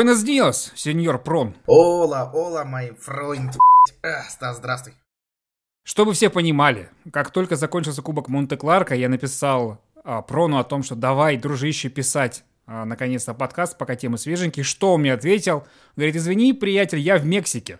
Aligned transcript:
Буэнос 0.00 0.22
диас, 0.22 0.72
сеньор 0.76 1.22
Прон. 1.22 1.54
Ола, 1.66 2.30
ола, 2.32 2.64
мой 2.64 2.96
фройнд. 2.98 3.58
Стас, 4.30 4.56
здравствуй. 4.56 4.94
Чтобы 5.84 6.14
все 6.14 6.30
понимали, 6.30 6.88
как 7.12 7.30
только 7.30 7.54
закончился 7.54 8.00
Кубок 8.00 8.28
Монте-Кларка, 8.28 8.94
я 8.94 9.10
написал 9.10 9.78
а, 10.02 10.22
Прону 10.22 10.56
о 10.56 10.64
том, 10.64 10.82
что 10.82 10.94
давай, 10.94 11.36
дружище, 11.36 11.90
писать 11.90 12.44
а, 12.64 12.86
наконец-то 12.86 13.34
подкаст, 13.34 13.76
пока 13.76 13.94
темы 13.94 14.16
свеженькие. 14.16 14.64
Что 14.64 14.94
он 14.94 15.02
мне 15.02 15.12
ответил? 15.12 15.66
Говорит, 15.96 16.16
извини, 16.16 16.54
приятель, 16.54 17.00
я 17.00 17.18
в 17.18 17.26
Мексике. 17.26 17.78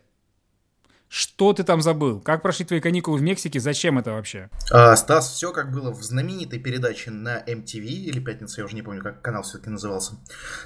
Что 1.13 1.53
ты 1.53 1.65
там 1.65 1.83
забыл? 1.83 2.21
Как 2.21 2.41
прошли 2.41 2.65
твои 2.65 2.79
каникулы 2.79 3.19
в 3.19 3.23
Мексике? 3.23 3.59
Зачем 3.59 3.99
это 3.99 4.13
вообще? 4.13 4.49
А, 4.71 4.95
Стас, 4.95 5.33
все 5.33 5.51
как 5.51 5.73
было 5.73 5.91
в 5.91 6.01
знаменитой 6.05 6.61
передаче 6.61 7.11
на 7.11 7.43
MTV 7.43 7.83
или 7.83 8.21
Пятница, 8.21 8.61
я 8.61 8.65
уже 8.65 8.77
не 8.77 8.83
помню, 8.83 9.03
как 9.03 9.21
канал 9.21 9.43
все-таки 9.43 9.71
назывался. 9.71 10.13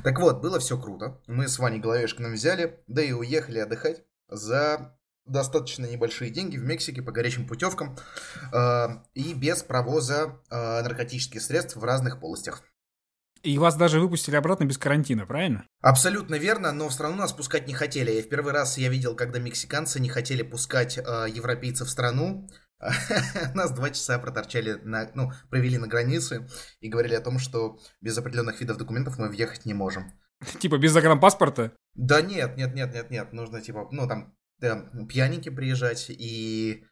Так 0.02 0.20
вот, 0.20 0.42
было 0.42 0.58
все 0.58 0.78
круто. 0.78 1.18
Мы 1.26 1.48
с 1.48 1.58
Ваней 1.58 1.80
Головешкиным 1.80 2.34
взяли, 2.34 2.78
да 2.88 3.00
и 3.00 3.12
уехали 3.12 3.58
отдыхать 3.58 4.02
за 4.28 4.94
достаточно 5.24 5.86
небольшие 5.86 6.30
деньги 6.30 6.58
в 6.58 6.64
Мексике 6.64 7.00
по 7.00 7.10
горячим 7.10 7.46
путевкам 7.48 7.96
э, 8.52 8.88
и 9.14 9.32
без 9.32 9.62
провоза 9.62 10.40
э, 10.50 10.82
наркотических 10.82 11.40
средств 11.40 11.76
в 11.76 11.84
разных 11.84 12.20
полостях. 12.20 12.62
И 13.44 13.58
вас 13.58 13.76
даже 13.76 14.00
выпустили 14.00 14.36
обратно 14.36 14.64
без 14.64 14.78
карантина, 14.78 15.26
правильно? 15.26 15.66
Абсолютно 15.82 16.36
верно, 16.36 16.72
но 16.72 16.88
все 16.88 17.02
равно 17.02 17.18
нас 17.18 17.32
пускать 17.34 17.68
не 17.68 17.74
хотели. 17.74 18.12
И 18.12 18.22
в 18.22 18.28
первый 18.30 18.54
раз 18.54 18.78
я 18.78 18.88
видел, 18.88 19.14
когда 19.14 19.38
мексиканцы 19.38 20.00
не 20.00 20.08
хотели 20.08 20.42
пускать 20.42 20.96
э, 20.96 21.02
европейцев 21.28 21.86
в 21.86 21.90
страну. 21.90 22.48
Нас 23.54 23.70
два 23.72 23.90
часа 23.90 24.18
проторчали, 24.18 24.80
на, 24.82 25.10
ну, 25.14 25.30
провели 25.50 25.78
на 25.78 25.86
границе 25.86 26.48
и 26.80 26.88
говорили 26.88 27.14
о 27.14 27.20
том, 27.20 27.38
что 27.38 27.78
без 28.00 28.16
определенных 28.16 28.60
видов 28.60 28.78
документов 28.78 29.18
мы 29.18 29.28
въехать 29.28 29.66
не 29.66 29.74
можем. 29.74 30.12
Типа 30.58 30.78
без 30.78 30.92
загранпаспорта? 30.92 31.72
Да 31.94 32.22
нет, 32.22 32.56
нет, 32.56 32.74
нет, 32.74 32.94
нет, 32.94 33.10
нет. 33.10 33.32
Нужно 33.32 33.60
типа, 33.60 33.88
ну 33.90 34.08
там 34.08 34.34
да, 34.58 34.90
пьяненький 35.08 35.50
приезжать 35.50 36.06
и 36.08 36.86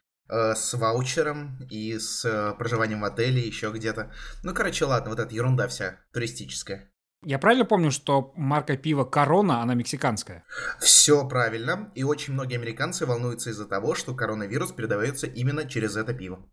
с 0.55 0.73
ваучером, 0.73 1.59
и 1.69 1.97
с 1.97 2.25
э, 2.25 2.53
проживанием 2.57 3.01
в 3.01 3.05
отеле, 3.05 3.41
еще 3.41 3.71
где-то. 3.71 4.11
Ну, 4.43 4.53
короче, 4.53 4.85
ладно, 4.85 5.09
вот 5.11 5.19
эта 5.19 5.33
ерунда 5.33 5.67
вся 5.67 5.99
туристическая. 6.13 6.89
Я 7.25 7.39
правильно 7.39 7.63
помню, 7.65 7.91
что 7.91 8.33
марка 8.35 8.75
пива 8.75 9.05
Корона, 9.05 9.61
она 9.61 9.75
мексиканская? 9.75 10.43
Все 10.79 11.25
правильно. 11.27 11.91
И 11.95 12.03
очень 12.03 12.33
многие 12.33 12.55
американцы 12.55 13.05
волнуются 13.05 13.51
из-за 13.51 13.65
того, 13.65 13.95
что 13.95 14.13
коронавирус 14.13 14.73
передается 14.73 15.27
именно 15.27 15.67
через 15.67 15.95
это 15.95 16.13
пиво. 16.13 16.45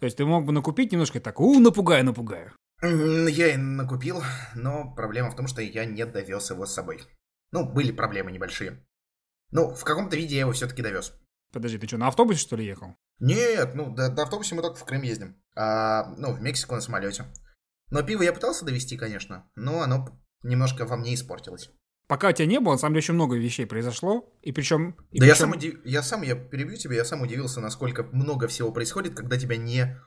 То 0.00 0.04
есть 0.04 0.18
ты 0.18 0.26
мог 0.26 0.44
бы 0.44 0.52
накупить 0.52 0.92
немножко 0.92 1.18
так, 1.20 1.40
у, 1.40 1.58
напугаю, 1.58 2.04
напугаю. 2.04 2.52
Я 2.82 3.54
и 3.54 3.56
накупил, 3.56 4.22
но 4.54 4.94
проблема 4.94 5.30
в 5.30 5.36
том, 5.36 5.48
что 5.48 5.62
я 5.62 5.84
не 5.84 6.04
довез 6.04 6.50
его 6.50 6.66
с 6.66 6.74
собой. 6.74 7.02
Ну, 7.50 7.64
были 7.64 7.90
проблемы 7.90 8.30
небольшие. 8.30 8.84
Ну, 9.50 9.74
в 9.74 9.82
каком-то 9.82 10.16
виде 10.16 10.34
я 10.34 10.40
его 10.42 10.52
все-таки 10.52 10.82
довез. 10.82 11.14
Подожди, 11.52 11.78
ты 11.78 11.86
что, 11.88 11.96
на 11.96 12.08
автобусе 12.08 12.40
что 12.40 12.56
ли 12.56 12.66
ехал? 12.66 12.94
Нет, 13.20 13.74
ну, 13.74 13.94
до, 13.94 14.10
до 14.10 14.22
автобуса 14.22 14.54
мы 14.54 14.62
только 14.62 14.76
в 14.78 14.84
Крым 14.84 15.02
ездим. 15.02 15.36
А, 15.56 16.14
ну, 16.16 16.32
в 16.32 16.40
Мексику 16.40 16.74
на 16.74 16.80
самолете. 16.80 17.24
Но 17.90 18.02
пиво 18.02 18.22
я 18.22 18.32
пытался 18.32 18.64
довести, 18.64 18.96
конечно, 18.96 19.50
но 19.56 19.82
оно 19.82 20.20
немножко 20.42 20.84
во 20.84 20.96
мне 20.96 21.14
испортилось. 21.14 21.70
Пока 22.06 22.28
у 22.28 22.32
тебя 22.32 22.46
не 22.46 22.60
было, 22.60 22.72
на 22.72 22.78
самом 22.78 22.94
деле, 22.94 23.02
очень 23.04 23.14
много 23.14 23.36
вещей 23.36 23.66
произошло, 23.66 24.32
и 24.40 24.52
причем... 24.52 24.96
И 25.10 25.18
да 25.20 25.26
причем... 25.26 25.26
я 25.26 25.34
сам, 25.34 25.50
удив... 25.50 25.80
я 25.84 26.02
сам, 26.02 26.22
я 26.22 26.36
перебью 26.36 26.76
тебя, 26.76 26.96
я 26.96 27.04
сам 27.04 27.20
удивился, 27.22 27.60
насколько 27.60 28.04
много 28.04 28.48
всего 28.48 28.72
происходит, 28.72 29.14
когда 29.14 29.36
тебя 29.36 29.56
не... 29.56 30.00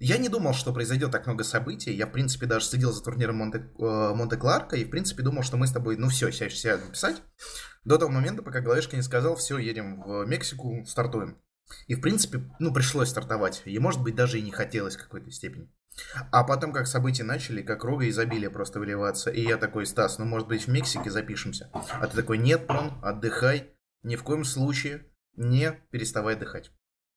Я 0.00 0.16
не 0.16 0.28
думал, 0.28 0.54
что 0.54 0.72
произойдет 0.72 1.10
так 1.10 1.26
много 1.26 1.42
событий. 1.42 1.92
Я, 1.92 2.06
в 2.06 2.12
принципе, 2.12 2.46
даже 2.46 2.66
следил 2.66 2.92
за 2.92 3.02
турниром 3.02 3.36
Монте, 3.36 3.58
э, 3.58 4.14
Монте-Кларка 4.14 4.76
и, 4.76 4.84
в 4.84 4.90
принципе, 4.90 5.24
думал, 5.24 5.42
что 5.42 5.56
мы 5.56 5.66
с 5.66 5.72
тобой, 5.72 5.96
ну 5.96 6.08
все, 6.08 6.30
сейчас 6.30 6.54
сядем 6.54 6.90
писать. 6.92 7.20
До 7.84 7.98
того 7.98 8.10
момента, 8.10 8.42
пока 8.42 8.60
Головешка 8.60 8.94
не 8.94 9.02
сказал, 9.02 9.34
все, 9.34 9.58
едем 9.58 10.02
в 10.02 10.24
Мексику, 10.24 10.84
стартуем. 10.86 11.40
И, 11.86 11.94
в 11.94 12.00
принципе, 12.00 12.42
ну, 12.58 12.72
пришлось 12.72 13.10
стартовать. 13.10 13.62
И, 13.64 13.78
может 13.78 14.02
быть, 14.02 14.14
даже 14.14 14.38
и 14.38 14.42
не 14.42 14.50
хотелось 14.50 14.96
в 14.96 15.02
какой-то 15.02 15.30
степени. 15.30 15.70
А 16.30 16.44
потом, 16.44 16.72
как 16.72 16.86
события 16.86 17.24
начали, 17.24 17.62
как 17.62 17.84
рога 17.84 18.08
изобилия 18.08 18.50
просто 18.50 18.78
выливаться. 18.78 19.30
И 19.30 19.42
я 19.42 19.56
такой, 19.56 19.86
Стас, 19.86 20.18
ну, 20.18 20.24
может 20.24 20.48
быть, 20.48 20.66
в 20.66 20.68
Мексике 20.68 21.10
запишемся? 21.10 21.70
А 21.72 22.06
ты 22.06 22.16
такой, 22.16 22.38
нет, 22.38 22.66
Прон, 22.66 22.92
отдыхай. 23.02 23.72
Ни 24.02 24.16
в 24.16 24.22
коем 24.22 24.44
случае 24.44 25.06
не 25.36 25.72
переставай 25.90 26.36
отдыхать. 26.36 26.70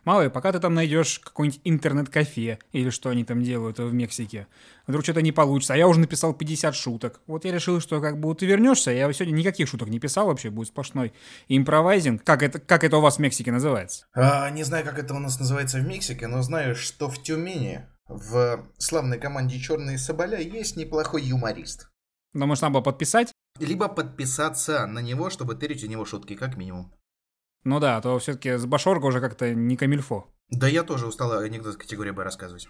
Мало 0.03 0.23
ли, 0.23 0.29
пока 0.29 0.51
ты 0.51 0.59
там 0.59 0.73
найдешь 0.73 1.19
какой-нибудь 1.19 1.61
интернет-кафе 1.63 2.57
или 2.71 2.89
что 2.89 3.09
они 3.09 3.23
там 3.23 3.43
делают 3.43 3.77
в 3.77 3.93
Мексике, 3.93 4.47
вдруг 4.87 5.03
что-то 5.03 5.21
не 5.21 5.31
получится. 5.31 5.75
А 5.75 5.77
я 5.77 5.87
уже 5.87 5.99
написал 5.99 6.33
50 6.33 6.75
шуток. 6.75 7.21
Вот 7.27 7.45
я 7.45 7.51
решил, 7.51 7.79
что 7.79 8.01
как 8.01 8.19
бы 8.19 8.33
ты 8.33 8.47
вернешься, 8.47 8.91
я 8.91 9.11
сегодня 9.13 9.33
никаких 9.33 9.67
шуток 9.67 9.89
не 9.89 9.99
писал 9.99 10.27
вообще, 10.27 10.49
будет 10.49 10.69
сплошной 10.69 11.13
импровайзинг. 11.49 12.23
Как 12.23 12.41
это, 12.41 12.59
как 12.59 12.83
это 12.83 12.97
у 12.97 13.01
вас 13.01 13.17
в 13.17 13.19
Мексике 13.19 13.51
называется? 13.51 14.07
А, 14.13 14.49
не 14.49 14.63
знаю, 14.63 14.83
как 14.85 14.97
это 14.97 15.13
у 15.13 15.19
нас 15.19 15.39
называется 15.39 15.77
в 15.77 15.87
Мексике, 15.87 16.27
но 16.27 16.41
знаю, 16.41 16.75
что 16.75 17.07
в 17.07 17.21
Тюмени 17.21 17.85
в 18.07 18.67
славной 18.77 19.19
команде 19.19 19.59
«Черные 19.59 19.97
соболя» 19.97 20.39
есть 20.39 20.75
неплохой 20.75 21.23
юморист. 21.23 21.89
Но 22.33 22.47
может 22.47 22.61
надо 22.61 22.73
было 22.73 22.81
подписать? 22.81 23.31
Либо 23.59 23.87
подписаться 23.87 24.85
на 24.85 24.99
него, 24.99 25.29
чтобы 25.29 25.55
тырить 25.55 25.83
у 25.83 25.87
него 25.87 26.05
шутки, 26.05 26.35
как 26.35 26.57
минимум. 26.57 26.91
Ну 27.63 27.79
да, 27.79 27.97
а 27.97 28.01
то 28.01 28.17
все-таки 28.19 28.57
с 28.57 28.65
Башорга 28.65 29.05
уже 29.05 29.19
как-то 29.19 29.53
не 29.53 29.77
камильфо. 29.77 30.27
Да 30.49 30.67
я 30.67 30.83
тоже 30.83 31.07
устал 31.07 31.31
анекдот 31.33 31.77
категории 31.77 32.11
Б 32.11 32.23
рассказывать. 32.23 32.67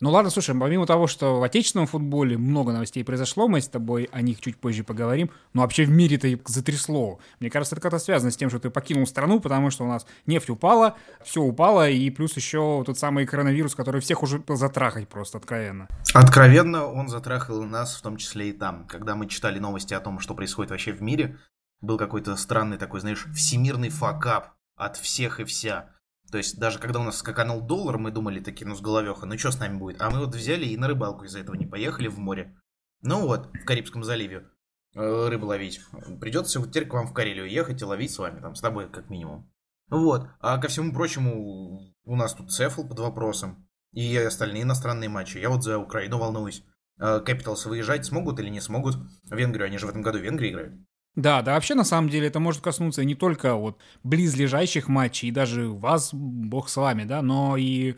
Ну 0.00 0.10
ладно, 0.10 0.28
слушай, 0.28 0.58
помимо 0.58 0.86
того, 0.86 1.06
что 1.06 1.38
в 1.38 1.44
отечественном 1.44 1.86
футболе 1.86 2.36
много 2.36 2.72
новостей 2.72 3.04
произошло, 3.04 3.46
мы 3.46 3.60
с 3.60 3.68
тобой 3.68 4.08
о 4.10 4.22
них 4.22 4.40
чуть 4.40 4.56
позже 4.56 4.82
поговорим, 4.82 5.30
но 5.52 5.62
вообще 5.62 5.84
в 5.84 5.90
мире-то 5.90 6.28
затрясло. 6.46 7.20
Мне 7.38 7.48
кажется, 7.48 7.76
это 7.76 7.82
как-то 7.82 8.00
связано 8.00 8.32
с 8.32 8.36
тем, 8.36 8.50
что 8.50 8.58
ты 8.58 8.70
покинул 8.70 9.06
страну, 9.06 9.38
потому 9.38 9.70
что 9.70 9.84
у 9.84 9.86
нас 9.86 10.04
нефть 10.26 10.50
упала, 10.50 10.96
все 11.22 11.42
упало, 11.42 11.88
и 11.88 12.10
плюс 12.10 12.34
еще 12.34 12.82
тот 12.84 12.98
самый 12.98 13.24
коронавирус, 13.24 13.76
который 13.76 14.00
всех 14.00 14.24
уже 14.24 14.42
затрахать 14.48 15.08
просто 15.08 15.38
откровенно. 15.38 15.86
Откровенно 16.12 16.86
он 16.86 17.08
затрахал 17.08 17.62
нас, 17.62 17.94
в 17.94 18.02
том 18.02 18.16
числе 18.16 18.48
и 18.48 18.52
там. 18.52 18.88
Когда 18.88 19.14
мы 19.14 19.28
читали 19.28 19.60
новости 19.60 19.94
о 19.94 20.00
том, 20.00 20.18
что 20.18 20.34
происходит 20.34 20.72
вообще 20.72 20.92
в 20.92 21.02
мире, 21.02 21.38
был 21.84 21.98
какой-то 21.98 22.36
странный 22.36 22.78
такой, 22.78 23.00
знаешь, 23.00 23.26
всемирный 23.34 23.90
факап 23.90 24.54
от 24.76 24.96
всех 24.96 25.40
и 25.40 25.44
вся. 25.44 25.90
То 26.30 26.38
есть 26.38 26.58
даже 26.58 26.78
когда 26.78 27.00
у 27.00 27.04
нас 27.04 27.18
скаканул 27.18 27.60
доллар, 27.60 27.98
мы 27.98 28.10
думали 28.10 28.40
такие, 28.40 28.66
ну 28.66 28.74
с 28.74 28.80
головеха, 28.80 29.26
ну 29.26 29.38
что 29.38 29.52
с 29.52 29.58
нами 29.58 29.76
будет? 29.76 30.02
А 30.02 30.10
мы 30.10 30.18
вот 30.18 30.34
взяли 30.34 30.64
и 30.64 30.76
на 30.76 30.88
рыбалку 30.88 31.24
из-за 31.24 31.40
этого 31.40 31.54
не 31.54 31.66
поехали 31.66 32.08
в 32.08 32.18
море. 32.18 32.56
Ну 33.02 33.26
вот, 33.26 33.54
в 33.54 33.64
Карибском 33.64 34.02
заливе 34.02 34.48
э, 34.94 35.28
рыбу 35.28 35.46
ловить. 35.46 35.80
Придется 36.20 36.60
теперь 36.62 36.86
к 36.86 36.94
вам 36.94 37.06
в 37.06 37.12
Карелию 37.12 37.48
ехать 37.48 37.82
и 37.82 37.84
ловить 37.84 38.10
с 38.10 38.18
вами, 38.18 38.40
там, 38.40 38.54
с 38.54 38.60
тобой 38.60 38.88
как 38.90 39.10
минимум. 39.10 39.52
Вот. 39.90 40.28
А 40.40 40.58
ко 40.58 40.68
всему 40.68 40.92
прочему, 40.92 41.94
у 42.04 42.16
нас 42.16 42.34
тут 42.34 42.50
Цефл 42.50 42.88
под 42.88 42.98
вопросом. 42.98 43.68
И 43.92 44.16
остальные 44.16 44.62
иностранные 44.62 45.08
матчи. 45.08 45.38
Я 45.38 45.50
вот 45.50 45.62
за 45.62 45.78
Украину 45.78 46.18
волнуюсь. 46.18 46.64
Капиталс 46.96 47.66
выезжать 47.66 48.04
смогут 48.04 48.40
или 48.40 48.48
не 48.48 48.60
смогут? 48.60 48.96
Венгрию, 49.30 49.66
они 49.66 49.78
же 49.78 49.86
в 49.86 49.90
этом 49.90 50.02
году 50.02 50.18
в 50.18 50.22
Венгрии 50.22 50.50
играют. 50.50 50.74
Да, 51.16 51.42
да, 51.42 51.54
вообще 51.54 51.74
на 51.74 51.84
самом 51.84 52.08
деле 52.08 52.26
это 52.26 52.40
может 52.40 52.60
коснуться 52.60 53.04
не 53.04 53.14
только 53.14 53.54
вот 53.54 53.78
близлежащих 54.02 54.88
матчей, 54.88 55.28
и 55.28 55.32
даже 55.32 55.68
вас, 55.68 56.10
бог 56.12 56.68
с 56.68 56.76
вами, 56.76 57.04
да, 57.04 57.22
но 57.22 57.56
и 57.56 57.94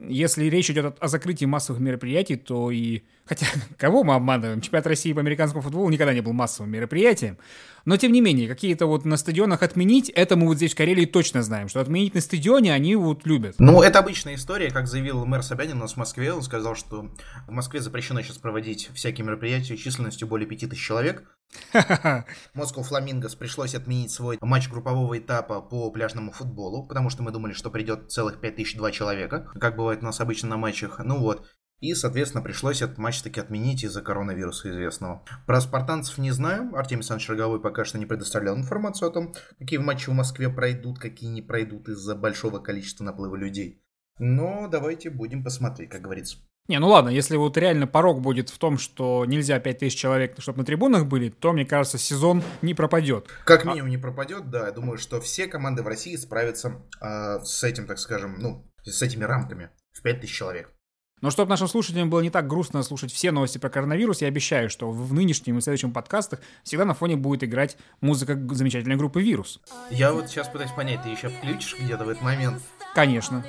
если 0.00 0.46
речь 0.46 0.70
идет 0.70 0.96
о 1.00 1.08
закрытии 1.08 1.44
массовых 1.44 1.80
мероприятий, 1.80 2.36
то 2.36 2.70
и... 2.70 3.02
Хотя, 3.24 3.46
кого 3.76 4.04
мы 4.04 4.14
обманываем? 4.14 4.60
Чемпионат 4.60 4.86
России 4.86 5.12
по 5.12 5.20
американскому 5.20 5.62
футболу 5.62 5.88
никогда 5.90 6.14
не 6.14 6.20
был 6.20 6.32
массовым 6.32 6.70
мероприятием. 6.70 7.38
Но, 7.84 7.96
тем 7.96 8.12
не 8.12 8.20
менее, 8.20 8.48
какие-то 8.48 8.86
вот 8.86 9.04
на 9.04 9.16
стадионах 9.16 9.62
отменить, 9.62 10.08
это 10.10 10.36
мы 10.36 10.46
вот 10.46 10.56
здесь 10.56 10.72
в 10.72 10.76
Карелии 10.76 11.04
точно 11.04 11.42
знаем, 11.42 11.68
что 11.68 11.80
отменить 11.80 12.14
на 12.14 12.20
стадионе 12.20 12.72
они 12.72 12.96
вот 12.96 13.26
любят. 13.26 13.56
Ну, 13.58 13.82
это 13.82 13.98
обычная 13.98 14.36
история, 14.36 14.70
как 14.70 14.86
заявил 14.86 15.24
мэр 15.26 15.42
Собянин 15.42 15.76
у 15.76 15.80
нас 15.80 15.94
в 15.94 15.96
Москве. 15.96 16.32
Он 16.32 16.42
сказал, 16.42 16.74
что 16.74 17.10
в 17.46 17.50
Москве 17.50 17.80
запрещено 17.80 18.22
сейчас 18.22 18.38
проводить 18.38 18.90
всякие 18.94 19.26
мероприятия 19.26 19.76
численностью 19.76 20.28
более 20.28 20.48
5000 20.48 20.80
человек. 20.80 21.24
Москва 22.54 22.82
Фламингос 22.82 23.34
пришлось 23.34 23.74
отменить 23.74 24.10
свой 24.10 24.38
матч 24.40 24.68
группового 24.68 25.18
этапа 25.18 25.60
по 25.60 25.90
пляжному 25.90 26.32
футболу, 26.32 26.86
потому 26.86 27.10
что 27.10 27.22
мы 27.22 27.30
думали, 27.30 27.52
что 27.52 27.70
придет 27.70 28.10
целых 28.10 28.40
5002 28.40 28.90
человека, 28.92 29.50
как 29.60 29.76
бывает 29.76 30.02
у 30.02 30.06
нас 30.06 30.20
обычно 30.20 30.48
на 30.50 30.56
матчах. 30.56 31.00
Ну 31.04 31.18
вот, 31.18 31.46
и, 31.82 31.94
соответственно, 31.94 32.44
пришлось 32.44 32.80
этот 32.80 32.96
матч 32.98 33.22
таки 33.22 33.40
отменить 33.40 33.82
из-за 33.82 34.02
коронавируса 34.02 34.70
известного. 34.70 35.24
Про 35.48 35.60
спартанцев 35.60 36.16
не 36.18 36.30
знаю. 36.30 36.72
Артемий 36.76 37.00
Александрович 37.00 37.28
Роговой 37.28 37.60
пока 37.60 37.84
что 37.84 37.98
не 37.98 38.06
предоставлял 38.06 38.56
информацию 38.56 39.08
о 39.08 39.12
том, 39.12 39.34
какие 39.58 39.80
матчи 39.80 40.08
в 40.08 40.12
Москве 40.12 40.48
пройдут, 40.48 41.00
какие 41.00 41.28
не 41.28 41.42
пройдут 41.42 41.88
из-за 41.88 42.14
большого 42.14 42.60
количества 42.60 43.02
наплыва 43.02 43.34
людей. 43.34 43.82
Но 44.20 44.68
давайте 44.68 45.10
будем 45.10 45.42
посмотреть, 45.42 45.90
как 45.90 46.02
говорится. 46.02 46.38
Не, 46.68 46.78
ну 46.78 46.88
ладно, 46.88 47.08
если 47.08 47.36
вот 47.36 47.56
реально 47.56 47.88
порог 47.88 48.20
будет 48.20 48.48
в 48.48 48.58
том, 48.58 48.78
что 48.78 49.24
нельзя 49.26 49.58
5000 49.58 49.98
человек, 49.98 50.34
чтобы 50.38 50.58
на 50.58 50.64
трибунах 50.64 51.06
были, 51.06 51.28
то, 51.28 51.52
мне 51.52 51.64
кажется, 51.64 51.98
сезон 51.98 52.42
не 52.62 52.72
пропадет. 52.72 53.28
Как 53.44 53.64
минимум 53.64 53.90
не 53.90 53.98
пропадет, 53.98 54.48
да. 54.48 54.66
Я 54.66 54.72
думаю, 54.72 54.96
что 54.96 55.20
все 55.20 55.48
команды 55.48 55.82
в 55.82 55.88
России 55.88 56.14
справятся 56.14 56.82
э, 57.00 57.40
с 57.42 57.64
этим, 57.64 57.86
так 57.86 57.98
скажем, 57.98 58.38
ну, 58.38 58.70
с 58.84 59.02
этими 59.02 59.24
рамками 59.24 59.70
в 59.92 60.02
5000 60.02 60.32
человек. 60.32 60.72
Но 61.20 61.30
чтобы 61.30 61.50
нашим 61.50 61.68
слушателям 61.68 62.10
было 62.10 62.20
не 62.20 62.30
так 62.30 62.48
грустно 62.48 62.82
слушать 62.82 63.12
все 63.12 63.30
новости 63.30 63.58
про 63.58 63.70
коронавирус, 63.70 64.22
я 64.22 64.28
обещаю, 64.28 64.68
что 64.68 64.90
в 64.90 65.12
нынешнем 65.12 65.58
и 65.58 65.60
следующем 65.60 65.92
подкастах 65.92 66.40
всегда 66.64 66.84
на 66.84 66.94
фоне 66.94 67.16
будет 67.16 67.44
играть 67.44 67.76
музыка 68.00 68.36
замечательной 68.50 68.96
группы 68.96 69.22
«Вирус». 69.22 69.60
Я 69.90 70.12
вот 70.12 70.28
сейчас 70.28 70.48
пытаюсь 70.48 70.72
понять, 70.72 71.02
ты 71.04 71.10
еще 71.10 71.28
включишь 71.28 71.76
где-то 71.78 72.04
в 72.04 72.08
этот 72.08 72.24
момент? 72.24 72.60
Конечно. 72.94 73.44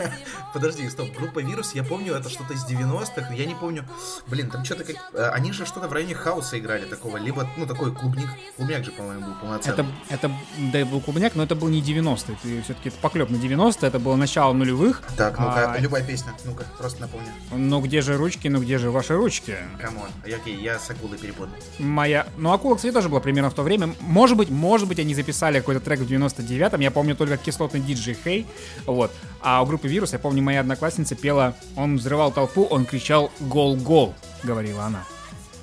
Подожди, 0.54 0.88
стоп, 0.90 1.08
группа 1.16 1.38
Вирус, 1.38 1.74
я 1.74 1.82
помню, 1.82 2.14
это 2.14 2.28
что-то 2.28 2.52
из 2.52 2.64
90-х, 2.64 3.32
я 3.32 3.46
не 3.46 3.54
помню, 3.54 3.86
блин, 4.26 4.50
там 4.50 4.64
что-то 4.64 4.84
как... 4.84 4.96
Э, 5.14 5.30
они 5.30 5.52
же 5.52 5.64
что-то 5.64 5.88
в 5.88 5.92
районе 5.92 6.14
хауса 6.14 6.58
играли 6.58 6.84
такого, 6.84 7.16
либо, 7.16 7.48
ну, 7.56 7.66
такой 7.66 7.94
клубник, 7.94 8.28
клубняк 8.56 8.84
же, 8.84 8.90
по-моему, 8.90 9.26
был 9.26 9.34
полноценный. 9.40 9.86
Это, 10.10 10.26
это, 10.26 10.32
да, 10.72 10.84
был 10.84 11.00
клубняк, 11.00 11.34
но 11.34 11.42
это 11.42 11.54
был 11.54 11.68
не 11.68 11.80
90-й, 11.80 12.36
ты 12.42 12.62
все-таки 12.62 12.90
это 12.90 12.98
поклеп 12.98 13.30
на 13.30 13.38
90 13.38 13.86
это 13.86 13.98
было 13.98 14.16
начало 14.16 14.52
нулевых. 14.52 15.02
Так, 15.16 15.38
ну-ка, 15.38 15.72
а... 15.72 15.78
любая 15.78 16.04
песня, 16.04 16.32
ну-ка, 16.44 16.64
просто 16.78 17.00
напомню. 17.00 17.28
Ну 17.50 17.80
где 17.80 18.02
же 18.02 18.16
ручки, 18.16 18.48
ну 18.48 18.60
где 18.60 18.78
же 18.78 18.90
ваши 18.90 19.14
ручки? 19.14 19.56
Come 19.80 19.96
on, 19.96 20.08
okay, 20.24 20.56
я 20.56 20.78
с 20.78 20.90
акулой 20.90 21.18
перепутал. 21.18 21.54
Моя... 21.78 22.26
Ну, 22.36 22.52
акула, 22.52 22.76
кстати, 22.76 22.92
тоже 22.92 23.08
была 23.08 23.20
примерно 23.20 23.50
в 23.50 23.54
то 23.54 23.62
время. 23.62 23.94
Может 24.00 24.36
быть, 24.36 24.50
может 24.50 24.88
быть, 24.88 24.98
они 24.98 25.14
записали 25.14 25.58
какой-то 25.58 25.80
трек 25.80 26.00
в 26.00 26.10
99-м, 26.10 26.80
я 26.80 26.90
помню 26.90 27.16
только 27.16 27.36
кислотный 27.36 27.80
диджей 27.80 28.16
Хей, 28.22 28.46
вот. 28.86 29.10
А 29.40 29.62
у 29.62 29.66
группы 29.66 29.88
Вирус, 29.88 30.12
я 30.12 30.18
помню, 30.18 30.42
моя 30.42 30.60
одноклассница 30.60 31.14
пела, 31.14 31.54
он 31.76 31.96
взрывал 31.96 32.32
толпу, 32.32 32.64
он 32.64 32.84
кричал 32.84 33.30
«Гол-гол», 33.40 34.14
говорила 34.42 34.84
она. 34.84 35.04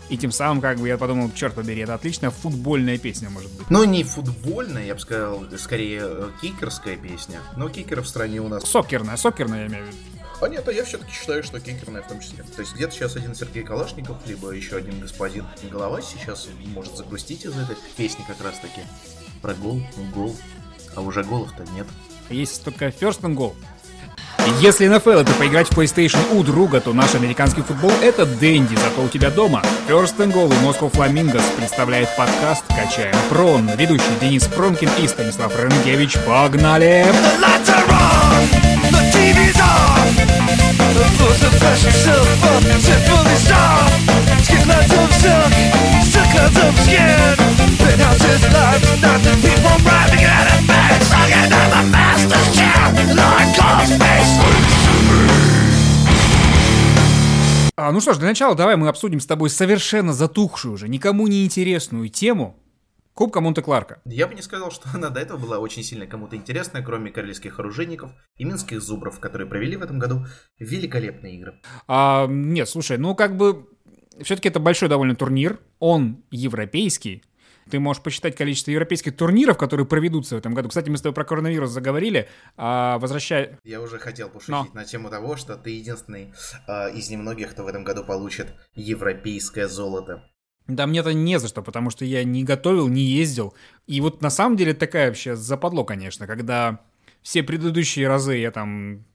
И 0.09 0.17
тем 0.17 0.31
самым, 0.31 0.59
как 0.59 0.79
бы, 0.79 0.87
я 0.87 0.97
подумал, 0.97 1.31
черт 1.35 1.53
побери, 1.53 1.81
это 1.81 1.93
отличная 1.93 2.31
футбольная 2.31 2.97
песня, 2.97 3.29
может 3.29 3.51
быть. 3.51 3.69
Ну, 3.69 3.83
не 3.83 4.03
футбольная, 4.03 4.85
я 4.85 4.95
бы 4.95 4.99
сказал, 4.99 5.45
скорее 5.57 6.01
э, 6.03 6.29
кикерская 6.41 6.97
песня. 6.97 7.39
Но 7.55 7.69
кикеров 7.69 8.05
в 8.05 8.09
стране 8.09 8.41
у 8.41 8.47
нас... 8.47 8.63
Сокерная, 8.63 9.17
сокерная, 9.17 9.61
я 9.61 9.67
имею 9.67 9.85
в 9.85 9.87
виду. 9.87 9.97
А 10.41 10.47
нет, 10.47 10.67
а 10.67 10.71
я 10.71 10.83
все-таки 10.83 11.11
считаю, 11.11 11.43
что 11.43 11.59
кикерная 11.59 12.01
в 12.01 12.07
том 12.07 12.21
числе. 12.21 12.43
То 12.55 12.61
есть 12.61 12.73
где-то 12.73 12.93
сейчас 12.93 13.17
один 13.17 13.35
Сергей 13.35 13.63
Калашников, 13.63 14.17
либо 14.25 14.51
еще 14.51 14.77
один 14.77 14.99
господин 14.99 15.45
Голова 15.69 16.01
сейчас 16.01 16.47
может 16.73 16.95
загрустить 16.95 17.45
из 17.45 17.57
этой 17.57 17.75
песни 17.95 18.23
как 18.27 18.41
раз-таки. 18.41 18.81
Про 19.41 19.53
гол, 19.53 19.81
гол. 20.13 20.35
А 20.95 21.01
уже 21.01 21.23
голов-то 21.23 21.65
нет. 21.73 21.85
Есть 22.29 22.63
только 22.63 22.87
first 22.87 23.21
and 23.21 23.35
goal. 23.35 23.53
Если 24.61 24.87
NFL 24.87 25.21
это 25.21 25.33
поиграть 25.33 25.67
в 25.67 25.77
PlayStation 25.77 26.19
у 26.33 26.43
друга, 26.43 26.81
то 26.81 26.93
наш 26.93 27.13
американский 27.15 27.61
футбол 27.61 27.91
это 28.01 28.25
Дэнди, 28.25 28.75
зато 28.75 29.03
у 29.03 29.07
тебя 29.07 29.29
дома. 29.29 29.61
First 29.87 30.17
and 30.17 30.33
Goal 30.33 30.47
и 30.47 30.65
Moscow 30.65 30.91
Flamingos 30.91 31.43
представляет 31.57 32.09
подкаст 32.15 32.63
«Качаем 32.67 33.15
Прон». 33.29 33.69
Ведущий 33.77 34.03
Денис 34.19 34.43
Пронкин 34.45 34.89
и 35.01 35.07
Станислав 35.07 35.53
Ренкевич. 35.57 36.17
Погнали! 36.25 37.05
People 50.59 51.05
singing 51.05 51.49
the 51.49 51.81
master's 51.91 52.47
chair. 52.55 52.69
А, 57.75 57.91
ну 57.91 58.01
что 58.01 58.13
ж, 58.13 58.17
для 58.17 58.27
начала 58.27 58.55
давай 58.55 58.75
мы 58.75 58.89
обсудим 58.89 59.19
с 59.19 59.25
тобой 59.25 59.49
совершенно 59.49 60.13
затухшую 60.13 60.73
уже, 60.73 60.89
никому 60.89 61.27
не 61.27 61.45
интересную 61.45 62.09
тему 62.09 62.57
Кубка 63.13 63.41
Монте-Кларка. 63.41 64.01
Я 64.05 64.27
бы 64.27 64.35
не 64.35 64.41
сказал, 64.41 64.71
что 64.71 64.87
она 64.93 65.09
до 65.09 65.19
этого 65.19 65.37
была 65.37 65.59
очень 65.59 65.83
сильно 65.83 66.05
кому-то 66.05 66.35
интересная, 66.35 66.81
кроме 66.81 67.11
королевских 67.11 67.59
оружейников 67.59 68.11
и 68.37 68.43
минских 68.43 68.81
зубров, 68.81 69.19
которые 69.19 69.47
провели 69.47 69.75
в 69.75 69.81
этом 69.81 69.97
году 69.97 70.25
великолепные 70.57 71.35
игры. 71.35 71.59
А, 71.87 72.27
нет, 72.27 72.69
слушай, 72.69 72.97
ну 72.97 73.15
как 73.15 73.35
бы 73.35 73.65
все-таки 74.23 74.49
это 74.49 74.59
большой 74.59 74.89
довольно 74.89 75.15
турнир, 75.15 75.59
он 75.79 76.23
европейский, 76.31 77.23
ты 77.69 77.79
можешь 77.79 78.01
посчитать 78.01 78.35
количество 78.35 78.71
европейских 78.71 79.15
турниров, 79.15 79.57
которые 79.57 79.85
проведутся 79.85 80.35
в 80.35 80.39
этом 80.39 80.53
году. 80.53 80.69
Кстати, 80.69 80.89
мы 80.89 80.97
с 80.97 81.01
тобой 81.01 81.13
про 81.13 81.23
коронавирус 81.23 81.69
заговорили. 81.69 82.27
А, 82.57 82.97
возвращая... 82.97 83.59
Я 83.63 83.81
уже 83.81 83.99
хотел 83.99 84.29
пошутить 84.29 84.49
Но. 84.49 84.67
на 84.73 84.85
тему 84.85 85.09
того, 85.09 85.35
что 85.37 85.55
ты 85.55 85.71
единственный 85.71 86.33
а, 86.67 86.87
из 86.87 87.09
немногих, 87.09 87.51
кто 87.51 87.63
в 87.63 87.67
этом 87.67 87.83
году 87.83 88.03
получит 88.03 88.53
европейское 88.73 89.67
золото. 89.67 90.23
Да 90.67 90.85
мне-то 90.85 91.13
не 91.13 91.39
за 91.39 91.47
что, 91.47 91.63
потому 91.63 91.89
что 91.89 92.05
я 92.05 92.23
не 92.23 92.43
готовил, 92.43 92.87
не 92.87 93.01
ездил. 93.01 93.53
И 93.87 94.01
вот 94.01 94.21
на 94.21 94.29
самом 94.29 94.55
деле 94.55 94.73
такая 94.73 95.07
вообще 95.07 95.35
западло, 95.35 95.83
конечно, 95.83 96.27
когда 96.27 96.81
все 97.21 97.43
предыдущие 97.43 98.07
разы 98.07 98.35
я 98.35 98.51
там 98.51 99.05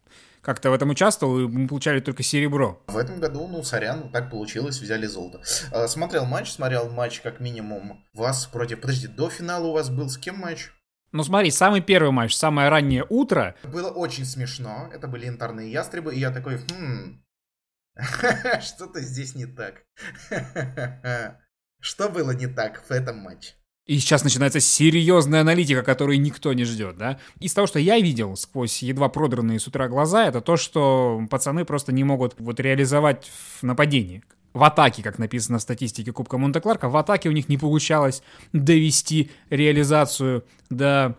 как-то 0.44 0.70
в 0.70 0.74
этом 0.74 0.90
участвовал, 0.90 1.40
и 1.40 1.48
мы 1.48 1.66
получали 1.66 2.00
только 2.00 2.22
серебро. 2.22 2.82
В 2.86 2.96
этом 2.96 3.18
году, 3.18 3.48
ну, 3.48 3.62
сорян, 3.62 4.10
так 4.10 4.30
получилось, 4.30 4.78
взяли 4.80 5.06
золото. 5.06 5.40
А, 5.72 5.88
смотрел 5.88 6.26
матч, 6.26 6.52
смотрел 6.52 6.90
матч 6.90 7.20
как 7.20 7.40
минимум 7.40 8.04
вас 8.12 8.46
против... 8.46 8.80
Подожди, 8.80 9.08
до 9.08 9.30
финала 9.30 9.66
у 9.66 9.72
вас 9.72 9.90
был 9.90 10.08
с 10.08 10.18
кем 10.18 10.36
матч? 10.36 10.70
Ну 11.12 11.22
смотри, 11.22 11.50
самый 11.50 11.80
первый 11.80 12.10
матч, 12.10 12.34
самое 12.34 12.68
раннее 12.68 13.06
утро. 13.08 13.54
Было 13.62 13.88
очень 13.88 14.24
смешно, 14.24 14.90
это 14.92 15.06
были 15.06 15.26
янтарные 15.26 15.70
ястребы, 15.70 16.14
и 16.14 16.18
я 16.18 16.30
такой, 16.30 16.58
хм, 16.58 17.24
что-то 18.60 19.00
здесь 19.00 19.34
не 19.34 19.46
так. 19.46 19.84
Что 21.80 22.08
было 22.08 22.30
не 22.30 22.46
так 22.46 22.82
в 22.82 22.90
этом 22.90 23.18
матче? 23.18 23.54
И 23.86 23.98
сейчас 23.98 24.24
начинается 24.24 24.60
серьезная 24.60 25.42
аналитика, 25.42 25.82
которую 25.82 26.18
никто 26.18 26.54
не 26.54 26.64
ждет, 26.64 26.96
да? 26.96 27.18
Из 27.38 27.52
того, 27.52 27.66
что 27.66 27.78
я 27.78 27.98
видел 28.00 28.34
сквозь 28.34 28.82
едва 28.82 29.10
продранные 29.10 29.60
с 29.60 29.66
утра 29.66 29.88
глаза, 29.88 30.26
это 30.26 30.40
то, 30.40 30.56
что 30.56 31.20
пацаны 31.30 31.66
просто 31.66 31.92
не 31.92 32.02
могут 32.02 32.34
вот 32.38 32.60
реализовать 32.60 33.30
в 33.60 33.62
нападении. 33.62 34.22
В 34.54 34.62
атаке, 34.64 35.02
как 35.02 35.18
написано 35.18 35.58
в 35.58 35.62
статистике 35.62 36.12
Кубка 36.12 36.38
Монте-Кларка, 36.38 36.88
в 36.88 36.96
атаке 36.96 37.28
у 37.28 37.32
них 37.32 37.48
не 37.48 37.58
получалось 37.58 38.22
довести 38.52 39.30
реализацию 39.50 40.44
до 40.70 41.18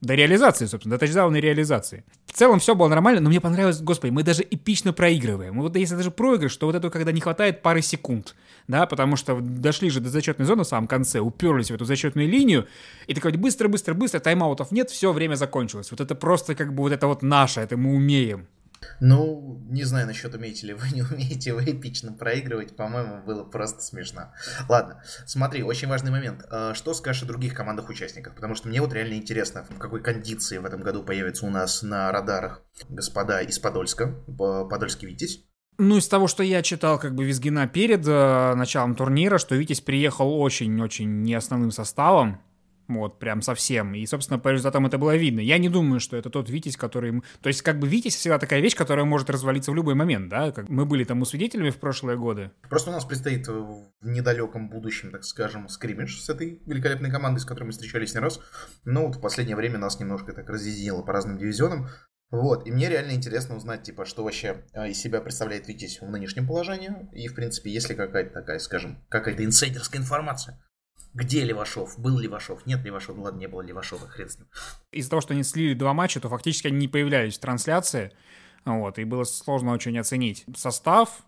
до 0.00 0.14
реализации, 0.14 0.66
собственно, 0.66 0.96
до 0.96 1.00
тачдауна 1.00 1.36
реализации. 1.36 2.04
В 2.26 2.32
целом 2.32 2.58
все 2.58 2.74
было 2.74 2.88
нормально, 2.88 3.20
но 3.20 3.30
мне 3.30 3.40
понравилось, 3.40 3.80
господи, 3.80 4.10
мы 4.10 4.22
даже 4.22 4.42
эпично 4.42 4.92
проигрываем. 4.92 5.60
Вот 5.60 5.74
если 5.76 5.96
даже 5.96 6.10
проигрыш, 6.10 6.56
то 6.56 6.66
вот 6.66 6.74
это 6.74 6.90
когда 6.90 7.12
не 7.12 7.20
хватает 7.20 7.62
пары 7.62 7.80
секунд, 7.80 8.34
да, 8.68 8.86
потому 8.86 9.16
что 9.16 9.40
дошли 9.40 9.88
же 9.88 10.00
до 10.00 10.10
зачетной 10.10 10.44
зоны 10.44 10.64
в 10.64 10.66
самом 10.66 10.86
конце, 10.86 11.20
уперлись 11.20 11.70
в 11.70 11.74
эту 11.74 11.84
зачетную 11.84 12.28
линию, 12.28 12.66
и 13.06 13.14
такой 13.14 13.32
быстро-быстро-быстро, 13.32 14.20
тайм-аутов 14.20 14.70
нет, 14.70 14.90
все, 14.90 15.12
время 15.12 15.34
закончилось. 15.36 15.90
Вот 15.90 16.00
это 16.00 16.14
просто 16.14 16.54
как 16.54 16.74
бы 16.74 16.82
вот 16.82 16.92
это 16.92 17.06
вот 17.06 17.22
наше, 17.22 17.60
это 17.60 17.76
мы 17.76 17.94
умеем. 17.94 18.46
Ну, 19.00 19.62
не 19.68 19.84
знаю 19.84 20.06
насчет 20.06 20.34
умеете 20.34 20.68
ли 20.68 20.74
вы, 20.74 20.88
не 20.94 21.02
умеете 21.02 21.54
вы 21.54 21.64
эпично 21.64 22.12
проигрывать, 22.12 22.76
по-моему, 22.76 23.22
было 23.24 23.44
просто 23.44 23.82
смешно. 23.82 24.32
Ладно, 24.68 25.02
смотри, 25.26 25.62
очень 25.62 25.88
важный 25.88 26.10
момент. 26.10 26.44
А, 26.50 26.74
что 26.74 26.94
скажешь 26.94 27.22
о 27.22 27.26
других 27.26 27.54
командах 27.54 27.88
участников? 27.88 28.34
Потому 28.34 28.54
что 28.54 28.68
мне 28.68 28.80
вот 28.80 28.92
реально 28.92 29.14
интересно, 29.14 29.64
в 29.68 29.78
какой 29.78 30.02
кондиции 30.02 30.58
в 30.58 30.64
этом 30.64 30.80
году 30.80 31.02
появится 31.02 31.46
у 31.46 31.50
нас 31.50 31.82
на 31.82 32.10
радарах 32.12 32.62
господа 32.88 33.40
из 33.40 33.58
Подольска, 33.58 34.06
Подольский 34.36 35.08
Витязь. 35.08 35.44
Ну, 35.78 35.98
из 35.98 36.08
того, 36.08 36.26
что 36.26 36.42
я 36.42 36.62
читал, 36.62 36.98
как 36.98 37.14
бы 37.14 37.24
Визгина 37.24 37.68
перед 37.68 38.06
э, 38.06 38.54
началом 38.54 38.94
турнира, 38.94 39.36
что 39.36 39.54
Витязь 39.56 39.82
приехал 39.82 40.32
очень-очень 40.40 41.22
не 41.22 41.34
основным 41.34 41.70
составом, 41.70 42.40
вот, 42.88 43.18
прям 43.18 43.42
совсем. 43.42 43.94
И, 43.94 44.06
собственно, 44.06 44.38
по 44.38 44.50
результатам 44.50 44.86
это 44.86 44.98
было 44.98 45.16
видно. 45.16 45.40
Я 45.40 45.58
не 45.58 45.68
думаю, 45.68 46.00
что 46.00 46.16
это 46.16 46.30
тот 46.30 46.48
Витязь, 46.48 46.76
который... 46.76 47.22
То 47.40 47.48
есть, 47.48 47.62
как 47.62 47.78
бы 47.78 47.88
Витязь 47.88 48.14
всегда 48.14 48.38
такая 48.38 48.60
вещь, 48.60 48.76
которая 48.76 49.04
может 49.04 49.30
развалиться 49.30 49.72
в 49.72 49.74
любой 49.74 49.94
момент, 49.94 50.28
да? 50.28 50.52
Как 50.52 50.68
мы 50.68 50.86
были 50.86 51.04
тому 51.04 51.24
свидетелями 51.24 51.70
в 51.70 51.78
прошлые 51.78 52.16
годы. 52.16 52.50
Просто 52.68 52.90
у 52.90 52.92
нас 52.92 53.04
предстоит 53.04 53.48
в 53.48 53.92
недалеком 54.02 54.68
будущем, 54.68 55.10
так 55.10 55.24
скажем, 55.24 55.68
скримидж 55.68 56.18
с 56.18 56.28
этой 56.28 56.60
великолепной 56.66 57.10
командой, 57.10 57.40
с 57.40 57.44
которой 57.44 57.64
мы 57.64 57.72
встречались 57.72 58.14
не 58.14 58.20
раз. 58.20 58.40
Но 58.84 59.06
вот 59.06 59.16
в 59.16 59.20
последнее 59.20 59.56
время 59.56 59.78
нас 59.78 59.98
немножко 59.98 60.32
так 60.32 60.48
разъединило 60.48 61.02
по 61.02 61.12
разным 61.12 61.38
дивизионам. 61.38 61.88
Вот, 62.30 62.66
и 62.66 62.72
мне 62.72 62.88
реально 62.88 63.12
интересно 63.12 63.56
узнать, 63.56 63.84
типа, 63.84 64.04
что 64.04 64.24
вообще 64.24 64.64
а, 64.72 64.88
из 64.88 64.98
себя 64.98 65.20
представляет 65.20 65.68
Витязь 65.68 66.00
в 66.00 66.10
нынешнем 66.10 66.46
положении. 66.46 66.90
И, 67.12 67.28
в 67.28 67.34
принципе, 67.34 67.70
есть 67.70 67.88
ли 67.88 67.94
какая-то 67.94 68.32
такая, 68.32 68.58
скажем, 68.58 69.04
какая-то 69.08 69.44
инсайдерская 69.44 70.00
информация 70.00 70.60
где 71.16 71.44
Левашов, 71.44 71.98
был 71.98 72.18
Левашов, 72.18 72.66
нет 72.66 72.84
Левашова, 72.84 73.16
ну 73.16 73.22
ладно, 73.22 73.38
не 73.38 73.48
было 73.48 73.62
Левашова, 73.62 74.06
хрен 74.06 74.28
с 74.28 74.38
ним. 74.38 74.46
Из-за 74.92 75.08
того, 75.08 75.22
что 75.22 75.32
они 75.32 75.42
слили 75.44 75.72
два 75.72 75.94
матча, 75.94 76.20
то 76.20 76.28
фактически 76.28 76.66
они 76.66 76.76
не 76.76 76.88
появлялись 76.88 77.38
в 77.38 77.40
трансляции, 77.40 78.12
вот, 78.66 78.98
и 78.98 79.04
было 79.04 79.24
сложно 79.24 79.72
очень 79.72 79.98
оценить 79.98 80.44
состав, 80.54 81.22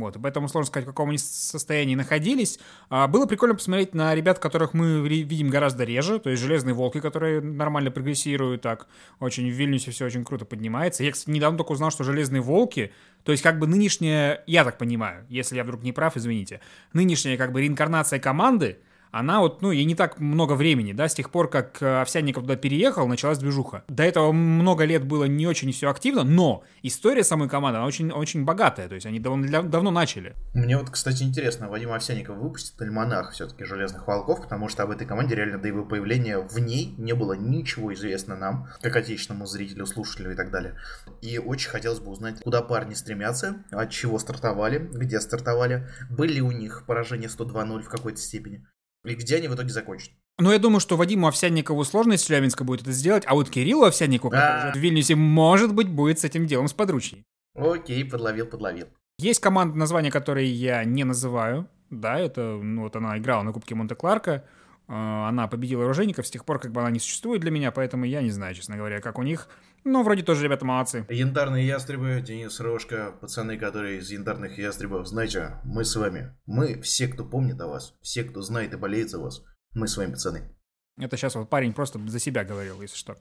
вот, 0.00 0.16
поэтому 0.22 0.48
сложно 0.48 0.68
сказать, 0.68 0.86
в 0.86 0.90
каком 0.90 1.10
они 1.10 1.18
состоянии 1.18 1.94
находились. 1.94 2.58
А, 2.88 3.08
было 3.08 3.26
прикольно 3.26 3.54
посмотреть 3.54 3.94
на 3.94 4.14
ребят, 4.14 4.38
которых 4.38 4.72
мы 4.72 5.06
видим 5.06 5.50
гораздо 5.50 5.84
реже, 5.84 6.18
то 6.18 6.30
есть 6.30 6.42
«Железные 6.42 6.74
волки», 6.74 7.00
которые 7.00 7.40
нормально 7.40 7.90
прогрессируют 7.90 8.62
так, 8.62 8.86
очень 9.20 9.48
в 9.50 9.52
Вильнюсе 9.52 9.90
все 9.90 10.06
очень 10.06 10.24
круто 10.24 10.44
поднимается. 10.44 11.04
Я, 11.04 11.12
кстати, 11.12 11.30
недавно 11.30 11.58
только 11.58 11.72
узнал, 11.72 11.90
что 11.90 12.04
«Железные 12.04 12.40
волки», 12.40 12.92
то 13.24 13.32
есть 13.32 13.42
как 13.42 13.58
бы 13.58 13.66
нынешняя, 13.66 14.42
я 14.46 14.64
так 14.64 14.78
понимаю, 14.78 15.26
если 15.28 15.56
я 15.56 15.64
вдруг 15.64 15.82
не 15.82 15.92
прав, 15.92 16.16
извините, 16.16 16.60
нынешняя 16.92 17.36
как 17.36 17.52
бы 17.52 17.60
реинкарнация 17.60 18.18
команды, 18.18 18.78
она 19.12 19.40
вот, 19.40 19.60
ну, 19.60 19.70
ей 19.70 19.84
не 19.84 19.94
так 19.94 20.18
много 20.18 20.54
времени, 20.54 20.92
да, 20.94 21.06
с 21.06 21.14
тех 21.14 21.30
пор, 21.30 21.50
как 21.50 21.82
э, 21.82 22.00
Овсянников 22.00 22.44
туда 22.44 22.56
переехал, 22.56 23.06
началась 23.06 23.38
движуха. 23.38 23.84
До 23.88 24.02
этого 24.02 24.32
много 24.32 24.84
лет 24.84 25.04
было 25.04 25.24
не 25.24 25.46
очень 25.46 25.70
все 25.70 25.90
активно, 25.90 26.24
но 26.24 26.64
история 26.82 27.22
самой 27.22 27.50
команды, 27.50 27.76
она 27.76 27.86
очень, 27.86 28.10
очень 28.10 28.44
богатая, 28.44 28.88
то 28.88 28.94
есть 28.94 29.06
они 29.06 29.20
давно, 29.20 29.62
давно 29.62 29.90
начали. 29.90 30.34
Мне 30.54 30.78
вот, 30.78 30.88
кстати, 30.88 31.22
интересно, 31.22 31.68
Вадим 31.68 31.92
Овсянников 31.92 32.38
выпустит 32.38 32.80
альманах 32.80 33.32
все-таки 33.32 33.64
«Железных 33.64 34.06
волков», 34.06 34.40
потому 34.40 34.68
что 34.68 34.82
об 34.82 34.90
этой 34.90 35.06
команде 35.06 35.34
реально 35.34 35.58
до 35.58 35.68
его 35.68 35.84
появления 35.84 36.38
в 36.38 36.58
ней 36.58 36.94
не 36.96 37.12
было 37.12 37.34
ничего 37.34 37.92
известно 37.92 38.34
нам, 38.34 38.68
как 38.80 38.96
отечественному 38.96 39.44
зрителю, 39.44 39.84
слушателю 39.84 40.32
и 40.32 40.36
так 40.36 40.50
далее. 40.50 40.78
И 41.20 41.36
очень 41.36 41.68
хотелось 41.68 42.00
бы 42.00 42.10
узнать, 42.10 42.40
куда 42.42 42.62
парни 42.62 42.94
стремятся, 42.94 43.62
от 43.70 43.90
чего 43.90 44.18
стартовали, 44.18 44.78
где 44.78 45.20
стартовали, 45.20 45.86
были 46.08 46.40
у 46.40 46.50
них 46.50 46.84
поражения 46.86 47.28
102-0 47.28 47.82
в 47.82 47.90
какой-то 47.90 48.18
степени. 48.18 48.66
И 49.04 49.14
где 49.14 49.36
они 49.36 49.48
в 49.48 49.54
итоге 49.54 49.70
закончат? 49.70 50.10
Ну, 50.38 50.52
я 50.52 50.58
думаю, 50.58 50.80
что 50.80 50.96
Вадиму 50.96 51.26
Овсянникову 51.26 51.84
сложно 51.84 52.14
из 52.14 52.22
Челябинска 52.22 52.64
будет 52.64 52.82
это 52.82 52.92
сделать, 52.92 53.24
а 53.26 53.34
вот 53.34 53.50
Кириллу 53.50 53.84
Овсянникову, 53.84 54.30
который 54.30 54.70
а. 54.70 54.72
в 54.72 54.76
Вильнюсе, 54.76 55.16
может 55.16 55.74
быть, 55.74 55.88
будет 55.88 56.20
с 56.20 56.24
этим 56.24 56.46
делом 56.46 56.68
сподручней. 56.68 57.24
Окей, 57.54 58.04
подловил, 58.04 58.46
подловил. 58.46 58.86
Есть 59.18 59.40
команда, 59.40 59.76
название 59.76 60.10
которой 60.10 60.46
я 60.46 60.84
не 60.84 61.04
называю. 61.04 61.68
Да, 61.90 62.18
это, 62.18 62.58
ну, 62.62 62.82
вот 62.82 62.96
она 62.96 63.18
играла 63.18 63.42
на 63.42 63.52
Кубке 63.52 63.74
Монте-Кларка. 63.74 64.44
А, 64.88 65.28
она 65.28 65.48
победила 65.48 65.84
оружейников 65.84 66.26
с 66.26 66.30
тех 66.30 66.44
пор, 66.44 66.58
как 66.58 66.72
бы 66.72 66.80
она 66.80 66.90
не 66.90 66.98
существует 66.98 67.40
для 67.40 67.50
меня, 67.50 67.70
поэтому 67.70 68.04
я 68.04 68.22
не 68.22 68.30
знаю, 68.30 68.54
честно 68.54 68.76
говоря, 68.76 69.00
как 69.00 69.18
у 69.18 69.22
них. 69.22 69.48
Но 69.84 70.02
вроде 70.02 70.22
тоже 70.22 70.44
ребята 70.44 70.64
молодцы. 70.64 71.06
Янтарные 71.08 71.66
ястребы, 71.66 72.22
Денис 72.24 72.60
Рожка, 72.60 73.14
пацаны, 73.20 73.58
которые 73.58 73.98
из 73.98 74.10
янтарных 74.10 74.58
ястребов, 74.58 75.06
знаете, 75.06 75.60
мы 75.64 75.84
с 75.84 75.96
вами. 75.96 76.36
Мы 76.46 76.80
все, 76.82 77.08
кто 77.08 77.24
помнит 77.24 77.60
о 77.60 77.66
вас, 77.66 77.94
все, 78.00 78.22
кто 78.22 78.42
знает 78.42 78.72
и 78.74 78.76
болеет 78.76 79.10
за 79.10 79.18
вас, 79.18 79.42
мы 79.74 79.88
с 79.88 79.96
вами, 79.96 80.12
пацаны. 80.12 80.54
Это 80.98 81.16
сейчас 81.16 81.34
вот 81.34 81.48
парень 81.48 81.72
просто 81.72 81.98
за 82.06 82.18
себя 82.20 82.44
говорил, 82.44 82.80
если 82.80 82.96
что. 82.96 83.16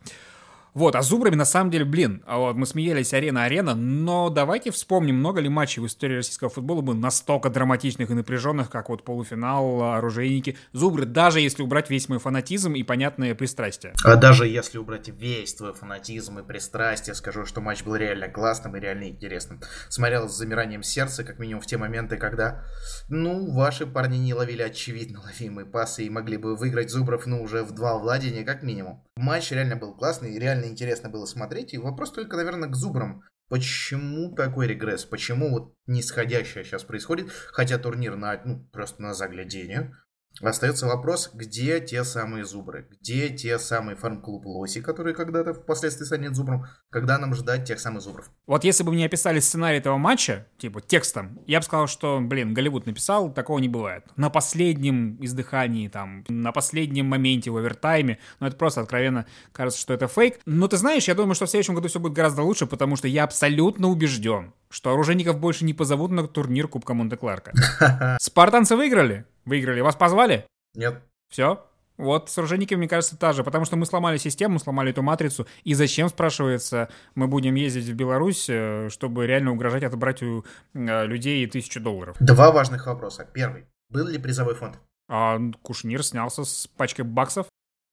Вот, 0.74 0.96
а 0.96 1.02
зубрами 1.02 1.36
на 1.36 1.46
самом 1.46 1.70
деле, 1.70 1.84
блин, 1.84 2.24
а 2.26 2.38
вот 2.38 2.56
мы 2.56 2.66
смеялись 2.66 3.14
арена-арена, 3.14 3.76
но 3.76 4.30
давайте 4.30 4.72
вспомним, 4.72 5.18
много 5.18 5.42
ли 5.42 5.50
матчей 5.50 5.82
в 5.82 5.88
истории 5.88 6.16
российского 6.16 6.50
футбола 6.50 6.82
было 6.82 6.94
настолько 6.94 7.50
драматичных 7.50 8.10
и 8.10 8.14
напряженных, 8.14 8.70
как 8.70 8.88
вот 8.88 9.04
полуфинал, 9.04 9.96
оружейники, 9.96 10.58
зубры, 10.72 11.06
даже 11.06 11.42
если 11.42 11.62
убрать 11.62 11.90
весь 11.90 12.08
мой 12.08 12.20
фанатизм 12.20 12.74
и 12.74 12.84
понятные 12.84 13.36
пристрастия. 13.36 13.94
А 14.06 14.16
даже 14.16 14.48
если 14.48 14.78
убрать 14.78 15.10
весь 15.10 15.54
твой 15.56 15.74
фанатизм 15.74 16.40
и 16.40 16.44
пристрастие, 16.44 17.16
скажу, 17.16 17.46
что 17.46 17.60
матч 17.60 17.84
был 17.84 17.96
реально 17.96 18.30
классным 18.30 18.78
и 18.78 18.80
реально 18.80 19.10
интересным. 19.10 19.62
Смотрел 19.90 20.30
с 20.30 20.38
замиранием 20.38 20.84
сердца, 20.84 21.26
как 21.26 21.40
минимум 21.40 21.62
в 21.62 21.66
те 21.66 21.78
моменты, 21.78 22.16
когда, 22.16 22.64
ну, 23.10 23.52
ваши 23.54 23.86
парни 23.86 24.18
не 24.18 24.34
ловили 24.34 24.62
очевидно 24.62 25.22
ловимые 25.22 25.66
пасы 25.66 26.06
и 26.06 26.10
могли 26.10 26.38
бы 26.38 26.56
выиграть 26.56 26.92
зубров, 26.92 27.26
ну, 27.26 27.42
уже 27.42 27.64
в 27.64 27.74
два 27.74 27.98
владения, 27.98 28.44
как 28.44 28.64
минимум. 28.64 29.04
Матч 29.18 29.52
реально 29.52 29.76
был 29.76 29.94
классный 29.94 30.40
реально 30.40 30.61
реально 30.62 30.72
интересно 30.72 31.10
было 31.10 31.26
смотреть. 31.26 31.74
И 31.74 31.78
вопрос 31.78 32.12
только, 32.12 32.38
наверное, 32.38 32.70
к 32.70 32.76
зубрам. 32.76 33.24
Почему 33.50 34.34
такой 34.34 34.68
регресс? 34.68 35.04
Почему 35.04 35.50
вот 35.50 35.74
нисходящее 35.86 36.64
сейчас 36.64 36.84
происходит? 36.84 37.30
Хотя 37.32 37.78
турнир 37.78 38.16
на, 38.16 38.42
ну, 38.46 38.66
просто 38.72 39.02
на 39.02 39.14
заглядение. 39.14 39.94
Остается 40.42 40.88
вопрос, 40.88 41.30
где 41.34 41.80
те 41.80 42.04
самые 42.04 42.46
зубры? 42.46 42.88
Где 42.90 43.30
те 43.30 43.60
самые 43.60 43.96
фарм-клуб 43.96 44.46
Лоси, 44.46 44.82
которые 44.82 45.14
когда-то 45.14 45.54
впоследствии 45.54 46.06
станет 46.06 46.36
зубром? 46.36 46.66
Когда 46.90 47.18
нам 47.20 47.36
ждать 47.36 47.66
тех 47.66 47.80
самых 47.80 48.02
зубров? 48.02 48.32
Вот 48.48 48.64
если 48.64 48.84
бы 48.84 48.92
мне 48.92 49.06
описали 49.06 49.40
сценарий 49.40 49.78
этого 49.78 49.98
матча, 49.98 50.48
типа 50.58 50.82
текстом, 50.82 51.40
я 51.46 51.60
бы 51.60 51.66
сказал, 51.66 51.88
что, 51.88 52.20
блин, 52.22 52.54
Голливуд 52.54 52.86
написал, 52.86 53.32
такого 53.32 53.60
не 53.60 53.70
бывает. 53.70 54.06
На 54.16 54.30
последнем 54.30 55.18
издыхании, 55.24 55.88
там, 55.88 56.26
на 56.28 56.52
последнем 56.52 57.06
моменте 57.06 57.52
в 57.52 57.58
овертайме, 57.58 58.18
ну 58.40 58.48
это 58.48 58.58
просто 58.58 58.82
откровенно 58.82 59.28
кажется, 59.52 59.80
что 59.80 59.94
это 59.94 60.08
фейк. 60.08 60.40
Но 60.46 60.68
ты 60.68 60.78
знаешь, 60.78 61.08
я 61.08 61.14
думаю, 61.14 61.36
что 61.36 61.46
в 61.46 61.50
следующем 61.50 61.76
году 61.76 61.88
все 61.88 62.00
будет 62.00 62.14
гораздо 62.14 62.42
лучше, 62.42 62.66
потому 62.66 62.96
что 62.96 63.08
я 63.08 63.24
абсолютно 63.24 63.90
убежден, 63.90 64.54
что 64.70 64.92
оружейников 64.92 65.40
больше 65.40 65.66
не 65.66 65.74
позовут 65.74 66.12
на 66.12 66.28
турнир 66.28 66.68
Кубка 66.68 66.94
Монте-Кларка. 66.94 68.18
Спартанцы 68.20 68.76
выиграли? 68.76 69.26
Выиграли. 69.46 69.82
Вас 69.82 69.96
позвали? 69.96 70.46
Нет. 70.76 71.02
Все? 71.30 71.66
Вот 71.98 72.30
с 72.30 72.38
оружейниками, 72.38 72.80
мне 72.80 72.88
кажется, 72.88 73.16
та 73.16 73.32
же, 73.32 73.44
потому 73.44 73.66
что 73.66 73.76
мы 73.76 73.86
сломали 73.86 74.18
систему, 74.18 74.58
сломали 74.58 74.90
эту 74.90 75.04
матрицу, 75.04 75.46
и 75.64 75.76
зачем, 75.76 76.10
спрашивается, 76.10 76.90
мы 77.14 77.28
будем 77.28 77.54
ездить 77.54 77.86
в 77.86 77.94
Беларусь, 77.94 78.48
э, 78.50 78.90
чтобы 78.90 79.28
реально 79.28 79.52
угрожать 79.52 79.84
отобрать 79.84 80.24
у 80.24 80.44
э, 80.74 81.06
людей 81.06 81.46
тысячу 81.46 81.80
долларов? 81.80 82.18
Два 82.20 82.52
важных 82.52 82.88
вопроса. 82.88 83.28
Первый. 83.32 83.68
Был 83.90 84.08
ли 84.08 84.18
призовой 84.18 84.56
фонд? 84.56 84.80
А 85.10 85.38
Кушнир 85.62 86.04
снялся 86.04 86.44
с 86.44 86.68
пачкой 86.76 87.06
баксов. 87.06 87.48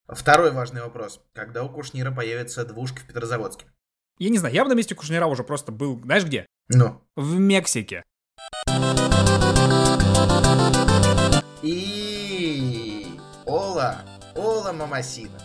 Второй 0.09 0.52
важный 0.52 0.81
вопрос. 0.81 1.21
Когда 1.35 1.62
у 1.62 1.69
Кушнира 1.69 2.11
появится 2.11 2.64
двушка 2.64 3.00
в 3.00 3.05
Петрозаводске? 3.05 3.67
Я 4.19 4.31
не 4.31 4.38
знаю, 4.38 4.55
я 4.55 4.62
бы 4.64 4.71
на 4.71 4.75
месте 4.75 4.95
Кушнира 4.95 5.26
уже 5.26 5.45
просто 5.45 5.71
был, 5.71 6.00
знаешь 6.00 6.25
где? 6.25 6.47
Ну? 6.69 7.02
В 7.14 7.38
Мексике. 7.38 8.05
И 11.62 13.06
Ола, 13.44 14.02
Ола 14.36 14.72
Мамасина. 14.72 15.38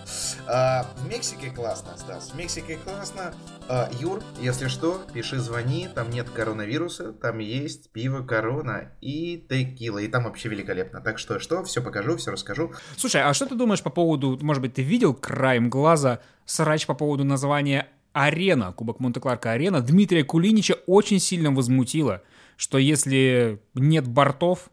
А, 0.48 0.86
в 0.98 1.08
Мексике 1.08 1.50
классно, 1.50 1.98
Стас. 1.98 2.32
В 2.32 2.36
Мексике 2.36 2.78
классно. 2.78 3.34
А, 3.68 3.90
Юр, 4.00 4.22
если 4.40 4.68
что, 4.68 5.02
пиши, 5.14 5.40
звони. 5.40 5.90
Там 5.94 6.12
нет 6.12 6.30
коронавируса, 6.30 7.14
там 7.14 7.40
есть 7.40 7.90
пиво 7.92 8.22
корона 8.22 8.92
и 9.02 9.44
текила. 9.50 9.98
И 9.98 10.08
там 10.08 10.26
вообще 10.26 10.50
великолепно. 10.50 11.02
Так 11.02 11.18
что, 11.18 11.40
что, 11.40 11.64
все 11.64 11.82
покажу, 11.82 12.18
все 12.18 12.32
расскажу. 12.32 12.74
Слушай, 12.98 13.24
а 13.24 13.34
что 13.34 13.48
ты 13.48 13.56
думаешь 13.56 13.82
по 13.82 13.90
поводу, 13.90 14.38
может 14.42 14.62
быть, 14.62 14.76
ты 14.76 14.84
видел 14.84 15.14
краем 15.14 15.70
глаза 15.70 16.20
срач 16.46 16.86
по 16.86 16.94
поводу 16.94 17.24
названия 17.24 17.88
Арена, 18.12 18.72
Кубок 18.74 19.00
Монте-Кларка 19.00 19.52
Арена, 19.52 19.82
Дмитрия 19.82 20.24
Кулинича 20.24 20.76
очень 20.86 21.20
сильно 21.20 21.52
возмутило, 21.52 22.22
что 22.58 22.78
если 22.78 23.60
нет 23.74 24.08
бортов, 24.08 24.70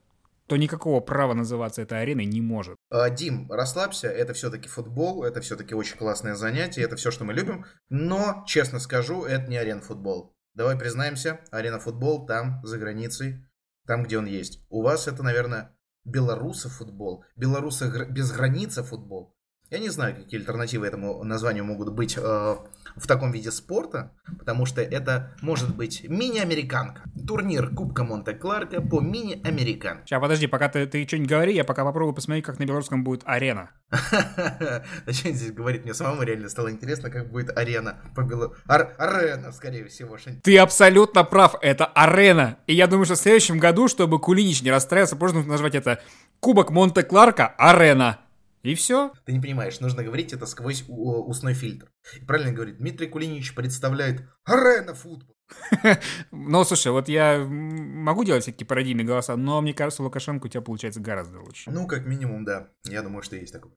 то 0.50 0.56
никакого 0.56 0.98
права 0.98 1.32
называться 1.32 1.80
этой 1.80 2.02
ареной 2.02 2.24
не 2.24 2.40
может. 2.40 2.76
А, 2.90 3.08
Дим, 3.08 3.48
расслабься, 3.52 4.08
это 4.08 4.34
все-таки 4.34 4.68
футбол, 4.68 5.22
это 5.22 5.40
все-таки 5.40 5.76
очень 5.76 5.96
классное 5.96 6.34
занятие, 6.34 6.82
это 6.82 6.96
все, 6.96 7.12
что 7.12 7.22
мы 7.24 7.34
любим, 7.34 7.66
но, 7.88 8.42
честно 8.48 8.80
скажу, 8.80 9.22
это 9.22 9.48
не 9.48 9.56
арена 9.56 9.80
футбол. 9.80 10.34
Давай 10.54 10.76
признаемся, 10.76 11.38
арена 11.52 11.78
футбол 11.78 12.26
там, 12.26 12.60
за 12.64 12.78
границей, 12.78 13.46
там, 13.86 14.02
где 14.02 14.18
он 14.18 14.26
есть. 14.26 14.66
У 14.70 14.82
вас 14.82 15.06
это, 15.06 15.22
наверное, 15.22 15.76
белорусов 16.04 16.72
футбол, 16.72 17.24
белорусы 17.36 18.08
без 18.10 18.32
границы 18.32 18.82
футбол. 18.82 19.36
Я 19.70 19.78
не 19.78 19.88
знаю, 19.88 20.16
какие 20.16 20.40
альтернативы 20.40 20.84
этому 20.84 21.22
названию 21.22 21.64
могут 21.64 21.94
быть 21.94 22.18
э, 22.18 22.56
в 22.96 23.06
таком 23.06 23.32
виде 23.32 23.50
спорта, 23.50 24.12
потому 24.38 24.66
что 24.66 24.80
это 24.80 25.34
может 25.42 25.74
быть 25.74 26.04
мини-американка. 26.08 27.02
Турнир 27.26 27.70
Кубка 27.74 28.04
Монте-Кларка 28.04 28.80
по 28.80 29.00
мини-американ. 29.00 30.02
Сейчас, 30.04 30.20
подожди, 30.20 30.46
пока 30.46 30.68
ты, 30.68 30.86
ты 30.86 31.06
что-нибудь 31.06 31.30
говори, 31.30 31.54
я 31.54 31.64
пока 31.64 31.84
попробую 31.84 32.14
посмотреть, 32.14 32.44
как 32.44 32.58
на 32.58 32.64
белорусском 32.64 33.04
будет 33.04 33.22
арена. 33.24 33.70
Зачем 35.06 35.34
здесь 35.34 35.52
говорить? 35.52 35.84
Мне 35.84 35.94
самому 35.94 36.22
реально 36.22 36.48
стало 36.48 36.70
интересно, 36.70 37.10
как 37.10 37.30
будет 37.30 37.56
арена 37.56 38.00
по. 38.14 38.54
Арена, 38.66 39.52
скорее 39.52 39.84
всего. 39.86 40.16
Ты 40.42 40.58
абсолютно 40.58 41.24
прав, 41.24 41.56
это 41.60 41.86
арена. 41.86 42.58
И 42.66 42.74
я 42.74 42.86
думаю, 42.86 43.04
что 43.04 43.14
в 43.14 43.18
следующем 43.18 43.58
году, 43.58 43.88
чтобы 43.88 44.18
Кулинич 44.18 44.62
не 44.62 44.70
расстраивался, 44.70 45.16
можно 45.16 45.42
назвать 45.44 45.74
это 45.74 46.00
Кубок 46.40 46.70
Монте-Кларка 46.70 47.54
арена. 47.58 48.18
И 48.62 48.74
все. 48.74 49.12
Ты 49.24 49.32
не 49.32 49.40
понимаешь, 49.40 49.80
нужно 49.80 50.04
говорить 50.04 50.32
это 50.32 50.46
сквозь 50.46 50.84
устной 50.86 51.54
фильтр. 51.54 51.90
И 52.20 52.24
правильно 52.24 52.52
говорит, 52.52 52.78
Дмитрий 52.78 53.06
Кулинич 53.06 53.54
представляет 53.54 54.22
арена 54.44 54.94
футбол. 54.94 55.36
Ну, 56.30 56.64
слушай, 56.64 56.92
вот 56.92 57.08
я 57.08 57.38
могу 57.44 58.24
делать 58.24 58.42
всякие 58.42 58.66
пародийные 58.66 59.04
голоса, 59.04 59.36
но 59.36 59.60
мне 59.60 59.74
кажется, 59.74 60.02
Лукашенко 60.02 60.46
у 60.46 60.48
тебя 60.48 60.60
получается 60.60 61.00
гораздо 61.00 61.40
лучше. 61.40 61.70
Ну, 61.70 61.86
как 61.86 62.06
минимум, 62.06 62.44
да. 62.44 62.68
Я 62.84 63.02
думаю, 63.02 63.22
что 63.22 63.36
есть 63.36 63.52
такой. 63.52 63.72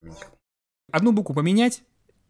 Одну 0.91 1.11
букву 1.13 1.33
поменять, 1.33 1.83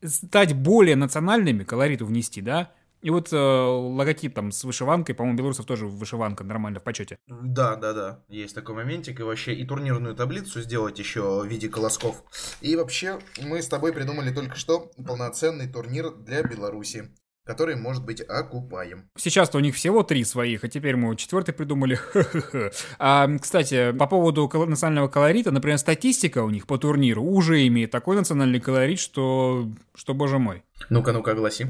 стать 0.06 0.54
более 0.56 0.96
национальными, 0.96 1.64
колориту 1.64 2.06
внести, 2.06 2.42
да, 2.42 2.72
и 3.04 3.10
вот 3.10 3.34
э, 3.34 3.38
логотип 3.38 4.34
там 4.34 4.52
с 4.52 4.64
вышиванкой, 4.64 5.14
по-моему, 5.14 5.38
белорусов 5.38 5.66
тоже 5.66 5.88
вышиванка 5.88 6.46
нормально 6.46 6.80
в 6.80 6.84
почете. 6.84 7.18
Да, 7.28 7.76
да, 7.76 7.94
да, 7.94 8.24
есть 8.30 8.56
такой 8.56 8.76
моментик. 8.76 9.20
И 9.20 9.24
вообще 9.24 9.54
и 9.54 9.66
турнирную 9.66 10.16
таблицу 10.16 10.62
сделать 10.62 10.98
еще 11.00 11.42
в 11.42 11.46
виде 11.46 11.68
колосков. 11.68 12.24
И 12.62 12.76
вообще 12.78 13.20
мы 13.42 13.62
с 13.62 13.68
тобой 13.68 13.92
придумали 13.92 14.34
только 14.34 14.56
что 14.56 14.92
полноценный 15.06 15.72
турнир 15.72 16.12
для 16.12 16.44
Беларуси 16.44 17.12
который 17.46 17.76
может 17.76 18.06
быть 18.06 18.22
окупаем. 18.22 19.10
Сейчас-то 19.18 19.58
у 19.58 19.62
них 19.62 19.76
всего 19.76 20.04
три 20.04 20.24
своих, 20.24 20.64
а 20.64 20.70
теперь 20.70 20.96
мы 20.96 21.16
четвертый 21.18 21.54
придумали. 21.54 22.00
а, 23.00 23.28
кстати, 23.38 23.92
по 23.92 24.08
поводу 24.08 24.50
национального 24.66 25.10
колорита, 25.10 25.52
например, 25.52 25.78
статистика 25.78 26.44
у 26.44 26.50
них 26.50 26.66
по 26.68 26.78
турниру 26.78 27.22
уже 27.22 27.68
имеет 27.68 27.92
такой 27.92 28.16
национальный 28.16 28.62
колорит, 28.62 29.00
что, 29.00 29.70
что 29.94 30.14
боже 30.14 30.40
мой. 30.40 30.64
Ну-ка, 30.90 31.12
ну-ка, 31.12 31.34
гласи. 31.34 31.68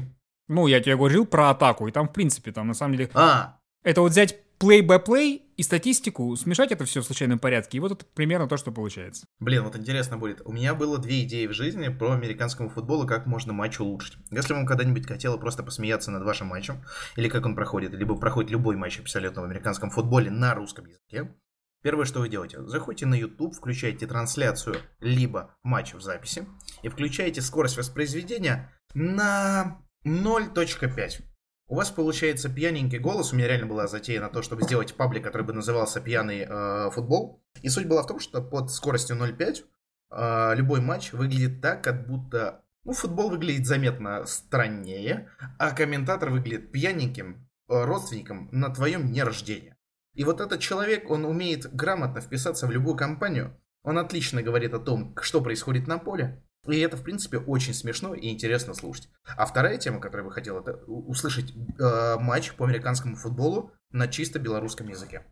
Ну, 0.48 0.66
я 0.66 0.80
тебе 0.80 0.96
говорил 0.96 1.26
про 1.26 1.50
атаку, 1.50 1.88
и 1.88 1.92
там, 1.92 2.08
в 2.08 2.12
принципе, 2.12 2.52
там, 2.52 2.68
на 2.68 2.74
самом 2.74 2.96
деле... 2.96 3.10
А, 3.14 3.58
это 3.82 4.00
вот 4.00 4.12
взять 4.12 4.38
play-by-play 4.58 5.42
и 5.56 5.62
статистику, 5.62 6.34
смешать 6.36 6.72
это 6.72 6.84
все 6.84 7.00
в 7.00 7.04
случайном 7.04 7.38
порядке, 7.38 7.78
и 7.78 7.80
вот 7.80 7.92
это 7.92 8.04
примерно 8.14 8.48
то, 8.48 8.56
что 8.56 8.72
получается. 8.72 9.26
Блин, 9.38 9.64
вот 9.64 9.76
интересно 9.76 10.16
будет. 10.16 10.40
У 10.44 10.52
меня 10.52 10.74
было 10.74 10.98
две 10.98 11.22
идеи 11.24 11.46
в 11.46 11.52
жизни 11.52 11.88
про 11.88 12.12
американскому 12.12 12.68
футболу, 12.68 13.06
как 13.06 13.26
можно 13.26 13.52
матч 13.52 13.78
улучшить. 13.80 14.16
Если 14.30 14.54
вам 14.54 14.66
когда-нибудь 14.66 15.06
хотело 15.06 15.36
просто 15.36 15.62
посмеяться 15.62 16.10
над 16.10 16.24
вашим 16.24 16.48
матчем, 16.48 16.84
или 17.16 17.28
как 17.28 17.44
он 17.46 17.54
проходит, 17.54 17.92
либо 17.92 18.16
проходит 18.16 18.50
любой 18.50 18.76
матч 18.76 19.00
абсолютно 19.00 19.42
в 19.42 19.44
американском 19.44 19.90
футболе 19.90 20.30
на 20.30 20.54
русском 20.54 20.86
языке, 20.86 21.34
Первое, 21.82 22.06
что 22.06 22.20
вы 22.20 22.30
делаете, 22.30 22.62
заходите 22.62 23.04
на 23.04 23.14
YouTube, 23.14 23.54
включаете 23.54 24.06
трансляцию, 24.06 24.76
либо 25.00 25.54
матч 25.62 25.92
в 25.92 26.00
записи, 26.00 26.46
и 26.82 26.88
включаете 26.88 27.42
скорость 27.42 27.76
воспроизведения 27.76 28.72
на 28.94 29.84
0.5. 30.04 31.22
У 31.66 31.76
вас 31.76 31.90
получается 31.90 32.50
пьяненький 32.50 32.98
голос. 32.98 33.32
У 33.32 33.36
меня 33.36 33.48
реально 33.48 33.66
была 33.66 33.86
затея 33.86 34.20
на 34.20 34.28
то, 34.28 34.42
чтобы 34.42 34.62
сделать 34.62 34.94
паблик, 34.94 35.24
который 35.24 35.46
бы 35.46 35.54
назывался 35.54 36.00
«Пьяный 36.00 36.44
э, 36.46 36.90
футбол». 36.90 37.42
И 37.62 37.70
суть 37.70 37.86
была 37.86 38.02
в 38.02 38.06
том, 38.06 38.20
что 38.20 38.42
под 38.42 38.70
скоростью 38.70 39.16
0.5 39.16 39.64
э, 40.10 40.54
любой 40.56 40.82
матч 40.82 41.12
выглядит 41.12 41.62
так, 41.62 41.82
как 41.82 42.06
будто... 42.06 42.62
Ну, 42.84 42.92
футбол 42.92 43.30
выглядит 43.30 43.66
заметно 43.66 44.26
страннее, 44.26 45.30
а 45.58 45.70
комментатор 45.70 46.28
выглядит 46.28 46.70
пьяненьким 46.70 47.48
э, 47.70 47.84
родственником 47.84 48.50
на 48.52 48.68
твоем 48.68 49.08
дне 49.08 49.24
рождения. 49.24 49.78
И 50.12 50.22
вот 50.24 50.42
этот 50.42 50.60
человек, 50.60 51.10
он 51.10 51.24
умеет 51.24 51.74
грамотно 51.74 52.20
вписаться 52.20 52.66
в 52.66 52.70
любую 52.70 52.96
компанию. 52.96 53.58
Он 53.82 53.96
отлично 53.96 54.42
говорит 54.42 54.74
о 54.74 54.80
том, 54.80 55.16
что 55.22 55.40
происходит 55.40 55.86
на 55.86 55.96
поле. 55.96 56.43
И 56.66 56.78
это, 56.78 56.96
в 56.96 57.02
принципе, 57.02 57.38
очень 57.38 57.74
смешно 57.74 58.14
и 58.14 58.30
интересно 58.30 58.74
слушать. 58.74 59.08
А 59.36 59.44
вторая 59.46 59.76
тема, 59.78 60.00
которую 60.00 60.24
я 60.24 60.28
бы 60.28 60.34
хотел, 60.34 60.58
это 60.58 60.76
услышать 60.86 61.52
э, 61.78 62.16
матч 62.18 62.52
по 62.54 62.64
американскому 62.64 63.16
футболу 63.16 63.72
на 63.90 64.08
чисто 64.08 64.38
белорусском 64.38 64.88
языке. 64.88 65.24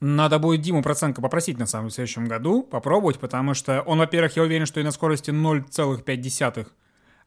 Надо 0.00 0.38
будет 0.38 0.60
Диму 0.60 0.82
Проценко 0.82 1.22
попросить, 1.22 1.58
на 1.58 1.66
самом 1.66 1.90
следующем 1.90 2.26
году 2.26 2.62
попробовать, 2.62 3.18
потому 3.18 3.54
что 3.54 3.80
он, 3.82 3.98
во-первых, 3.98 4.36
я 4.36 4.42
уверен, 4.42 4.66
что 4.66 4.80
и 4.80 4.82
на 4.82 4.90
скорости 4.90 5.30
0,5 5.30 6.66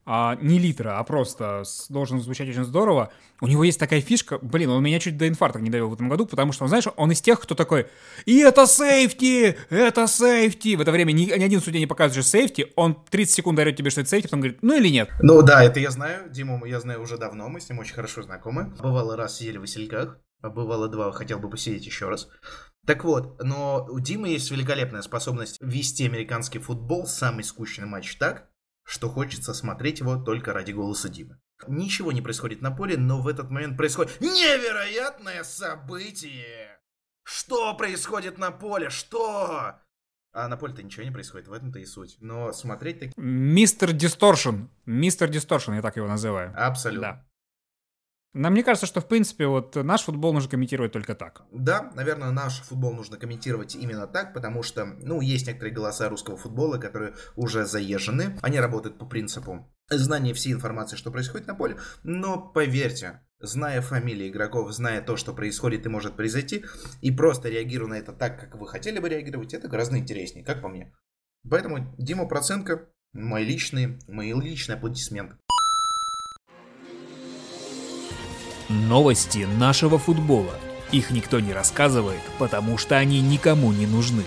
а, 0.06 0.36
не 0.42 0.60
литра, 0.60 0.98
а 0.98 1.04
просто 1.04 1.64
должен 1.90 2.20
звучать 2.20 2.50
очень 2.50 2.64
здорово. 2.64 3.12
У 3.42 3.48
него 3.48 3.64
есть 3.64 3.80
такая 3.80 4.02
фишка, 4.02 4.40
блин, 4.42 4.70
он 4.72 4.84
меня 4.84 5.00
чуть 5.00 5.18
до 5.18 5.28
инфаркта 5.28 5.60
не 5.60 5.70
довел 5.70 5.90
в 5.90 5.94
этом 5.94 6.10
году, 6.10 6.26
потому 6.26 6.52
что, 6.52 6.64
он, 6.64 6.70
знаешь, 6.70 6.86
он 6.96 7.12
из 7.12 7.22
тех, 7.22 7.40
кто 7.40 7.56
такой, 7.56 7.88
и 8.26 8.40
это 8.40 8.66
safety, 8.66 9.58
это 9.70 10.08
safety. 10.08 10.76
В 10.76 10.82
это 10.82 10.92
время 10.92 11.12
ни, 11.12 11.26
ни 11.26 11.44
один 11.44 11.62
судья 11.62 11.80
не 11.80 11.88
показывает, 11.88 12.26
safety, 12.26 12.74
он 12.76 12.98
30 13.10 13.36
секунд 13.36 13.60
орет 13.60 13.76
тебе, 13.76 13.90
что 13.90 14.02
это 14.02 14.10
safety, 14.10 14.28
потом 14.28 14.42
говорит, 14.42 14.60
ну 14.62 14.76
или 14.76 14.90
нет. 14.90 15.10
Ну 15.22 15.42
да, 15.42 15.64
это 15.64 15.80
я 15.80 15.92
знаю, 15.92 16.30
Диму 16.30 16.66
я 16.66 16.80
знаю 16.80 17.02
уже 17.02 17.18
давно, 17.18 17.48
мы 17.50 17.62
с 17.62 17.70
ним 17.70 17.80
очень 17.80 17.94
хорошо 17.94 18.24
знакомы. 18.24 18.74
Бывало 18.82 19.16
раз 19.16 19.38
сидели 19.38 19.58
в 19.58 19.62
Васильках, 19.62 20.20
а 20.42 20.50
бывало 20.50 20.88
два, 20.88 21.12
хотел 21.12 21.40
бы 21.40 21.50
посидеть 21.50 21.86
еще 21.86 22.10
раз. 22.10 22.28
Так 22.86 23.04
вот, 23.04 23.44
но 23.44 23.86
у 23.90 24.00
Димы 24.00 24.30
есть 24.30 24.50
великолепная 24.50 25.02
способность 25.02 25.58
вести 25.62 26.06
американский 26.06 26.60
футбол, 26.60 27.06
самый 27.06 27.44
скучный 27.44 27.86
матч 27.86 28.16
так, 28.16 28.49
что 28.90 29.08
хочется 29.08 29.54
смотреть 29.54 30.00
его 30.00 30.18
только 30.18 30.52
ради 30.52 30.72
голоса 30.72 31.10
Димы. 31.10 31.40
Ничего 31.68 32.12
не 32.12 32.24
происходит 32.24 32.62
на 32.62 32.72
поле, 32.72 32.98
но 32.98 33.22
в 33.22 33.28
этот 33.28 33.52
момент 33.52 33.78
происходит 33.78 34.20
невероятное 34.20 35.44
событие. 35.44 36.80
Что 37.24 37.76
происходит 37.76 38.40
на 38.40 38.50
поле? 38.50 38.90
Что? 38.90 39.76
А 40.32 40.48
на 40.48 40.58
поле-то 40.58 40.82
ничего 40.82 41.04
не 41.04 41.12
происходит, 41.12 41.48
в 41.48 41.54
этом-то 41.54 41.78
и 41.78 41.86
суть. 41.86 42.18
Но 42.20 42.52
смотреть 42.52 43.00
так... 43.00 43.10
Мистер 43.16 43.92
Дисторшн. 43.92 44.66
Мистер 44.88 45.30
Дисторшн, 45.30 45.74
я 45.74 45.84
так 45.84 45.96
его 45.96 46.08
называю. 46.08 46.52
Абсолютно. 46.56 47.02
Да. 47.02 47.29
Нам 48.34 48.54
мне 48.54 48.64
кажется, 48.64 48.86
что 48.86 49.02
в 49.02 49.08
принципе 49.08 49.48
вот 49.48 49.76
наш 49.76 50.04
футбол 50.04 50.34
нужно 50.34 50.52
комментировать 50.52 50.92
только 50.92 51.16
так. 51.16 51.44
Да, 51.52 51.92
наверное, 51.96 52.30
наш 52.30 52.62
футбол 52.62 52.94
нужно 52.94 53.18
комментировать 53.18 53.76
именно 53.76 54.06
так, 54.06 54.34
потому 54.34 54.62
что, 54.62 54.86
ну, 54.86 55.20
есть 55.22 55.48
некоторые 55.48 55.74
голоса 55.74 56.10
русского 56.10 56.38
футбола, 56.38 56.78
которые 56.78 57.16
уже 57.36 57.66
заезжены. 57.66 58.38
Они 58.42 58.60
работают 58.60 59.00
по 59.00 59.06
принципу 59.06 59.68
знания 59.90 60.34
всей 60.34 60.54
информации, 60.54 60.96
что 60.96 61.12
происходит 61.12 61.48
на 61.48 61.56
поле. 61.56 61.78
Но 62.04 62.40
поверьте, 62.40 63.22
зная 63.40 63.82
фамилии 63.82 64.30
игроков, 64.30 64.72
зная 64.74 65.02
то, 65.02 65.18
что 65.18 65.34
происходит 65.34 65.88
и 65.88 65.90
может 65.90 66.16
произойти, 66.16 66.66
и 67.02 67.12
просто 67.12 67.50
реагируя 67.50 67.90
на 67.90 67.94
это 67.96 68.14
так, 68.14 68.40
как 68.40 68.56
вы 68.56 68.68
хотели 68.68 69.00
бы 69.00 69.10
реагировать, 69.10 69.56
это 69.56 69.68
гораздо 69.68 69.98
интереснее, 69.98 70.46
как 70.46 70.62
по 70.62 70.68
мне. 70.68 70.94
Поэтому 71.50 71.96
Дима 71.98 72.28
Проценко, 72.28 72.90
мои 73.14 73.46
личные, 73.46 74.00
мои 74.08 74.34
личные 74.34 74.76
аплодисменты. 74.76 75.38
Новости 78.70 79.48
нашего 79.58 79.98
футбола. 79.98 80.54
Их 80.92 81.10
никто 81.10 81.40
не 81.40 81.54
рассказывает, 81.54 82.22
потому 82.38 82.78
что 82.78 82.98
они 82.98 83.20
никому 83.20 83.72
не 83.72 83.88
нужны. 83.88 84.24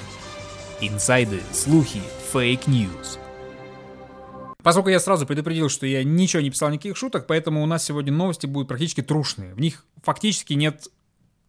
Инсайды, 0.80 1.40
слухи, 1.52 2.00
fake 2.32 2.71
news. 2.71 3.20
Поскольку 4.60 4.88
я 4.88 4.98
сразу 4.98 5.26
предупредил, 5.26 5.68
что 5.68 5.86
я 5.86 6.02
ничего 6.02 6.42
не 6.42 6.50
писал, 6.50 6.70
никаких 6.70 6.96
шуток, 6.96 7.28
поэтому 7.28 7.62
у 7.62 7.66
нас 7.66 7.84
сегодня 7.84 8.12
новости 8.12 8.46
будут 8.46 8.66
практически 8.66 9.00
трушные. 9.00 9.54
В 9.54 9.60
них 9.60 9.84
фактически 10.02 10.54
нет 10.54 10.88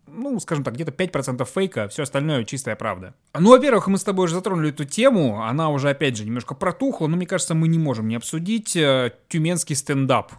ну, 0.05 0.39
скажем 0.39 0.63
так, 0.63 0.75
где-то 0.75 0.91
5% 0.91 1.47
фейка, 1.51 1.87
все 1.87 2.03
остальное 2.03 2.43
чистая 2.43 2.75
правда. 2.75 3.15
Ну, 3.33 3.49
во-первых, 3.49 3.87
мы 3.87 3.97
с 3.97 4.03
тобой 4.03 4.25
уже 4.25 4.35
затронули 4.35 4.69
эту 4.69 4.85
тему, 4.85 5.41
она 5.43 5.69
уже, 5.69 5.89
опять 5.89 6.17
же, 6.17 6.25
немножко 6.25 6.53
протухла, 6.53 7.07
но 7.07 7.17
мне 7.17 7.25
кажется, 7.25 7.55
мы 7.55 7.67
не 7.67 7.79
можем 7.79 8.07
не 8.07 8.15
обсудить 8.15 8.75
э, 8.75 9.13
тюменский 9.29 9.75
стендап. 9.75 10.33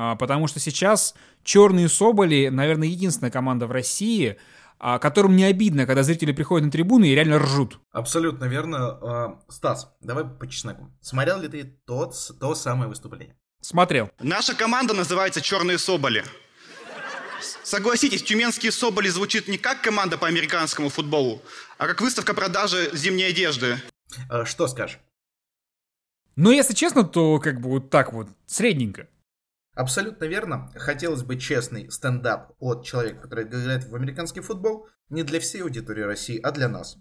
А, 0.00 0.14
потому 0.14 0.46
что 0.46 0.60
сейчас 0.60 1.16
черные 1.42 1.88
соболи, 1.88 2.50
наверное, 2.52 2.86
единственная 2.86 3.32
команда 3.32 3.66
в 3.66 3.72
России, 3.72 4.38
а, 4.78 5.00
которым 5.00 5.34
не 5.34 5.42
обидно, 5.42 5.86
когда 5.86 6.04
зрители 6.04 6.30
приходят 6.30 6.64
на 6.66 6.70
трибуны 6.70 7.08
и 7.08 7.16
реально 7.16 7.40
ржут. 7.40 7.80
Абсолютно 7.90 8.44
верно. 8.44 8.78
А, 8.78 9.40
Стас, 9.48 9.92
давай 10.00 10.24
по 10.24 10.46
чесноку. 10.46 10.96
Смотрел 11.00 11.40
ли 11.40 11.48
ты 11.48 11.64
тот, 11.84 12.14
то 12.38 12.54
самое 12.54 12.88
выступление? 12.88 13.36
Смотрел. 13.60 14.08
Наша 14.20 14.54
команда 14.54 14.94
называется 14.94 15.40
«Черные 15.40 15.78
соболи». 15.78 16.24
Согласитесь, 17.64 18.22
тюменские 18.22 18.70
соболи 18.70 19.08
звучит 19.08 19.48
не 19.48 19.58
как 19.58 19.82
команда 19.82 20.16
по 20.16 20.28
американскому 20.28 20.90
футболу, 20.90 21.42
а 21.76 21.88
как 21.88 22.00
выставка 22.00 22.34
продажи 22.34 22.88
зимней 22.92 23.30
одежды. 23.30 23.78
Что 24.44 24.68
скажешь? 24.68 25.00
Ну, 26.36 26.52
если 26.52 26.74
честно, 26.74 27.02
то 27.02 27.40
как 27.40 27.60
бы 27.60 27.68
вот 27.68 27.90
так 27.90 28.12
вот, 28.12 28.28
средненько. 28.46 29.08
Абсолютно 29.78 30.24
верно. 30.24 30.68
Хотелось 30.74 31.22
бы 31.22 31.36
честный 31.36 31.88
стендап 31.88 32.50
от 32.58 32.84
человека, 32.84 33.20
который 33.20 33.44
играет 33.44 33.84
в 33.84 33.94
американский 33.94 34.40
футбол, 34.40 34.88
не 35.08 35.22
для 35.22 35.38
всей 35.38 35.62
аудитории 35.62 36.02
России, 36.02 36.40
а 36.42 36.50
для 36.50 36.68
нас. 36.68 36.98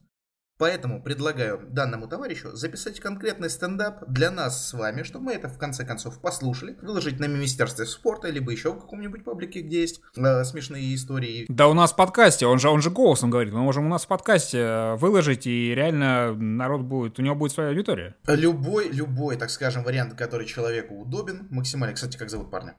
Поэтому 0.58 1.04
предлагаю 1.04 1.67
данному 1.70 2.08
товарищу 2.08 2.56
записать 2.56 3.00
конкретный 3.00 3.50
стендап 3.50 4.04
для 4.08 4.32
нас 4.32 4.70
с 4.70 4.74
вами, 4.74 5.04
чтобы 5.04 5.26
мы 5.26 5.34
это 5.34 5.50
в 5.50 5.60
конце 5.60 5.86
концов 5.86 6.20
послушали, 6.20 6.76
выложить 6.82 7.20
на 7.20 7.26
Министерстве 7.26 7.86
спорта, 7.86 8.30
либо 8.30 8.52
еще 8.52 8.72
в 8.72 8.80
каком-нибудь 8.80 9.24
паблике, 9.24 9.62
где 9.62 9.82
есть 9.82 10.02
э, 10.15 10.43
смешные 10.43 10.96
истории. 10.96 11.46
Да 11.48 11.67
у 11.67 11.74
нас 11.74 11.93
в 11.93 11.96
подкасте, 11.96 12.48
он 12.48 12.58
же, 12.58 12.70
он 12.70 12.82
же 12.82 12.89
голосом 12.89 13.30
говорит, 13.30 13.54
мы 13.54 13.62
можем 13.62 13.86
у 13.86 13.89
нас 13.89 14.06
в 14.06 14.08
подкасте 14.08 14.58
э, 14.58 14.96
выложить, 14.96 15.46
и 15.46 15.76
реально 15.76 16.34
народ 16.34 16.82
будет, 16.82 17.20
у 17.20 17.22
него 17.22 17.36
будет 17.36 17.52
своя 17.52 17.70
аудитория. 17.70 18.15
Любой, 18.28 18.89
любой, 18.89 19.38
так 19.38 19.52
скажем, 19.52 19.84
вариант, 19.84 20.15
который 20.15 20.48
человеку 20.48 20.96
удобен, 20.96 21.48
максимально. 21.52 21.93
Кстати, 21.93 22.17
как 22.17 22.32
зовут 22.32 22.50
парня? 22.50 22.76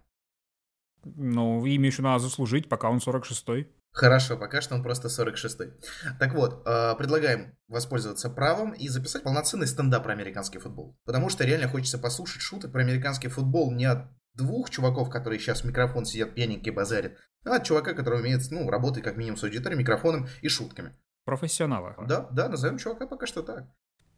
Ну, 1.05 1.64
имя 1.64 1.87
еще 1.87 2.03
надо 2.03 2.19
заслужить, 2.19 2.69
пока 2.69 2.91
он 2.91 2.99
46-й. 2.99 3.69
Хорошо, 3.99 4.37
пока 4.37 4.61
что 4.61 4.77
он 4.77 4.85
просто 4.85 5.09
46-й. 5.09 5.73
Так 6.21 6.33
вот, 6.33 6.63
э, 6.65 6.95
предлагаем 6.97 7.57
воспользоваться 7.67 8.31
правом 8.31 8.71
и 8.71 8.89
записать 8.89 9.25
полноценный 9.25 9.67
стендап 9.67 10.05
про 10.05 10.13
американский 10.13 10.61
футбол. 10.61 10.97
Потому 11.05 11.29
что 11.29 11.45
реально 11.45 11.67
хочется 11.67 11.99
послушать 11.99 12.41
шуток 12.41 12.71
про 12.71 12.83
американский 12.83 13.27
футбол 13.27 13.73
не 13.73 13.87
от 13.87 14.07
двух 14.35 14.71
чуваков, 14.71 15.11
которые 15.11 15.41
сейчас 15.41 15.63
в 15.63 15.65
микрофон 15.65 16.05
сидят 16.05 16.37
пьяненькие 16.37 16.73
базарят, 16.73 17.17
а 17.45 17.57
от 17.57 17.65
чувака, 17.65 17.93
который 17.93 18.21
умеет, 18.21 18.41
ну, 18.53 18.71
работать 18.71 19.03
как 19.03 19.17
минимум 19.17 19.37
с 19.37 19.43
аудиторией, 19.43 19.81
микрофоном 19.81 20.29
и 20.43 20.49
шутками. 20.49 20.95
Профессионала. 21.25 21.97
Да, 22.07 22.29
да, 22.31 22.49
назовем 22.49 22.79
чувака 22.79 23.09
пока 23.09 23.27
что 23.27 23.43
так 23.43 23.65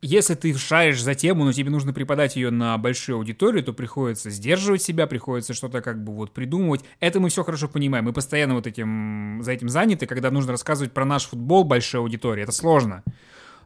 если 0.03 0.35
ты 0.35 0.57
шаришь 0.57 1.03
за 1.03 1.15
тему, 1.15 1.45
но 1.45 1.53
тебе 1.53 1.71
нужно 1.71 1.93
преподать 1.93 2.35
ее 2.37 2.51
на 2.51 2.79
большую 2.79 3.17
аудиторию, 3.17 3.63
то 3.63 3.75
приходится 3.75 4.31
сдерживать 4.31 4.83
себя, 4.83 5.07
приходится 5.07 5.53
что-то 5.53 5.83
как 5.83 6.03
бы 6.03 6.15
вот 6.15 6.33
придумывать. 6.33 6.83
Это 7.01 7.21
мы 7.21 7.29
все 7.29 7.45
хорошо 7.45 7.69
понимаем. 7.69 8.07
Мы 8.07 8.13
постоянно 8.15 8.55
вот 8.55 8.67
этим, 8.67 9.41
за 9.43 9.53
этим 9.53 9.69
заняты, 9.69 10.07
когда 10.07 10.31
нужно 10.31 10.53
рассказывать 10.53 10.93
про 10.93 11.05
наш 11.05 11.27
футбол 11.27 11.65
большой 11.65 12.01
аудитории. 12.01 12.43
Это 12.43 12.53
сложно. 12.53 13.05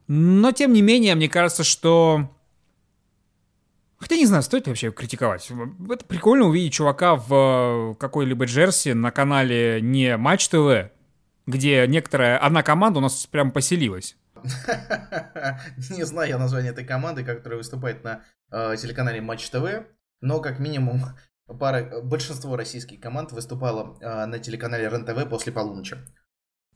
Но, 0.09 0.51
тем 0.51 0.73
не 0.73 0.83
менее, 0.83 1.15
мне 1.15 1.29
кажется, 1.29 1.63
что... 1.63 2.31
Хотя 3.99 4.17
не 4.17 4.27
знаю, 4.27 4.43
стоит 4.43 4.67
вообще 4.67 4.91
критиковать. 4.91 5.51
Это 5.89 6.05
прикольно 6.05 6.47
увидеть 6.47 6.73
чувака 6.73 7.15
в 7.15 7.97
какой-либо 7.99 8.45
джерси 8.45 8.93
на 8.93 9.13
канале 9.13 9.81
не 9.81 10.17
Матч 10.17 10.49
ТВ, 10.49 10.91
где 11.47 11.87
некоторая 11.87 12.39
одна 12.39 12.63
команда 12.63 12.99
у 12.99 13.03
нас 13.03 13.27
прям 13.27 13.53
поселилась. 13.53 14.17
Не 15.91 16.05
знаю 16.05 16.29
я 16.29 16.39
название 16.39 16.73
этой 16.73 16.85
команды, 16.85 17.25
которая 17.25 17.59
выступает 17.59 18.05
на 18.05 18.23
э, 18.51 18.77
телеканале 18.77 19.21
Матч 19.21 19.49
ТВ, 19.51 19.87
но 20.21 20.41
как 20.41 20.59
минимум 20.59 21.01
пара, 21.59 22.03
большинство 22.03 22.57
российских 22.57 23.01
команд 23.01 23.33
выступало 23.33 23.99
э, 24.01 24.27
на 24.27 24.39
телеканале 24.39 24.89
РЕН-ТВ 24.89 25.29
после 25.29 25.53
полуночи. 25.53 25.97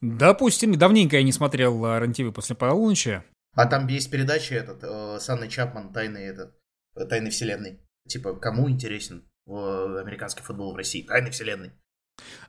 Допустим, 0.01 0.77
давненько 0.79 1.17
я 1.17 1.23
не 1.23 1.33
смотрел 1.33 1.85
э, 1.85 2.01
рен 2.01 2.33
после 2.33 2.55
полуночи. 2.55 3.23
А 3.55 3.67
там 3.67 3.87
есть 3.89 4.11
передача 4.11 4.55
этот, 4.55 4.83
э, 4.83 5.19
с 5.19 5.29
Анной 5.29 5.49
Чапман, 5.49 5.93
тайны, 5.93 6.19
этот, 6.19 6.55
э, 6.95 7.05
тайны 7.05 7.31
вселенной. 7.31 7.81
Типа, 8.07 8.35
кому 8.35 8.71
интересен 8.71 9.29
американский 9.47 10.43
футбол 10.43 10.75
в 10.75 10.77
России? 10.77 11.03
Тайны 11.03 11.31
вселенной. 11.31 11.73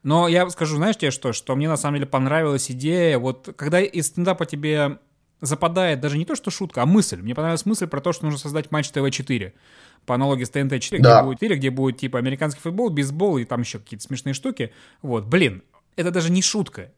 Но 0.03 0.27
я 0.27 0.49
скажу, 0.49 0.75
знаешь 0.75 0.97
тебе 0.97 1.11
что, 1.11 1.31
что 1.31 1.55
мне 1.55 1.69
на 1.69 1.77
самом 1.77 1.95
деле 1.97 2.07
понравилась 2.07 2.69
идея, 2.71 3.17
вот 3.19 3.53
когда 3.55 3.79
из 3.79 4.07
стендапа 4.07 4.45
тебе 4.45 4.99
западает 5.41 5.99
даже 5.99 6.17
не 6.17 6.25
то, 6.25 6.35
что 6.35 6.51
шутка, 6.51 6.83
а 6.83 6.85
мысль. 6.85 7.21
Мне 7.21 7.35
понравилась 7.35 7.65
мысль 7.65 7.87
про 7.87 8.01
то, 8.01 8.13
что 8.13 8.25
нужно 8.25 8.39
создать 8.39 8.71
матч 8.71 8.89
ТВ-4 8.89 9.53
по 10.05 10.15
аналогии 10.15 10.43
с 10.43 10.51
ТНТ-4, 10.51 10.99
да. 10.99 11.21
где 11.21 11.25
будет 11.25 11.39
4, 11.39 11.55
где 11.55 11.69
будет 11.69 11.97
типа 11.97 12.19
американский 12.19 12.61
футбол, 12.61 12.89
бейсбол 12.89 13.37
и 13.37 13.45
там 13.45 13.61
еще 13.61 13.79
какие-то 13.79 14.03
смешные 14.05 14.33
штуки. 14.33 14.73
Вот, 15.01 15.25
блин, 15.25 15.63
это 15.95 16.11
даже 16.11 16.31
не 16.31 16.41
шутка. 16.41 16.91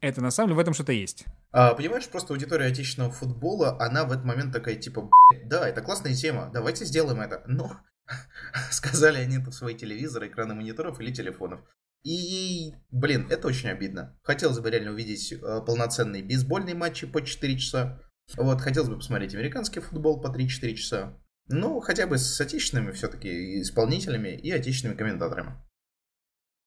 Это 0.00 0.20
на 0.20 0.30
самом 0.30 0.48
деле 0.48 0.56
в 0.56 0.60
этом 0.60 0.74
что-то 0.74 0.92
есть. 0.92 1.24
А, 1.50 1.72
понимаешь, 1.74 2.06
просто 2.08 2.34
аудитория 2.34 2.66
отечественного 2.66 3.10
футбола, 3.10 3.80
она 3.80 4.04
в 4.04 4.12
этот 4.12 4.24
момент 4.24 4.52
такая, 4.52 4.74
типа, 4.74 5.10
да, 5.46 5.66
это 5.66 5.80
классная 5.80 6.14
тема, 6.14 6.50
давайте 6.52 6.84
сделаем 6.84 7.20
это. 7.20 7.42
Но 7.46 7.78
сказали 8.70 9.18
они 9.18 9.38
это 9.38 9.50
в 9.50 9.54
свои 9.54 9.74
телевизоры, 9.74 10.28
экраны 10.28 10.54
мониторов 10.54 11.00
или 11.00 11.10
телефонов. 11.10 11.60
И, 12.04 12.74
блин, 12.90 13.26
это 13.30 13.48
очень 13.48 13.70
обидно. 13.70 14.18
Хотелось 14.22 14.58
бы 14.58 14.70
реально 14.70 14.92
увидеть 14.92 15.32
э, 15.32 15.36
полноценные 15.66 16.22
бейсбольные 16.22 16.74
матчи 16.74 17.06
по 17.06 17.22
4 17.22 17.58
часа. 17.58 18.00
Вот, 18.36 18.60
хотелось 18.60 18.90
бы 18.90 18.96
посмотреть 18.96 19.34
американский 19.34 19.80
футбол 19.80 20.20
по 20.20 20.28
3-4 20.28 20.74
часа. 20.74 21.18
Ну, 21.48 21.80
хотя 21.80 22.06
бы 22.06 22.18
с 22.18 22.40
отечественными 22.40 22.92
все-таки 22.92 23.60
исполнителями 23.62 24.28
и 24.28 24.50
отечественными 24.50 24.98
комментаторами. 24.98 25.56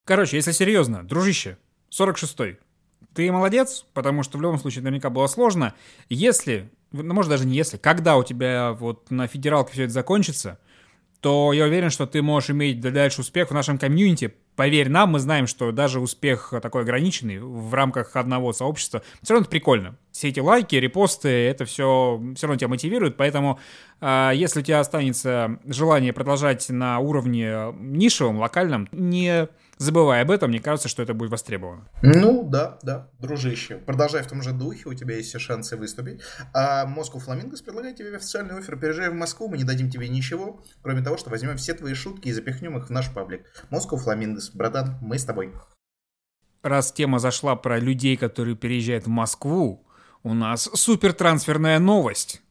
Короче, 0.05 0.37
если 0.37 0.51
серьезно, 0.51 1.03
дружище, 1.03 1.57
46-й, 1.91 2.59
ты 3.13 3.31
молодец, 3.31 3.85
потому 3.93 4.23
что 4.23 4.37
в 4.37 4.41
любом 4.41 4.57
случае 4.57 4.83
наверняка 4.83 5.09
было 5.09 5.27
сложно. 5.27 5.75
Если, 6.09 6.71
ну, 6.91 7.13
может 7.13 7.29
даже 7.29 7.45
не 7.45 7.55
если, 7.55 7.77
когда 7.77 8.17
у 8.17 8.23
тебя 8.23 8.73
вот 8.73 9.11
на 9.11 9.27
федералке 9.27 9.73
все 9.73 9.83
это 9.83 9.93
закончится, 9.93 10.59
то 11.19 11.51
я 11.53 11.65
уверен, 11.65 11.89
что 11.89 12.05
ты 12.05 12.21
можешь 12.21 12.51
иметь 12.51 12.79
дальше 12.79 13.21
успех 13.21 13.49
в 13.49 13.53
нашем 13.53 13.77
комьюнити. 13.77 14.35
Поверь 14.57 14.89
нам, 14.89 15.11
мы 15.11 15.19
знаем, 15.19 15.45
что 15.45 15.71
даже 15.71 15.99
успех 15.99 16.51
такой 16.63 16.81
ограниченный 16.81 17.37
в 17.39 17.71
рамках 17.75 18.15
одного 18.15 18.53
сообщества, 18.53 19.03
все 19.21 19.35
равно 19.35 19.43
это 19.43 19.51
прикольно. 19.51 19.97
Все 20.11 20.29
эти 20.29 20.39
лайки, 20.39 20.75
репосты, 20.75 21.29
это 21.29 21.65
все 21.65 22.19
все 22.35 22.47
равно 22.47 22.57
тебя 22.57 22.67
мотивирует, 22.67 23.17
поэтому 23.17 23.59
э, 24.01 24.31
если 24.33 24.61
у 24.61 24.63
тебя 24.63 24.79
останется 24.79 25.59
желание 25.63 26.11
продолжать 26.11 26.67
на 26.69 26.97
уровне 26.97 27.71
нишевом, 27.77 28.39
локальном, 28.39 28.89
не 28.91 29.47
забывай 29.77 30.21
об 30.21 30.31
этом, 30.31 30.49
мне 30.49 30.59
кажется, 30.59 30.89
что 30.89 31.03
это 31.03 31.13
будет 31.13 31.31
востребовано. 31.31 31.87
Ну, 32.01 32.43
да, 32.43 32.79
да, 32.83 33.09
дружище. 33.19 33.77
Продолжай 33.77 34.23
в 34.23 34.27
том 34.27 34.41
же 34.41 34.51
духе, 34.51 34.89
у 34.89 34.93
тебя 34.93 35.15
есть 35.15 35.29
все 35.29 35.39
шансы 35.39 35.77
выступить. 35.77 36.21
А 36.53 36.85
Москва 36.85 37.19
Фламингос 37.19 37.61
предлагает 37.61 37.97
тебе 37.97 38.15
официальный 38.15 38.57
офер. 38.57 38.77
Переезжай 38.77 39.09
в 39.09 39.13
Москву, 39.13 39.47
мы 39.47 39.57
не 39.57 39.63
дадим 39.63 39.89
тебе 39.89 40.09
ничего, 40.09 40.61
кроме 40.81 41.01
того, 41.01 41.17
что 41.17 41.29
возьмем 41.29 41.57
все 41.57 41.73
твои 41.73 41.93
шутки 41.93 42.29
и 42.29 42.33
запихнем 42.33 42.77
их 42.77 42.87
в 42.87 42.89
наш 42.91 43.13
паблик. 43.13 43.45
Москва 43.69 43.97
Фламингос, 43.97 44.51
братан, 44.51 44.97
мы 45.01 45.17
с 45.17 45.25
тобой. 45.25 45.53
Раз 46.63 46.91
тема 46.91 47.19
зашла 47.19 47.55
про 47.55 47.79
людей, 47.79 48.17
которые 48.17 48.55
переезжают 48.55 49.05
в 49.05 49.09
Москву, 49.09 49.85
у 50.23 50.33
нас 50.33 50.69
супер 50.73 51.13
трансферная 51.13 51.79
новость. 51.79 52.41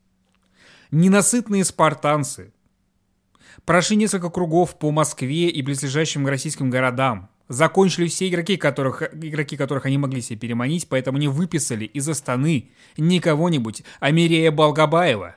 Ненасытные 0.90 1.64
спартанцы 1.64 2.52
Прошли 3.66 3.96
несколько 3.96 4.30
кругов 4.30 4.78
по 4.78 4.92
Москве 4.92 5.48
и 5.48 5.60
близлежащим 5.60 6.24
российским 6.24 6.70
городам. 6.70 7.28
Закончили 7.48 8.06
все 8.06 8.28
игроки, 8.28 8.56
которых, 8.56 9.02
игроки, 9.12 9.56
которых 9.56 9.86
они 9.86 9.98
могли 9.98 10.22
себе 10.22 10.38
переманить, 10.38 10.88
поэтому 10.88 11.18
они 11.18 11.26
выписали 11.26 11.84
из 11.84 12.08
Астаны 12.08 12.70
не 12.96 13.18
кого-нибудь, 13.18 13.82
а 13.98 14.12
Мирея 14.12 14.52
Балгабаева. 14.52 15.34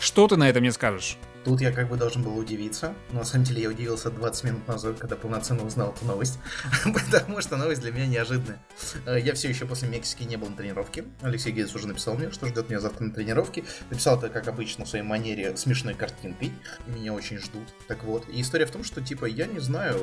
Что 0.00 0.26
ты 0.26 0.36
на 0.36 0.48
это 0.48 0.58
мне 0.58 0.72
скажешь? 0.72 1.18
Тут 1.46 1.60
я 1.60 1.70
как 1.70 1.88
бы 1.88 1.96
должен 1.96 2.24
был 2.24 2.36
удивиться, 2.36 2.92
но 3.12 3.20
на 3.20 3.24
самом 3.24 3.44
деле 3.44 3.62
я 3.62 3.68
удивился 3.68 4.10
20 4.10 4.44
минут 4.44 4.66
назад, 4.66 4.98
когда 4.98 5.14
полноценно 5.14 5.64
узнал 5.64 5.92
эту 5.92 6.04
новость, 6.04 6.40
потому 6.84 7.40
что 7.40 7.56
новость 7.56 7.82
для 7.82 7.92
меня 7.92 8.08
неожиданная. 8.08 8.60
Э, 9.06 9.20
я 9.20 9.32
все 9.32 9.48
еще 9.48 9.64
после 9.64 9.88
Мексики 9.88 10.24
не 10.24 10.36
был 10.36 10.48
на 10.48 10.56
тренировке. 10.56 11.04
Алексей 11.22 11.52
Гейдс 11.52 11.72
уже 11.76 11.86
написал 11.86 12.16
мне, 12.16 12.32
что 12.32 12.48
ждет 12.48 12.68
меня 12.68 12.80
завтра 12.80 13.04
на 13.04 13.12
тренировке. 13.12 13.62
Написал 13.90 14.18
это, 14.18 14.28
как 14.28 14.48
обычно, 14.48 14.86
в 14.86 14.88
своей 14.88 15.04
манере 15.04 15.56
смешной 15.56 15.94
картинкой. 15.94 16.50
Меня 16.88 17.12
очень 17.12 17.38
ждут. 17.38 17.68
Так 17.86 18.02
вот, 18.02 18.28
и 18.28 18.40
история 18.40 18.66
в 18.66 18.72
том, 18.72 18.82
что, 18.82 19.00
типа, 19.00 19.26
я 19.26 19.46
не 19.46 19.60
знаю, 19.60 20.00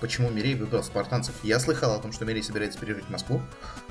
почему 0.00 0.30
Мирей 0.30 0.56
выбрал 0.56 0.82
спартанцев. 0.82 1.36
Я 1.44 1.60
слыхал 1.60 1.94
о 1.94 2.00
том, 2.00 2.10
что 2.10 2.24
Мирей 2.24 2.42
собирается 2.42 2.80
переезжать 2.80 3.04
в 3.04 3.10
Москву, 3.10 3.40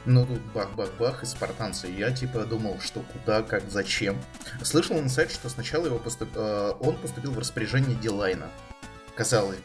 но 0.06 0.26
тут 0.26 0.42
бах-бах-бах, 0.54 1.24
и 1.24 1.26
спартанцы. 1.26 1.88
Я, 1.88 2.12
типа, 2.12 2.46
думал, 2.46 2.80
что 2.80 3.02
куда, 3.02 3.44
как, 3.44 3.70
зачем. 3.70 4.18
Слышал 4.64 5.00
инсайт, 5.00 5.32
что 5.32 5.50
сначала 5.50 5.86
его 5.86 6.00
поступ... 6.00 6.30
Э, 6.36 6.74
он 6.80 6.98
поступил 6.98 7.32
в 7.32 7.40
распоряжение 7.40 7.96
Дилайна. 7.96 8.50
Казалось, 9.16 9.60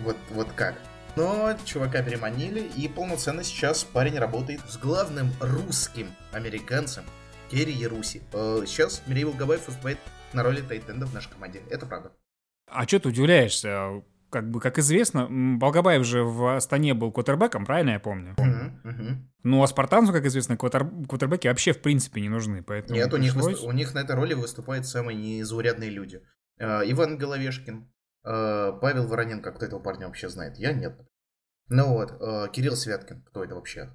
вот, 0.00 0.16
вот 0.30 0.48
как. 0.52 0.74
Но 1.16 1.56
чувака 1.64 2.02
переманили, 2.02 2.60
и 2.60 2.88
полноценно 2.88 3.42
сейчас 3.44 3.84
парень 3.84 4.18
работает 4.18 4.60
с 4.68 4.76
главным 4.76 5.32
русским 5.40 6.14
американцем 6.32 7.04
Керри 7.50 7.72
Яруси. 7.72 8.22
Э, 8.32 8.62
сейчас 8.66 9.02
Мирей 9.06 9.24
Волгобаев 9.24 9.66
выступает 9.66 9.98
на 10.32 10.42
роли 10.42 10.60
Тайтенда 10.60 11.06
в 11.06 11.14
нашей 11.14 11.30
команде. 11.30 11.62
Это 11.70 11.86
правда. 11.86 12.12
А 12.66 12.86
что 12.86 13.00
ты 13.00 13.08
удивляешься? 13.08 14.02
Как 14.30 14.50
бы, 14.50 14.60
как 14.60 14.78
известно, 14.78 15.26
Волгобаев 15.58 16.04
же 16.04 16.22
в 16.22 16.56
Астане 16.56 16.94
был 16.94 17.12
квотербеком, 17.12 17.64
правильно 17.64 17.90
я 17.90 18.00
помню? 18.00 18.34
Uh-huh. 18.38 19.16
Ну, 19.42 19.62
а 19.62 19.66
спартанцу, 19.66 20.12
как 20.12 20.26
известно, 20.26 20.56
квотер... 20.56 20.86
квотербеки 21.08 21.48
вообще 21.48 21.72
в 21.72 21.80
принципе 21.80 22.20
не 22.20 22.28
нужны. 22.28 22.62
Поэтому 22.62 22.98
Нет, 22.98 23.12
у 23.14 23.16
них, 23.16 23.32
пришлось... 23.32 23.62
у 23.62 23.72
них 23.72 23.94
на 23.94 24.00
этой 24.00 24.16
роли 24.16 24.34
выступают 24.34 24.86
самые 24.86 25.16
незаурядные 25.16 25.90
люди. 25.90 26.20
Э, 26.58 26.82
Иван 26.84 27.16
Головешкин, 27.16 27.90
э, 28.24 28.72
Павел 28.80 29.06
Вороненко, 29.06 29.52
кто 29.52 29.66
этого 29.66 29.80
парня 29.80 30.06
вообще 30.06 30.28
знает? 30.28 30.58
Я 30.58 30.72
нет. 30.72 30.98
Ну 31.68 31.92
вот, 31.92 32.10
э, 32.20 32.48
Кирилл 32.52 32.76
Святкин, 32.76 33.22
кто 33.22 33.44
это 33.44 33.54
вообще? 33.54 33.90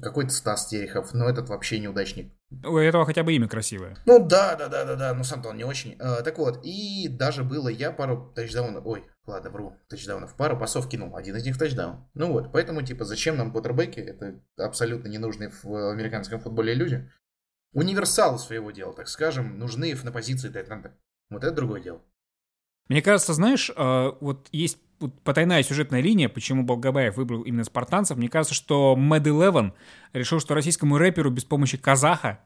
Какой-то 0.00 0.30
Стас 0.30 0.68
Терехов, 0.68 1.12
но 1.12 1.28
этот 1.28 1.50
вообще 1.50 1.78
неудачник. 1.78 2.32
У 2.64 2.78
этого 2.78 3.04
хотя 3.04 3.22
бы 3.22 3.34
имя 3.34 3.48
красивое. 3.48 3.98
Ну 4.06 4.26
да, 4.26 4.56
да, 4.56 4.68
да, 4.68 4.86
да, 4.86 4.96
да, 4.96 5.14
но 5.14 5.24
сам-то 5.24 5.50
он 5.50 5.58
не 5.58 5.64
очень. 5.64 5.98
Так 5.98 6.38
вот, 6.38 6.60
и 6.64 7.06
даже 7.06 7.44
было 7.44 7.68
я 7.68 7.92
пару 7.92 8.32
тачдаунов, 8.34 8.86
ой, 8.86 9.04
ладно, 9.30 9.50
вру, 9.50 9.76
тачдаунов, 9.88 10.36
пару 10.36 10.58
пасов 10.58 10.88
кинул, 10.88 11.16
один 11.16 11.36
из 11.36 11.44
них 11.44 11.58
тачдаун. 11.58 12.08
Ну 12.14 12.32
вот, 12.32 12.52
поэтому, 12.52 12.82
типа, 12.82 13.04
зачем 13.04 13.36
нам 13.36 13.50
квотербеки? 13.50 14.00
Это 14.00 14.40
абсолютно 14.56 15.08
ненужные 15.08 15.50
в 15.62 15.92
американском 15.92 16.40
футболе 16.40 16.74
люди. 16.74 17.10
Универсалы 17.72 18.38
своего 18.38 18.70
дела, 18.70 18.92
так 18.92 19.08
скажем, 19.08 19.58
нужны 19.58 19.96
на 20.02 20.12
позиции 20.12 20.48
тайтенда. 20.48 20.96
Вот 21.30 21.44
это 21.44 21.54
другое 21.54 21.80
дело. 21.80 22.02
Мне 22.88 23.02
кажется, 23.02 23.32
знаешь, 23.34 23.70
а, 23.76 24.16
вот 24.20 24.48
есть 24.50 24.78
потайная 25.24 25.62
сюжетная 25.62 26.00
линия, 26.00 26.28
почему 26.28 26.64
Болгабаев 26.64 27.16
выбрал 27.16 27.42
именно 27.42 27.64
спартанцев. 27.64 28.16
Мне 28.16 28.28
кажется, 28.28 28.54
что 28.54 28.96
Mad 28.98 29.22
Eleven 29.22 29.72
решил, 30.12 30.40
что 30.40 30.54
российскому 30.54 30.98
рэперу 30.98 31.30
без 31.30 31.44
помощи 31.44 31.78
казаха 31.78 32.40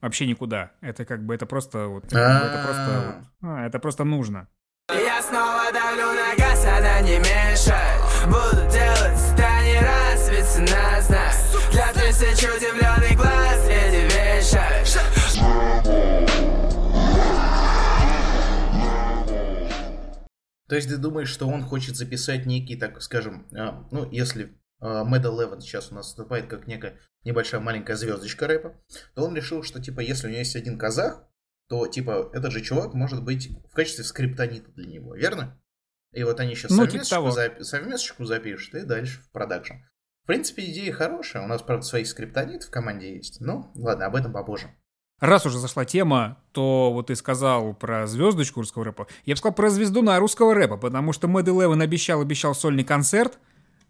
вообще 0.00 0.26
никуда. 0.26 0.72
Это 0.80 1.04
как 1.04 1.24
бы, 1.24 1.34
это 1.34 1.46
просто 1.46 1.86
вот, 1.86 2.06
это 2.06 2.62
просто, 2.64 3.24
а, 3.42 3.66
это 3.66 3.78
просто 3.78 4.04
нужно. 4.04 4.48
Я 4.92 5.22
снова 5.22 5.70
давлю 5.72 6.12
на 6.14 6.34
газ, 6.36 6.64
она 6.64 7.00
не 7.02 7.18
мешает. 7.18 8.00
Буду 8.26 8.68
делать, 8.72 9.16
станет 9.18 9.82
раз, 9.82 10.28
ведь 10.28 10.70
нас, 10.70 11.08
нас. 11.08 11.56
Для 11.70 11.92
тысяч 11.92 12.44
удивленных 12.44 13.16
глаз, 13.16 13.68
эти 13.68 14.12
вещи. 14.12 14.60
То 20.68 20.74
есть 20.76 20.88
ты 20.88 20.96
думаешь, 20.96 21.28
что 21.28 21.46
он 21.46 21.62
хочет 21.62 21.96
записать 21.96 22.46
некий, 22.46 22.74
так 22.76 23.00
скажем, 23.00 23.46
а, 23.56 23.86
ну, 23.92 24.08
если 24.10 24.56
а, 24.80 25.04
Mad 25.04 25.22
Eleven 25.22 25.60
сейчас 25.60 25.92
у 25.92 25.94
нас 25.94 26.06
выступает 26.06 26.48
как 26.48 26.66
некая 26.66 26.98
небольшая 27.24 27.60
маленькая 27.60 27.96
звездочка 27.96 28.48
рэпа, 28.48 28.74
то 29.14 29.24
он 29.24 29.36
решил, 29.36 29.62
что, 29.62 29.80
типа, 29.80 30.00
если 30.00 30.26
у 30.26 30.30
него 30.30 30.38
есть 30.38 30.56
один 30.56 30.78
казах, 30.78 31.24
то, 31.70 31.86
типа, 31.86 32.30
этот 32.32 32.50
же 32.50 32.62
чувак 32.62 32.94
может 32.94 33.22
быть 33.22 33.48
в 33.70 33.74
качестве 33.74 34.02
скриптонита 34.02 34.72
для 34.72 34.86
него, 34.86 35.14
верно? 35.14 35.56
И 36.12 36.24
вот 36.24 36.40
они 36.40 36.56
сейчас 36.56 36.72
ну, 36.72 36.84
типа 36.84 37.04
совместочку, 37.04 37.52
типа 37.54 37.64
совместочку 37.64 38.24
запишут 38.24 38.74
и 38.74 38.80
дальше 38.80 39.22
в 39.22 39.30
продакшн. 39.30 39.74
В 40.24 40.26
принципе, 40.26 40.64
идея 40.64 40.92
хорошая. 40.92 41.44
У 41.44 41.46
нас, 41.46 41.62
правда, 41.62 41.86
своих 41.86 42.08
скриптонит 42.08 42.64
в 42.64 42.70
команде 42.70 43.14
есть. 43.14 43.40
Ну, 43.40 43.70
ладно, 43.76 44.06
об 44.06 44.16
этом 44.16 44.32
попозже. 44.32 44.74
Раз 45.20 45.46
уже 45.46 45.58
зашла 45.58 45.84
тема, 45.84 46.42
то 46.50 46.90
вот 46.92 47.06
ты 47.06 47.14
сказал 47.14 47.72
про 47.74 48.08
звездочку 48.08 48.60
русского 48.60 48.86
рэпа. 48.86 49.06
Я 49.24 49.34
бы 49.34 49.38
сказал 49.38 49.54
про 49.54 49.70
звезду 49.70 50.02
на 50.02 50.18
русского 50.18 50.54
рэпа, 50.54 50.76
потому 50.76 51.12
что 51.12 51.28
Mad 51.28 51.44
Eleven 51.44 51.80
обещал-обещал 51.80 52.56
сольный 52.56 52.84
концерт, 52.84 53.38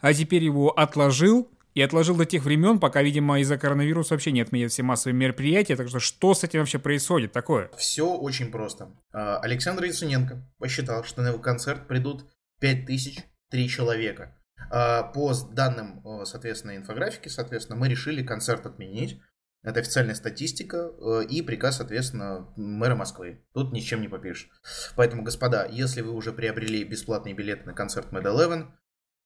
а 0.00 0.12
теперь 0.12 0.44
его 0.44 0.70
отложил, 0.70 1.48
и 1.74 1.82
отложил 1.82 2.16
до 2.16 2.26
тех 2.26 2.44
времен, 2.44 2.78
пока, 2.78 3.02
видимо, 3.02 3.40
из-за 3.40 3.58
коронавируса 3.58 4.14
вообще 4.14 4.32
не 4.32 4.40
отменят 4.40 4.72
все 4.72 4.82
массовые 4.82 5.16
мероприятия. 5.16 5.76
Так 5.76 5.88
что 5.88 6.00
что 6.00 6.34
с 6.34 6.44
этим 6.44 6.60
вообще 6.60 6.78
происходит 6.78 7.32
такое? 7.32 7.70
Все 7.76 8.12
очень 8.12 8.50
просто. 8.50 8.90
А, 9.12 9.38
Александр 9.38 9.84
Яцуненко 9.84 10.42
посчитал, 10.58 11.04
что 11.04 11.22
на 11.22 11.28
его 11.28 11.38
концерт 11.38 11.86
придут 11.86 12.26
5003 12.60 13.68
человека. 13.68 14.36
А, 14.70 15.04
по 15.04 15.32
данным, 15.52 16.02
соответственно, 16.24 16.76
инфографики, 16.76 17.28
соответственно, 17.28 17.78
мы 17.78 17.88
решили 17.88 18.24
концерт 18.24 18.66
отменить. 18.66 19.20
Это 19.62 19.80
официальная 19.80 20.14
статистика 20.14 20.90
э, 20.90 21.24
и 21.28 21.42
приказ, 21.42 21.76
соответственно, 21.76 22.50
мэра 22.56 22.94
Москвы. 22.94 23.44
Тут 23.52 23.74
ничем 23.74 24.00
не 24.00 24.08
попишешь. 24.08 24.48
Поэтому, 24.96 25.22
господа, 25.22 25.66
если 25.66 26.00
вы 26.00 26.12
уже 26.12 26.32
приобрели 26.32 26.82
бесплатные 26.82 27.34
билеты 27.34 27.66
на 27.66 27.74
концерт 27.74 28.10
Mad 28.10 28.24
Eleven, 28.24 28.68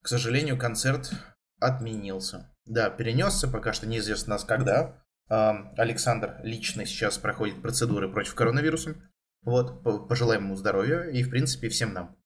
к 0.03 0.09
сожалению, 0.09 0.59
концерт 0.59 1.13
отменился. 1.61 2.55
Да, 2.65 2.91
перенесся, 2.91 3.49
пока 3.49 3.73
что 3.73 3.87
неизвестно 3.87 4.35
нас 4.35 4.45
когда. 4.45 5.03
Александр 5.29 6.41
лично 6.43 6.85
сейчас 6.87 7.19
проходит 7.19 7.63
процедуры 7.63 8.11
против 8.11 8.35
коронавируса. 8.35 8.97
Вот, 9.43 9.83
пожелаем 10.09 10.45
ему 10.45 10.57
здоровья 10.57 11.03
и, 11.05 11.23
в 11.23 11.31
принципе, 11.31 11.69
всем 11.69 11.93
нам. 11.93 12.17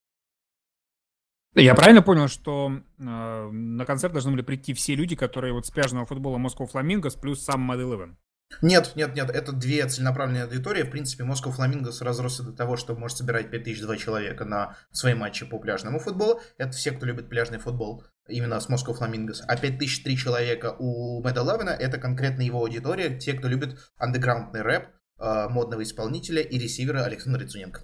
Я 1.55 1.75
правильно 1.75 2.03
понял, 2.03 2.29
что 2.29 2.71
э, 2.71 3.03
на 3.03 3.85
концерт 3.85 4.12
должны 4.12 4.31
были 4.31 4.43
прийти 4.43 4.75
все 4.75 4.95
люди, 4.95 5.17
которые 5.17 5.53
вот 5.53 5.67
с 5.67 5.71
пляжного 5.71 6.07
футбола 6.07 6.38
Москва 6.38 6.67
Фламингос 6.67 7.17
плюс 7.17 7.43
сам 7.43 7.71
Eleven? 7.73 8.17
Нет, 8.63 8.93
нет, 8.97 9.15
нет, 9.15 9.31
это 9.31 9.53
две 9.53 9.87
целенаправленные 9.87 10.45
аудитории. 10.45 10.83
В 10.83 10.91
принципе, 10.91 11.25
Москва 11.25 11.53
Фламингос 11.53 12.01
разросся 12.01 12.43
до 12.43 12.53
того, 12.53 12.77
что 12.77 12.95
может 12.95 13.19
собирать 13.19 13.51
5002 13.51 13.97
человека 13.97 14.45
на 14.45 14.77
свои 14.91 15.15
матчи 15.15 15.47
по 15.47 15.59
пляжному 15.59 15.99
футболу. 15.99 16.41
Это 16.57 16.73
все, 16.73 16.93
кто 16.93 17.07
любит 17.07 17.29
пляжный 17.29 17.59
футбол, 17.59 18.05
именно 18.27 18.59
с 18.59 18.69
Москва 18.69 18.95
Фламингос. 18.95 19.43
А 19.47 19.57
5003 19.57 20.17
человека 20.17 20.75
у 20.79 21.23
Мэда 21.23 21.43
Левина 21.43 21.71
это 21.71 21.99
конкретно 21.99 22.43
его 22.43 22.59
аудитория, 22.59 23.17
те, 23.19 23.35
кто 23.35 23.49
любит 23.49 23.79
андеграундный 23.97 24.63
рэп, 24.63 24.89
э, 25.21 25.49
модного 25.49 25.83
исполнителя 25.83 26.43
и 26.43 26.59
ресивера 26.59 27.05
Александра 27.05 27.41
Рицуненко. 27.41 27.83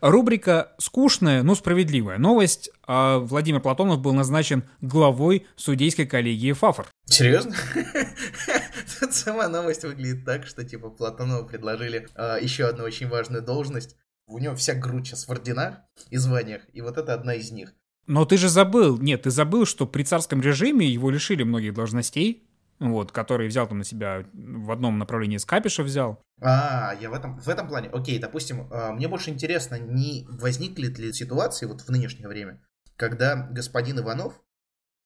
Рубрика 0.00 0.72
«Скучная, 0.78 1.42
но 1.42 1.54
справедливая 1.54 2.18
новость». 2.18 2.70
А 2.86 3.18
Владимир 3.18 3.60
Платонов 3.60 4.00
был 4.00 4.12
назначен 4.12 4.64
главой 4.80 5.46
судейской 5.56 6.06
коллегии 6.06 6.52
ФАФОР. 6.52 6.88
Серьезно? 7.06 7.54
Сама 9.12 9.48
новость 9.48 9.84
выглядит 9.84 10.24
так, 10.24 10.46
что 10.46 10.64
типа 10.64 10.90
Платонову 10.90 11.46
предложили 11.46 12.08
э, 12.14 12.38
еще 12.40 12.66
одну 12.66 12.84
очень 12.84 13.08
важную 13.08 13.42
должность. 13.42 13.96
У 14.26 14.38
него 14.38 14.54
вся 14.54 14.74
грудь 14.74 15.06
сейчас 15.06 15.26
в 15.26 15.30
орденах 15.30 15.76
и 16.10 16.16
званиях, 16.16 16.62
и 16.72 16.80
вот 16.80 16.96
это 16.96 17.12
одна 17.12 17.34
из 17.34 17.50
них. 17.50 17.74
Но 18.06 18.24
ты 18.24 18.36
же 18.36 18.48
забыл, 18.48 18.98
нет, 18.98 19.22
ты 19.22 19.30
забыл, 19.30 19.66
что 19.66 19.86
при 19.86 20.02
царском 20.02 20.40
режиме 20.40 20.86
его 20.86 21.10
лишили 21.10 21.42
многих 21.42 21.74
должностей, 21.74 22.46
вот, 22.78 23.12
который 23.12 23.48
взял 23.48 23.66
там 23.66 23.78
на 23.78 23.84
себя 23.84 24.26
в 24.32 24.70
одном 24.70 24.98
направлении 24.98 25.38
Скапиша 25.38 25.82
взял. 25.82 26.20
А, 26.40 26.94
я 27.00 27.08
в 27.10 27.14
этом, 27.14 27.38
в 27.38 27.48
этом 27.48 27.68
плане. 27.68 27.88
Окей, 27.88 28.18
допустим, 28.18 28.68
а, 28.70 28.92
мне 28.92 29.08
больше 29.08 29.30
интересно, 29.30 29.78
не 29.78 30.26
возникли 30.28 30.86
ли 30.86 31.12
ситуации 31.12 31.66
вот 31.66 31.82
в 31.82 31.88
нынешнее 31.88 32.28
время, 32.28 32.60
когда 32.96 33.36
господин 33.36 34.00
Иванов 34.00 34.40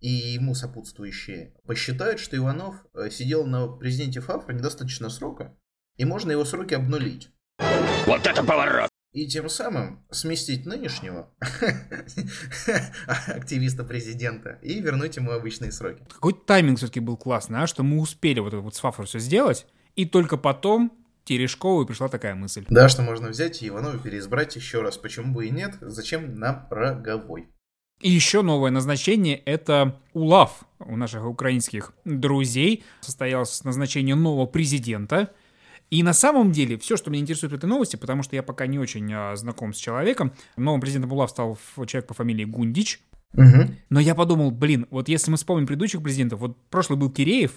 и 0.01 0.09
ему 0.09 0.55
сопутствующие 0.55 1.55
посчитают, 1.67 2.21
что 2.21 2.37
Иванов 2.37 2.77
э, 2.95 3.11
сидел 3.11 3.47
на 3.47 3.67
президенте 3.67 4.21
ФАФРа 4.21 4.53
недостаточно 4.53 5.09
срока, 5.09 5.57
и 5.97 6.05
можно 6.05 6.31
его 6.31 6.45
сроки 6.45 6.75
обнулить. 6.75 7.31
Вот 8.07 8.27
это 8.27 8.43
поворот! 8.45 8.89
И 9.13 9.27
тем 9.27 9.49
самым 9.49 10.05
сместить 10.11 10.67
нынешнего 10.67 11.35
активиста 13.27 13.83
президента 13.83 14.59
и 14.63 14.81
вернуть 14.81 15.17
ему 15.17 15.33
обычные 15.33 15.73
сроки. 15.73 16.05
Какой 16.09 16.35
тайминг 16.35 16.79
все-таки 16.79 17.01
был 17.01 17.17
классный, 17.17 17.61
а, 17.61 17.67
что 17.67 17.83
мы 17.83 18.01
успели 18.01 18.41
вот 18.41 18.53
это 18.53 18.61
вот 18.61 18.75
с 18.75 18.81
ФАФР 18.81 19.07
все 19.07 19.19
сделать, 19.19 19.67
и 19.97 20.05
только 20.05 20.37
потом 20.37 20.93
Терешкову 21.25 21.85
пришла 21.85 22.09
такая 22.09 22.35
мысль. 22.35 22.65
Да, 22.71 22.89
что 22.89 23.03
можно 23.03 23.29
взять 23.29 23.63
и 23.63 23.69
Иванова 23.69 23.99
переизбрать 23.99 24.57
еще 24.57 24.83
раз. 24.83 24.97
Почему 24.97 25.35
бы 25.35 25.47
и 25.47 25.51
нет? 25.51 25.75
Зачем 25.81 26.37
нам 26.37 26.67
роговой? 26.71 27.49
И 28.01 28.11
еще 28.11 28.43
новое 28.43 28.71
назначение– 28.71 29.37
это 29.45 29.99
УЛАВ 30.13 30.65
у 30.79 30.97
наших 30.97 31.27
украинских 31.27 31.93
друзей. 32.05 32.85
Состоялось 33.01 33.65
назначение 33.65 34.15
нового 34.15 34.47
президента. 34.47 35.33
И 35.91 36.03
на 36.03 36.13
самом 36.13 36.53
деле, 36.53 36.79
все, 36.79 36.97
что 36.97 37.11
меня 37.11 37.23
интересует 37.23 37.53
в 37.53 37.57
этой 37.57 37.67
новости, 37.67 37.97
потому 37.97 38.23
что 38.23 38.37
я 38.37 38.43
пока 38.43 38.67
не 38.67 38.79
очень 38.79 39.11
а, 39.13 39.35
знаком 39.37 39.73
с 39.73 39.79
человеком, 39.79 40.33
новым 40.57 40.81
президентом 40.81 41.13
УЛАВ 41.13 41.31
стал 41.31 41.59
человек 41.87 42.07
по 42.07 42.15
фамилии 42.15 42.45
Гундич. 42.45 43.01
Угу. 43.35 43.75
Но 43.91 44.01
я 44.01 44.15
подумал, 44.15 44.51
блин, 44.51 44.87
вот 44.91 45.09
если 45.09 45.31
мы 45.31 45.37
вспомним 45.37 45.67
предыдущих 45.67 46.03
президентов, 46.03 46.41
вот 46.41 46.57
прошлый 46.71 46.99
был 46.99 47.11
Киреев, 47.11 47.53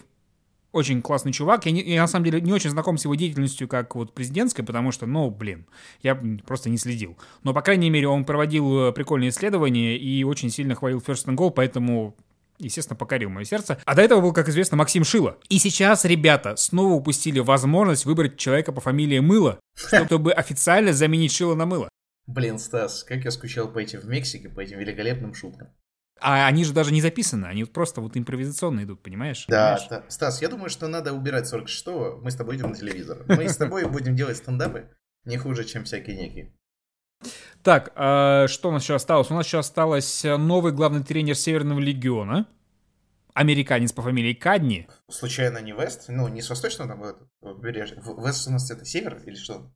очень 0.71 1.01
классный 1.01 1.31
чувак. 1.31 1.65
Я, 1.65 1.71
не, 1.71 1.81
я 1.81 2.01
на 2.01 2.07
самом 2.07 2.25
деле 2.25 2.41
не 2.41 2.53
очень 2.53 2.69
знаком 2.69 2.97
с 2.97 3.03
его 3.03 3.15
деятельностью 3.15 3.67
как 3.67 3.95
вот 3.95 4.13
президентской, 4.13 4.63
потому 4.63 4.91
что, 4.91 5.05
ну, 5.05 5.29
блин, 5.29 5.65
я 6.01 6.19
просто 6.45 6.69
не 6.69 6.77
следил. 6.77 7.17
Но, 7.43 7.53
по 7.53 7.61
крайней 7.61 7.89
мере, 7.89 8.07
он 8.07 8.25
проводил 8.25 8.87
э, 8.87 8.91
прикольные 8.91 9.29
исследования 9.29 9.97
и 9.97 10.23
очень 10.23 10.49
сильно 10.49 10.75
хвалил 10.75 10.99
First 10.99 11.25
and 11.25 11.35
Go, 11.35 11.51
поэтому 11.51 12.15
естественно, 12.61 12.95
покорил 12.95 13.29
мое 13.29 13.43
сердце. 13.43 13.79
А 13.85 13.95
до 13.95 14.01
этого 14.01 14.21
был, 14.21 14.33
как 14.33 14.47
известно, 14.49 14.77
Максим 14.77 15.03
Шило. 15.03 15.37
И 15.49 15.57
сейчас 15.57 16.05
ребята 16.05 16.55
снова 16.55 16.93
упустили 16.93 17.39
возможность 17.39 18.05
выбрать 18.05 18.37
человека 18.37 18.71
по 18.71 18.81
фамилии 18.81 19.19
Мыло, 19.19 19.59
чтобы 19.75 20.31
официально 20.31 20.93
заменить 20.93 21.33
Шило 21.33 21.55
на 21.55 21.65
Мыло. 21.65 21.89
Блин, 22.27 22.59
Стас, 22.59 23.03
как 23.03 23.25
я 23.25 23.31
скучал 23.31 23.67
по 23.67 23.79
этим 23.79 23.99
в 23.99 24.05
Мексике, 24.05 24.47
по 24.47 24.59
этим 24.59 24.79
великолепным 24.79 25.33
шуткам. 25.33 25.69
А 26.23 26.45
они 26.45 26.63
же 26.63 26.71
даже 26.71 26.93
не 26.93 27.01
записаны, 27.01 27.47
они 27.47 27.63
вот 27.63 27.73
просто 27.73 27.99
вот 27.99 28.15
импровизационно 28.15 28.83
идут, 28.83 29.01
понимаешь? 29.01 29.45
Да, 29.47 29.79
да. 29.89 30.03
Стас, 30.07 30.41
я 30.41 30.49
думаю, 30.49 30.69
что 30.69 30.87
надо 30.87 31.13
убирать 31.13 31.51
46-го, 31.51 32.19
мы 32.21 32.29
с 32.29 32.35
тобой 32.35 32.57
идем 32.57 32.69
на 32.69 32.75
телевизор. 32.75 33.25
Мы 33.27 33.49
с 33.49 33.57
тобой 33.57 33.85
будем 33.89 34.15
делать 34.15 34.37
стендапы 34.37 34.89
не 35.25 35.37
хуже, 35.37 35.63
чем 35.63 35.83
всякие 35.83 36.15
некие. 36.15 36.53
Так, 37.63 37.91
а 37.95 38.47
что 38.47 38.69
у 38.69 38.71
нас 38.71 38.83
еще 38.83 38.95
осталось? 38.95 39.31
У 39.31 39.33
нас 39.33 39.45
еще 39.45 39.59
осталось 39.59 40.23
новый 40.23 40.71
главный 40.71 41.03
тренер 41.03 41.35
Северного 41.35 41.79
Легиона, 41.79 42.47
американец 43.33 43.91
по 43.91 44.01
фамилии 44.01 44.33
Кадни. 44.33 44.87
Случайно 45.09 45.57
не 45.57 45.71
Вест? 45.71 46.05
Ну, 46.07 46.27
не 46.27 46.41
с 46.41 46.49
восточного 46.49 46.89
там 46.91 47.29
побережья. 47.39 48.01
Вест 48.17 48.47
у 48.47 48.51
нас 48.51 48.69
это 48.69 48.85
север 48.85 49.21
или 49.25 49.35
что? 49.35 49.71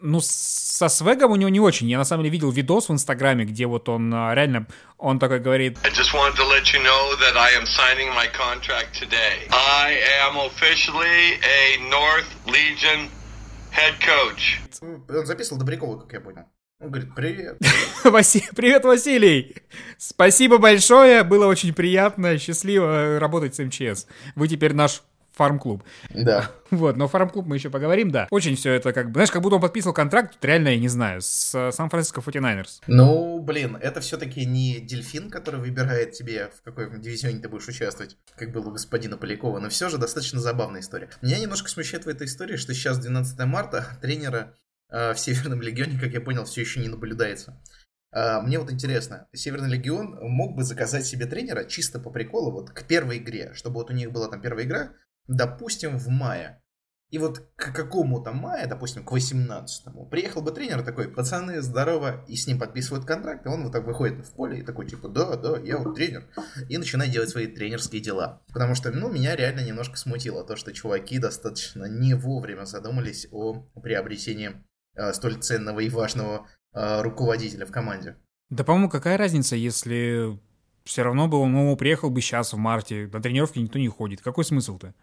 Ну, 0.00 0.20
со 0.20 0.88
свегом 0.88 1.32
у 1.32 1.36
него 1.36 1.50
не 1.50 1.60
очень. 1.60 1.88
Я 1.88 1.98
на 1.98 2.04
самом 2.04 2.22
деле 2.22 2.32
видел 2.32 2.50
видос 2.50 2.88
в 2.88 2.92
Инстаграме, 2.92 3.44
где 3.44 3.66
вот 3.66 3.88
он 3.88 4.12
а, 4.14 4.32
реально, 4.34 4.66
он 4.98 5.18
такой 5.18 5.40
говорит... 5.40 5.78
I 5.82 5.90
just 5.90 6.14
wanted 6.14 6.36
to 6.36 6.44
let 6.48 6.72
you 6.72 6.80
know 6.80 7.16
that 7.18 7.36
I 7.36 7.50
am 7.58 7.66
signing 7.66 8.08
my 8.14 8.28
contract 8.28 8.94
today. 8.94 9.48
I 9.50 9.98
am 10.22 10.36
officially 10.36 11.40
a 11.42 11.90
North 11.90 12.30
Legion 12.46 13.10
head 13.72 13.94
coach. 14.00 14.60
Он 15.08 15.26
записывал 15.26 15.58
Добрякова, 15.58 16.00
как 16.02 16.12
я 16.12 16.20
понял. 16.20 16.44
Он 16.80 16.90
говорит, 16.90 17.14
привет. 17.14 17.58
Привет, 18.54 18.84
Василий. 18.84 19.56
Спасибо 19.96 20.58
большое. 20.58 21.22
Было 21.22 21.46
очень 21.46 21.72
приятно, 21.72 22.36
счастливо 22.38 23.18
работать 23.18 23.54
с 23.54 23.58
МЧС. 23.58 24.06
Вы 24.34 24.48
теперь 24.48 24.74
наш 24.74 25.02
фарм-клуб. 25.34 25.82
Да. 26.10 26.50
Вот, 26.70 26.96
но 26.96 27.06
фарм-клуб 27.06 27.46
мы 27.46 27.54
еще 27.54 27.70
поговорим, 27.70 28.10
да. 28.10 28.26
Очень 28.30 28.56
все 28.56 28.72
это 28.72 28.92
как 28.92 29.08
бы, 29.08 29.14
знаешь, 29.14 29.30
как 29.30 29.42
будто 29.42 29.56
он 29.56 29.60
подписывал 29.60 29.94
контракт, 29.94 30.44
реально, 30.44 30.70
я 30.70 30.78
не 30.78 30.88
знаю, 30.88 31.20
с 31.22 31.54
э, 31.54 31.70
Сан-Франциско 31.70 32.20
49ers. 32.20 32.80
Ну, 32.88 33.38
блин, 33.40 33.78
это 33.80 34.00
все-таки 34.00 34.44
не 34.44 34.80
дельфин, 34.80 35.30
который 35.30 35.60
выбирает 35.60 36.12
тебе, 36.12 36.50
в 36.58 36.62
какой 36.62 36.98
дивизионе 36.98 37.38
ты 37.38 37.48
будешь 37.48 37.68
участвовать, 37.68 38.16
как 38.36 38.50
было 38.50 38.70
у 38.70 38.72
господина 38.72 39.16
Полякова, 39.16 39.60
но 39.60 39.68
все 39.68 39.88
же 39.88 39.98
достаточно 39.98 40.40
забавная 40.40 40.80
история. 40.80 41.10
Меня 41.22 41.38
немножко 41.38 41.68
смущает 41.68 42.06
в 42.06 42.08
этой 42.08 42.26
истории, 42.26 42.56
что 42.56 42.74
сейчас 42.74 42.98
12 42.98 43.38
марта 43.44 43.86
тренера 44.02 44.56
э, 44.90 45.14
в 45.14 45.18
Северном 45.20 45.62
Легионе, 45.62 45.96
как 46.00 46.12
я 46.12 46.20
понял, 46.20 46.44
все 46.44 46.62
еще 46.62 46.80
не 46.80 46.88
наблюдается. 46.88 47.56
Uh, 48.14 48.40
мне 48.42 48.60
вот 48.60 48.70
интересно, 48.70 49.26
Северный 49.32 49.68
Легион 49.68 50.16
мог 50.22 50.54
бы 50.54 50.62
заказать 50.62 51.04
себе 51.04 51.26
тренера 51.26 51.64
чисто 51.64 51.98
по 51.98 52.10
приколу, 52.10 52.52
вот 52.52 52.70
к 52.70 52.84
первой 52.84 53.18
игре, 53.18 53.50
чтобы 53.54 53.74
вот 53.74 53.90
у 53.90 53.92
них 53.92 54.12
была 54.12 54.28
там 54.28 54.40
первая 54.40 54.64
игра, 54.64 54.92
допустим, 55.26 55.98
в 55.98 56.08
мае. 56.08 56.60
И 57.10 57.18
вот 57.18 57.38
к 57.54 57.72
какому-то 57.72 58.32
мая, 58.32 58.66
допустим, 58.66 59.04
к 59.04 59.12
18-му, 59.12 60.06
приехал 60.06 60.42
бы 60.42 60.50
тренер 60.50 60.82
такой, 60.82 61.08
пацаны, 61.08 61.62
здорово, 61.62 62.24
и 62.26 62.34
с 62.34 62.48
ним 62.48 62.58
подписывают 62.58 63.04
контракт, 63.04 63.46
и 63.46 63.48
он 63.48 63.62
вот 63.62 63.72
так 63.72 63.86
выходит 63.86 64.26
в 64.26 64.32
поле 64.32 64.58
и 64.58 64.62
такой, 64.62 64.88
типа, 64.88 65.08
да, 65.08 65.36
да, 65.36 65.58
я 65.60 65.78
вот 65.78 65.94
тренер, 65.94 66.28
и 66.68 66.76
начинает 66.76 67.12
делать 67.12 67.28
свои 67.28 67.46
тренерские 67.46 68.02
дела. 68.02 68.42
Потому 68.52 68.74
что, 68.74 68.90
ну, 68.90 69.12
меня 69.12 69.36
реально 69.36 69.60
немножко 69.60 69.96
смутило 69.96 70.44
то, 70.44 70.56
что 70.56 70.72
чуваки 70.72 71.20
достаточно 71.20 71.84
не 71.84 72.14
вовремя 72.14 72.64
задумались 72.64 73.28
о 73.30 73.62
приобретении 73.80 74.50
э, 74.96 75.12
столь 75.12 75.36
ценного 75.36 75.78
и 75.78 75.90
важного 75.90 76.48
э, 76.72 77.02
руководителя 77.02 77.64
в 77.64 77.70
команде. 77.70 78.16
Да, 78.50 78.64
по-моему, 78.64 78.90
какая 78.90 79.18
разница, 79.18 79.54
если 79.54 80.36
все 80.84 81.02
равно 81.02 81.28
бы 81.28 81.38
он 81.38 81.52
ну, 81.52 81.76
приехал 81.76 82.10
бы 82.10 82.20
сейчас 82.20 82.52
в 82.52 82.56
марте, 82.56 83.08
на 83.12 83.22
тренировки 83.22 83.58
никто 83.58 83.78
не 83.78 83.88
ходит. 83.88 84.20
Какой 84.20 84.44
смысл-то? 84.44 84.94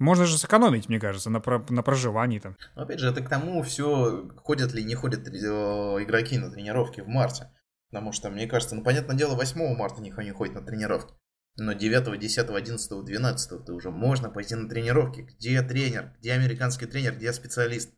Можно 0.00 0.24
же 0.24 0.38
сэкономить, 0.38 0.88
мне 0.88 0.98
кажется, 0.98 1.28
на, 1.28 1.40
про, 1.40 1.64
на 1.68 1.82
проживании 1.82 2.38
там. 2.38 2.56
Опять 2.74 3.00
же, 3.00 3.10
это 3.10 3.20
к 3.20 3.28
тому 3.28 3.62
все, 3.62 4.30
ходят 4.38 4.72
ли 4.72 4.82
не 4.82 4.94
ходят 4.94 5.28
э, 5.28 5.30
игроки 5.30 6.38
на 6.38 6.50
тренировки 6.50 7.02
в 7.02 7.06
марте. 7.06 7.50
Потому 7.90 8.10
что, 8.12 8.30
мне 8.30 8.46
кажется, 8.46 8.74
ну, 8.74 8.82
понятное 8.82 9.14
дело, 9.14 9.34
8 9.34 9.76
марта 9.76 10.00
никто 10.00 10.22
не 10.22 10.30
ходит 10.30 10.54
на 10.54 10.62
тренировки. 10.62 11.12
Но 11.58 11.74
9, 11.74 12.18
10, 12.18 12.48
11, 12.48 13.04
12 13.04 13.64
ты 13.66 13.72
уже 13.74 13.90
можно 13.90 14.30
пойти 14.30 14.54
на 14.54 14.70
тренировки. 14.70 15.20
Где 15.20 15.60
тренер? 15.60 16.14
Где 16.18 16.32
американский 16.32 16.86
тренер? 16.86 17.16
Где 17.16 17.30
специалист? 17.34 17.92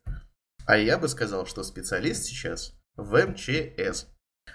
А 0.65 0.75
я 0.75 0.97
бы 0.97 1.07
сказал, 1.07 1.45
что 1.45 1.63
специалист 1.63 2.25
сейчас 2.25 2.73
в 2.97 3.15
МЧС. 3.15 4.07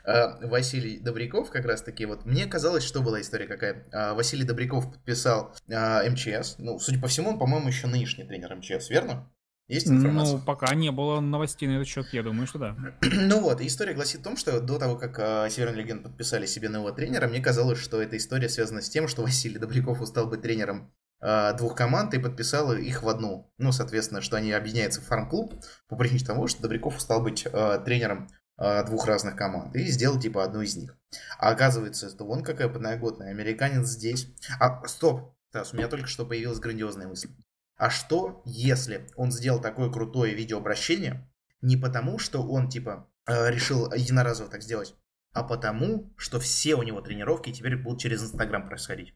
А, 0.04 0.38
Василий 0.46 0.98
Добряков 0.98 1.50
как 1.50 1.64
раз 1.64 1.82
таки, 1.82 2.06
вот 2.06 2.24
мне 2.24 2.46
казалось, 2.46 2.84
что 2.84 3.02
была 3.02 3.20
история 3.20 3.46
какая. 3.46 3.86
А, 3.92 4.14
Василий 4.14 4.44
Добряков 4.44 4.90
подписал 4.90 5.54
а, 5.70 6.08
МЧС. 6.08 6.56
Ну, 6.58 6.78
судя 6.78 7.00
по 7.00 7.08
всему, 7.08 7.30
он, 7.30 7.38
по-моему, 7.38 7.68
еще 7.68 7.86
нынешний 7.86 8.24
тренер 8.24 8.54
МЧС, 8.56 8.90
верно? 8.90 9.30
Есть 9.68 9.86
информация? 9.88 10.38
Ну, 10.38 10.42
пока 10.42 10.74
не 10.74 10.90
было 10.90 11.20
новостей 11.20 11.68
на 11.68 11.72
этот 11.72 11.88
счет, 11.88 12.06
я 12.12 12.22
думаю, 12.22 12.46
что 12.46 12.58
да. 12.58 12.76
ну 13.02 13.40
вот, 13.40 13.60
история 13.60 13.92
гласит 13.92 14.22
о 14.22 14.24
том, 14.24 14.38
что 14.38 14.60
до 14.60 14.78
того, 14.78 14.96
как 14.96 15.18
э, 15.18 15.50
Северный 15.50 15.82
Легион 15.82 16.02
подписали 16.02 16.46
себе 16.46 16.70
нового 16.70 16.92
тренера, 16.92 17.28
мне 17.28 17.40
казалось, 17.40 17.78
что 17.78 18.00
эта 18.00 18.16
история 18.16 18.48
связана 18.48 18.80
с 18.80 18.88
тем, 18.88 19.08
что 19.08 19.22
Василий 19.22 19.58
Добряков 19.58 20.00
устал 20.00 20.26
быть 20.26 20.40
тренером 20.40 20.90
э, 21.20 21.52
двух 21.58 21.74
команд 21.76 22.14
и 22.14 22.18
подписал 22.18 22.72
их 22.72 23.02
в 23.02 23.08
одну. 23.10 23.52
Ну, 23.58 23.70
соответственно, 23.70 24.22
что 24.22 24.38
они 24.38 24.52
объединяются 24.52 25.02
в 25.02 25.04
фарм-клуб 25.04 25.52
по 25.86 25.96
причине 25.96 26.24
того, 26.24 26.46
что 26.46 26.62
Добряков 26.62 26.96
устал 26.96 27.22
быть 27.22 27.46
э, 27.46 27.80
тренером 27.84 28.28
двух 28.58 29.06
разных 29.06 29.36
команд 29.36 29.74
и 29.76 29.84
сделал 29.84 30.18
типа 30.18 30.42
одну 30.42 30.62
из 30.62 30.76
них. 30.76 30.96
А 31.38 31.50
оказывается, 31.50 32.08
это 32.08 32.24
вон 32.24 32.42
какая 32.42 32.68
подноготная, 32.68 33.30
американец 33.30 33.86
здесь. 33.88 34.28
А, 34.58 34.86
стоп, 34.86 35.34
Стас, 35.50 35.72
у 35.72 35.76
меня 35.76 35.88
только 35.88 36.08
что 36.08 36.26
появилась 36.26 36.58
грандиозная 36.58 37.08
мысль. 37.08 37.30
А 37.76 37.90
что, 37.90 38.42
если 38.44 39.06
он 39.16 39.32
сделал 39.32 39.60
такое 39.60 39.90
крутое 39.90 40.34
видеообращение 40.34 41.30
не 41.62 41.76
потому, 41.76 42.18
что 42.18 42.42
он, 42.42 42.68
типа, 42.68 43.08
э, 43.26 43.50
решил 43.50 43.92
единоразово 43.92 44.50
так 44.50 44.62
сделать, 44.62 44.94
а 45.32 45.42
потому, 45.42 46.12
что 46.16 46.38
все 46.38 46.74
у 46.74 46.82
него 46.82 47.00
тренировки 47.00 47.52
теперь 47.52 47.76
будут 47.76 48.00
через 48.00 48.22
Инстаграм 48.22 48.66
происходить. 48.66 49.14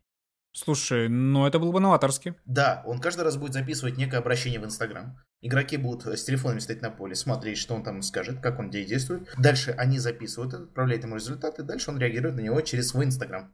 Слушай, 0.53 1.09
ну 1.09 1.47
это 1.47 1.59
было 1.59 1.73
бы 1.73 1.81
новаторски. 1.81 2.35
Да, 2.45 2.83
он 2.87 3.01
каждый 3.01 3.23
раз 3.23 3.37
будет 3.37 3.55
записывать 3.55 3.97
некое 3.97 4.19
обращение 4.19 4.61
в 4.61 4.65
Инстаграм. 4.65 5.19
Игроки 5.41 5.77
будут 5.77 6.07
с 6.07 6.25
телефонами 6.25 6.61
стоять 6.61 6.83
на 6.83 6.91
поле, 6.91 7.15
смотреть, 7.15 7.59
что 7.59 7.75
он 7.75 7.83
там 7.83 8.03
скажет, 8.03 8.41
как 8.41 8.59
он 8.59 8.71
действует. 8.71 9.29
Дальше 9.39 9.73
они 9.73 9.99
записывают 9.99 10.55
отправляют 10.55 11.05
ему 11.05 11.17
результаты, 11.17 11.63
дальше 11.63 11.91
он 11.91 11.99
реагирует 11.99 12.37
на 12.37 12.41
него 12.41 12.61
через 12.61 12.89
свой 12.89 13.07
Инстаграм. 13.07 13.53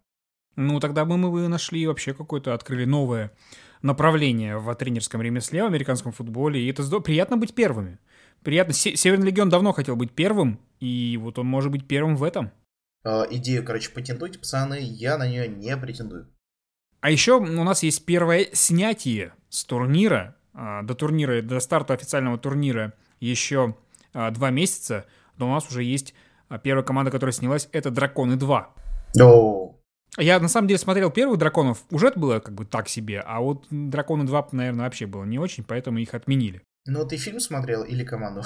Ну, 0.56 0.80
тогда 0.80 1.04
бы 1.04 1.16
мы 1.16 1.30
бы 1.30 1.46
нашли 1.46 1.86
вообще 1.86 2.12
какое-то, 2.14 2.52
открыли 2.52 2.84
новое 2.84 3.30
направление 3.80 4.58
в 4.58 4.74
тренерском 4.74 5.22
ремесле, 5.22 5.62
в 5.62 5.66
американском 5.66 6.10
футболе, 6.10 6.60
и 6.60 6.68
это 6.68 6.82
здорово. 6.82 7.04
приятно 7.04 7.36
быть 7.36 7.54
первыми. 7.54 8.00
Приятно. 8.42 8.72
Северный 8.74 9.28
Легион 9.28 9.50
давно 9.50 9.72
хотел 9.72 9.94
быть 9.94 10.12
первым, 10.12 10.60
и 10.80 11.16
вот 11.20 11.38
он 11.38 11.46
может 11.46 11.70
быть 11.70 11.86
первым 11.86 12.16
в 12.16 12.24
этом. 12.24 12.50
Э, 13.04 13.24
идею, 13.30 13.64
короче, 13.64 13.90
патентуйте, 13.90 14.38
пацаны, 14.38 14.78
я 14.80 15.16
на 15.16 15.28
нее 15.28 15.48
не 15.48 15.76
претендую. 15.76 16.28
А 17.00 17.10
еще 17.10 17.38
у 17.38 17.64
нас 17.64 17.82
есть 17.82 18.04
первое 18.04 18.48
снятие 18.52 19.32
с 19.48 19.64
турнира. 19.64 20.36
А, 20.52 20.82
до 20.82 20.94
турнира, 20.94 21.40
до 21.40 21.60
старта 21.60 21.94
официального 21.94 22.38
турнира 22.38 22.92
еще 23.20 23.76
а, 24.12 24.30
два 24.30 24.50
месяца, 24.50 25.06
но 25.36 25.48
у 25.48 25.52
нас 25.52 25.68
уже 25.70 25.84
есть 25.84 26.14
а, 26.48 26.58
первая 26.58 26.84
команда, 26.84 27.12
которая 27.12 27.32
снялась, 27.32 27.68
это 27.70 27.90
Драконы 27.90 28.36
2. 28.36 28.74
О, 29.20 29.74
я 30.16 30.40
на 30.40 30.48
самом 30.48 30.66
деле 30.66 30.78
смотрел 30.78 31.10
первых 31.10 31.38
драконов, 31.38 31.84
уже 31.90 32.08
это 32.08 32.18
было 32.18 32.40
как 32.40 32.54
бы 32.54 32.64
так 32.64 32.88
себе, 32.88 33.20
а 33.20 33.40
вот 33.40 33.66
Драконы 33.70 34.24
2, 34.24 34.48
наверное, 34.52 34.84
вообще 34.84 35.06
было 35.06 35.24
не 35.24 35.38
очень, 35.38 35.62
поэтому 35.62 35.98
их 35.98 36.14
отменили. 36.14 36.62
Ну, 36.86 37.06
ты 37.06 37.16
фильм 37.16 37.38
смотрел 37.38 37.84
или 37.84 38.02
команду? 38.02 38.42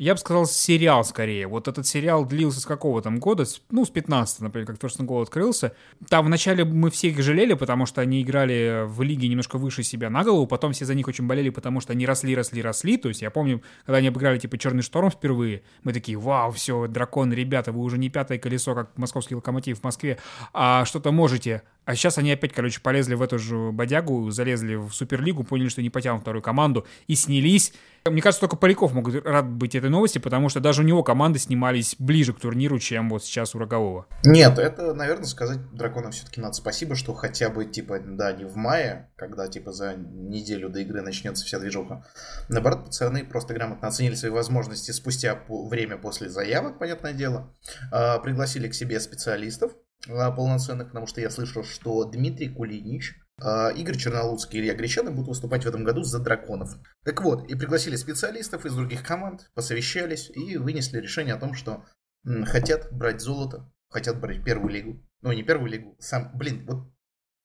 Я 0.00 0.14
бы 0.14 0.18
сказал, 0.18 0.46
сериал 0.46 1.04
скорее. 1.04 1.46
Вот 1.46 1.68
этот 1.68 1.86
сериал 1.86 2.24
длился 2.24 2.58
с 2.60 2.64
какого 2.64 3.02
там 3.02 3.18
года? 3.18 3.44
Ну, 3.70 3.84
с 3.84 3.90
15 3.90 4.40
например, 4.40 4.66
как 4.66 4.78
First 4.78 4.96
Goal 5.00 5.20
открылся. 5.20 5.74
Там 6.08 6.24
вначале 6.24 6.64
мы 6.64 6.90
все 6.90 7.08
их 7.08 7.20
жалели, 7.20 7.52
потому 7.52 7.84
что 7.84 8.00
они 8.00 8.22
играли 8.22 8.86
в 8.86 9.02
лиге 9.02 9.28
немножко 9.28 9.58
выше 9.58 9.82
себя 9.82 10.08
на 10.08 10.24
голову, 10.24 10.46
потом 10.46 10.72
все 10.72 10.86
за 10.86 10.94
них 10.94 11.06
очень 11.06 11.26
болели, 11.26 11.50
потому 11.50 11.80
что 11.80 11.92
они 11.92 12.06
росли, 12.06 12.34
росли, 12.34 12.62
росли. 12.62 12.96
То 12.96 13.08
есть 13.08 13.20
я 13.20 13.30
помню, 13.30 13.60
когда 13.84 13.98
они 13.98 14.08
обыграли 14.08 14.38
типа 14.38 14.56
Черный 14.56 14.82
Шторм 14.82 15.10
впервые, 15.10 15.64
мы 15.82 15.92
такие, 15.92 16.16
вау, 16.16 16.50
все, 16.52 16.86
драконы, 16.86 17.34
ребята, 17.34 17.70
вы 17.70 17.80
уже 17.80 17.98
не 17.98 18.08
пятое 18.08 18.38
колесо, 18.38 18.74
как 18.74 18.96
московский 18.96 19.34
локомотив 19.34 19.80
в 19.80 19.84
Москве, 19.84 20.16
а 20.54 20.86
что-то 20.86 21.12
можете. 21.12 21.60
А 21.84 21.94
сейчас 21.94 22.18
они 22.18 22.32
опять, 22.32 22.52
короче, 22.52 22.80
полезли 22.80 23.14
в 23.14 23.22
эту 23.22 23.38
же 23.38 23.72
бодягу, 23.72 24.30
залезли 24.30 24.76
в 24.76 24.92
Суперлигу, 24.92 25.44
поняли, 25.44 25.68
что 25.68 25.82
не 25.82 25.90
потянут 25.90 26.22
вторую 26.22 26.42
команду 26.42 26.86
и 27.06 27.14
снялись. 27.14 27.72
Мне 28.06 28.22
кажется, 28.22 28.40
только 28.40 28.56
Поляков 28.56 28.94
мог 28.94 29.12
рад 29.24 29.46
быть 29.46 29.74
этой 29.74 29.90
новости, 29.90 30.18
потому 30.18 30.48
что 30.48 30.60
даже 30.60 30.82
у 30.82 30.84
него 30.84 31.02
команды 31.02 31.38
снимались 31.38 31.96
ближе 31.98 32.32
к 32.32 32.40
турниру, 32.40 32.78
чем 32.78 33.10
вот 33.10 33.24
сейчас 33.24 33.54
у 33.54 33.58
Рогового. 33.58 34.06
Нет, 34.24 34.58
это, 34.58 34.94
наверное, 34.94 35.26
сказать 35.26 35.58
драконам 35.72 36.12
все-таки 36.12 36.40
надо 36.40 36.54
спасибо, 36.54 36.94
что 36.94 37.12
хотя 37.12 37.50
бы, 37.50 37.66
типа, 37.66 38.00
да, 38.00 38.32
не 38.32 38.44
в 38.44 38.56
мае, 38.56 39.10
когда, 39.16 39.48
типа, 39.48 39.72
за 39.72 39.96
неделю 39.96 40.70
до 40.70 40.80
игры 40.80 41.02
начнется 41.02 41.44
вся 41.44 41.58
движуха. 41.58 42.06
Наоборот, 42.48 42.86
пацаны 42.86 43.24
просто 43.24 43.52
грамотно 43.52 43.88
оценили 43.88 44.14
свои 44.14 44.30
возможности 44.30 44.92
спустя 44.92 45.38
время 45.48 45.98
после 45.98 46.30
заявок, 46.30 46.78
понятное 46.78 47.12
дело. 47.12 47.54
А, 47.92 48.18
пригласили 48.18 48.68
к 48.68 48.74
себе 48.74 48.98
специалистов, 49.00 49.72
полноценных, 50.06 50.88
потому 50.88 51.06
что 51.06 51.20
я 51.20 51.30
слышал, 51.30 51.64
что 51.64 52.04
Дмитрий 52.04 52.48
Кулинич 52.48 53.20
а, 53.42 53.70
Игорь 53.70 53.96
Чернолуцкий 53.96 54.58
и 54.58 54.62
Илья 54.62 54.74
Гречаны 54.74 55.10
будут 55.10 55.28
выступать 55.28 55.64
в 55.64 55.68
этом 55.68 55.84
году 55.84 56.02
за 56.02 56.18
драконов. 56.18 56.76
Так 57.04 57.22
вот, 57.22 57.48
и 57.50 57.54
пригласили 57.54 57.96
специалистов 57.96 58.66
из 58.66 58.74
других 58.74 59.02
команд, 59.02 59.50
посовещались 59.54 60.30
и 60.30 60.56
вынесли 60.56 60.98
решение 61.00 61.34
о 61.34 61.38
том, 61.38 61.54
что 61.54 61.84
хотят 62.44 62.92
брать 62.92 63.20
золото, 63.20 63.70
хотят 63.88 64.20
брать 64.20 64.44
первую 64.44 64.70
лигу. 64.70 65.02
Ну, 65.22 65.32
не 65.32 65.42
первую 65.42 65.70
лигу, 65.70 65.96
сам, 65.98 66.30
блин, 66.34 66.66
вот 66.66 66.92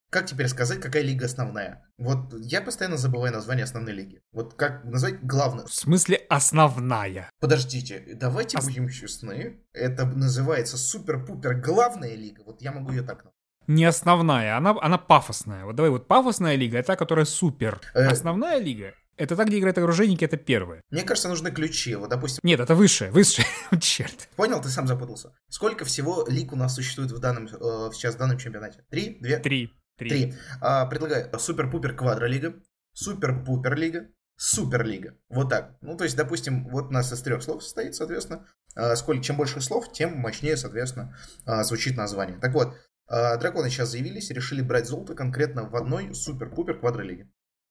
как 0.10 0.26
теперь 0.28 0.48
сказать, 0.48 0.80
какая 0.80 1.04
лига 1.04 1.26
основная? 1.26 1.86
Вот 1.98 2.34
я 2.40 2.62
постоянно 2.62 2.98
забываю 2.98 3.34
название 3.34 3.64
основной 3.64 3.94
лиги. 3.94 4.22
Вот 4.32 4.54
как 4.54 4.84
назвать 4.84 5.22
главную? 5.24 5.68
В 5.68 5.74
смысле 5.74 6.18
основная? 6.30 7.30
Подождите, 7.40 8.04
давайте 8.16 8.58
Ос... 8.58 8.66
будем 8.66 8.90
честны. 8.90 9.60
Это 9.74 10.06
называется 10.06 10.78
супер-пупер 10.78 11.56
главная 11.56 12.16
лига. 12.16 12.44
Вот 12.46 12.62
я 12.62 12.72
могу 12.72 12.92
ее 12.92 13.02
так 13.02 13.18
назвать 13.18 13.32
не 13.68 13.84
основная, 13.84 14.58
она, 14.58 14.76
она 14.80 15.00
пафосная. 15.00 15.66
Вот 15.66 15.76
давай 15.76 15.90
вот 15.90 16.08
пафосная 16.08 16.56
лига, 16.56 16.78
это 16.78 16.90
та, 16.90 16.96
которая 16.96 17.26
супер. 17.26 17.82
Э... 17.96 18.06
Основная 18.06 18.60
лига 18.60 18.94
это 19.18 19.36
та, 19.36 19.46
где 19.46 19.60
играют 19.60 19.78
оружейники, 19.78 20.26
это 20.26 20.38
первое. 20.38 20.82
Мне 20.90 21.04
кажется, 21.04 21.30
нужны 21.30 21.52
ключи. 21.52 21.96
Вот, 21.96 22.10
допустим... 22.10 22.40
Нет, 22.44 22.60
это 22.60 22.76
высшее, 22.76 23.12
высшее. 23.12 23.48
Черт. 23.80 24.30
Понял, 24.36 24.62
ты 24.62 24.70
сам 24.70 24.88
запутался. 24.88 25.34
Сколько 25.50 25.86
всего 25.86 26.26
лиг 26.28 26.52
у 26.54 26.56
нас 26.56 26.76
существует 26.76 27.12
в 27.12 27.20
данном, 27.20 27.46
э, 27.46 27.92
сейчас 27.94 28.16
в 28.16 28.18
данном 28.18 28.38
чемпионате? 28.38 28.84
Три? 28.90 29.18
Две? 29.22 29.38
Три. 29.38 29.74
Три. 29.98 30.10
Три. 30.10 30.34
А, 30.62 30.86
предлагаю 30.86 31.32
супер-пупер 31.38 31.96
квадролига, 31.96 32.56
супер-пупер 32.94 33.76
лига, 33.76 34.08
суперлига. 34.36 35.18
Вот 35.30 35.50
так. 35.50 35.78
Ну, 35.82 35.96
то 35.98 36.04
есть, 36.04 36.16
допустим, 36.16 36.68
вот 36.70 36.86
у 36.88 36.92
нас 36.92 37.12
из 37.12 37.22
трех 37.22 37.42
слов 37.42 37.64
состоит, 37.64 37.96
соответственно. 37.96 38.46
А, 38.76 38.96
сколько, 38.96 39.24
чем 39.24 39.38
больше 39.38 39.62
слов, 39.62 39.92
тем 39.92 40.18
мощнее, 40.18 40.58
соответственно, 40.58 41.16
а, 41.46 41.64
звучит 41.64 41.96
название. 41.96 42.40
Так 42.40 42.54
вот, 42.54 42.76
а, 43.08 43.38
драконы 43.38 43.70
сейчас 43.70 43.90
заявились, 43.90 44.30
решили 44.32 44.62
брать 44.62 44.88
золото 44.88 45.16
конкретно 45.16 45.70
в 45.70 45.76
одной 45.76 46.14
супер-пупер 46.14 46.80
квадролиге. 46.80 47.30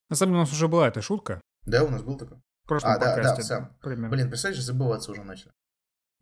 На 0.09 0.17
самом 0.17 0.33
деле 0.33 0.39
у 0.41 0.45
нас 0.45 0.53
уже 0.53 0.69
была 0.69 0.89
эта 0.89 1.03
шутка. 1.03 1.41
Да, 1.67 1.83
у 1.83 1.89
нас 1.89 2.03
был 2.03 2.17
такой. 2.17 2.39
В 2.65 2.69
прошлом 2.69 2.93
а, 2.93 2.99
да, 2.99 3.17
да, 3.17 3.37
сам. 3.43 3.77
Примерно. 3.83 4.09
Блин, 4.09 4.29
представляешь, 4.29 4.63
забываться 4.63 5.13
уже 5.13 5.23
начал. 5.23 5.51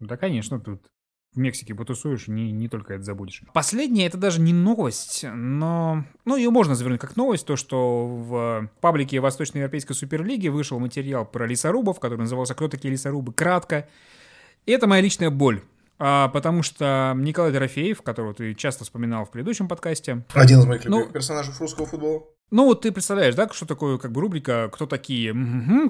Да, 0.00 0.16
конечно, 0.16 0.60
тут 0.60 0.90
в 1.34 1.38
Мексике 1.38 1.74
потусуешь, 1.74 2.28
не, 2.28 2.52
не 2.52 2.68
только 2.68 2.94
это 2.94 3.04
забудешь. 3.04 3.42
Последнее, 3.54 4.06
это 4.06 4.18
даже 4.18 4.40
не 4.40 4.52
новость, 4.52 5.24
но... 5.24 6.04
Ну, 6.24 6.36
ее 6.36 6.50
можно 6.50 6.74
завернуть 6.74 7.00
как 7.00 7.16
новость, 7.16 7.46
то, 7.46 7.56
что 7.56 8.06
в 8.06 8.70
паблике 8.80 9.18
Восточноевропейской 9.20 9.96
Суперлиги 9.96 10.48
вышел 10.48 10.78
материал 10.78 11.24
про 11.24 11.46
лесорубов, 11.46 12.00
который 12.00 12.20
назывался 12.20 12.54
«Кто 12.54 12.68
такие 12.68 12.92
лесорубы?» 12.92 13.32
кратко. 13.32 13.88
И 14.66 14.72
это 14.72 14.86
моя 14.86 15.00
личная 15.00 15.30
боль. 15.30 15.62
А, 15.98 16.28
потому 16.28 16.62
что 16.62 17.14
Николай 17.16 17.52
Дорофеев, 17.52 18.02
которого 18.02 18.34
ты 18.34 18.54
часто 18.54 18.84
вспоминал 18.84 19.24
в 19.24 19.30
предыдущем 19.30 19.68
подкасте... 19.68 20.24
Один 20.34 20.58
из 20.58 20.66
моих 20.66 20.84
любимых 20.84 21.06
ну, 21.06 21.12
персонажей 21.12 21.54
русского 21.58 21.86
футбола. 21.86 22.24
Ну, 22.52 22.66
вот 22.66 22.82
ты 22.82 22.92
представляешь, 22.92 23.34
да, 23.34 23.48
что 23.50 23.64
такое 23.64 23.96
как 23.96 24.12
бы 24.12 24.20
рубрика 24.20 24.68
«Кто 24.70 24.84
такие?» 24.84 25.34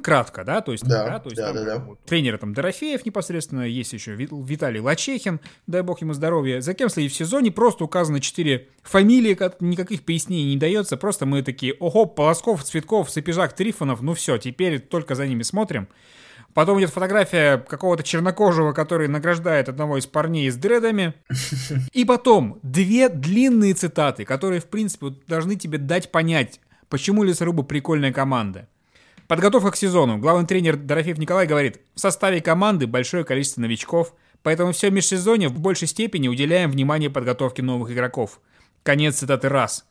Кратко, 0.00 0.44
да? 0.44 0.60
То 0.60 0.70
есть, 0.70 0.84
да, 0.84 1.04
да, 1.04 1.18
то 1.18 1.28
есть 1.28 1.36
да, 1.36 1.46
там, 1.48 1.56
да, 1.56 1.64
да. 1.64 1.78
Вот, 1.80 1.98
тренеры 2.04 2.38
там 2.38 2.54
Дорофеев 2.54 3.04
непосредственно, 3.04 3.62
есть 3.62 3.92
еще 3.92 4.14
Виталий 4.14 4.78
Лачехин, 4.78 5.40
дай 5.66 5.82
бог 5.82 6.00
ему 6.02 6.12
здоровья. 6.12 6.60
За 6.60 6.72
кем 6.74 6.88
следить 6.88 7.12
в 7.12 7.16
сезоне 7.16 7.50
просто 7.50 7.82
указаны 7.82 8.20
четыре 8.20 8.68
фамилии, 8.84 9.36
никаких 9.58 10.04
пояснений 10.04 10.54
не 10.54 10.56
дается, 10.56 10.96
просто 10.96 11.26
мы 11.26 11.42
такие 11.42 11.74
«Ого, 11.80 12.06
Полосков, 12.06 12.62
Цветков, 12.62 13.10
Сапежак, 13.10 13.54
Трифонов, 13.54 14.00
ну 14.00 14.14
все, 14.14 14.38
теперь 14.38 14.78
только 14.78 15.16
за 15.16 15.26
ними 15.26 15.42
смотрим». 15.42 15.88
Потом 16.54 16.78
идет 16.78 16.90
фотография 16.90 17.58
какого-то 17.58 18.02
чернокожего, 18.02 18.72
который 18.72 19.08
награждает 19.08 19.68
одного 19.68 19.98
из 19.98 20.06
парней 20.06 20.50
с 20.50 20.56
дредами. 20.56 21.14
И 21.92 22.04
потом 22.04 22.58
две 22.62 23.08
длинные 23.08 23.74
цитаты, 23.74 24.24
которые, 24.24 24.60
в 24.60 24.66
принципе, 24.66 25.14
должны 25.26 25.56
тебе 25.56 25.78
дать 25.78 26.12
понять, 26.12 26.60
почему 26.88 27.22
Лесорубы 27.22 27.64
прикольная 27.64 28.12
команда. 28.12 28.68
Подготовка 29.28 29.70
к 29.70 29.76
сезону. 29.76 30.18
Главный 30.18 30.46
тренер 30.46 30.76
Дорофеев 30.76 31.16
Николай 31.16 31.46
говорит, 31.46 31.80
в 31.94 32.00
составе 32.00 32.42
команды 32.42 32.86
большое 32.86 33.24
количество 33.24 33.62
новичков, 33.62 34.14
поэтому 34.42 34.72
все 34.72 34.90
межсезонье 34.90 35.48
в 35.48 35.58
большей 35.58 35.88
степени 35.88 36.28
уделяем 36.28 36.70
внимание 36.70 37.08
подготовке 37.08 37.62
новых 37.62 37.92
игроков. 37.92 38.40
Конец 38.82 39.16
цитаты 39.16 39.48
раз. 39.48 39.86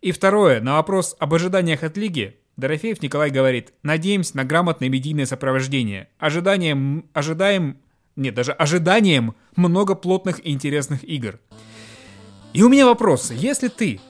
И 0.00 0.12
второе, 0.12 0.60
на 0.60 0.74
вопрос 0.74 1.16
об 1.18 1.34
ожиданиях 1.34 1.82
от 1.82 1.96
лиги, 1.96 2.36
Дорофеев 2.56 3.02
Николай 3.02 3.30
говорит, 3.30 3.72
надеемся 3.82 4.36
на 4.36 4.44
грамотное 4.44 4.88
медийное 4.88 5.26
сопровождение. 5.26 6.08
Ожидаем, 6.18 7.06
ожидаем 7.12 7.78
нет, 8.16 8.34
даже 8.34 8.52
ожиданием 8.52 9.34
много 9.56 9.94
плотных 9.94 10.44
и 10.44 10.52
интересных 10.52 11.02
игр. 11.02 11.40
И 12.52 12.62
у 12.62 12.68
меня 12.68 12.86
вопрос. 12.86 13.32
Если 13.32 13.66
ты 13.68 14.00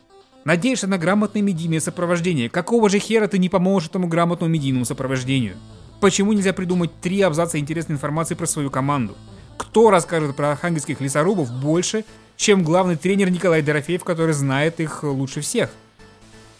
надеешься 0.45 0.87
на 0.87 0.99
грамотное 0.99 1.41
медийное 1.41 1.81
сопровождение, 1.81 2.51
какого 2.51 2.91
же 2.91 2.99
хера 2.99 3.27
ты 3.29 3.39
не 3.39 3.49
поможешь 3.49 3.89
этому 3.89 4.07
грамотному 4.07 4.53
медийному 4.53 4.85
сопровождению? 4.85 5.57
Почему 6.01 6.35
нельзя 6.35 6.53
придумать 6.53 6.91
три 7.01 7.23
абзаца 7.23 7.59
интересной 7.59 7.95
информации 7.95 8.35
про 8.35 8.47
свою 8.47 8.71
команду? 8.71 9.17
Кто 9.57 9.91
расскажет 9.91 10.37
про 10.37 10.53
архангельских 10.53 11.01
лесорубов 11.01 11.51
больше, 11.51 12.05
чем 12.37 12.63
главный 12.63 12.97
тренер 12.97 13.31
Николай 13.31 13.63
Дорофеев, 13.63 14.05
который 14.05 14.35
знает 14.35 14.81
их 14.81 15.03
лучше 15.03 15.41
всех? 15.41 15.71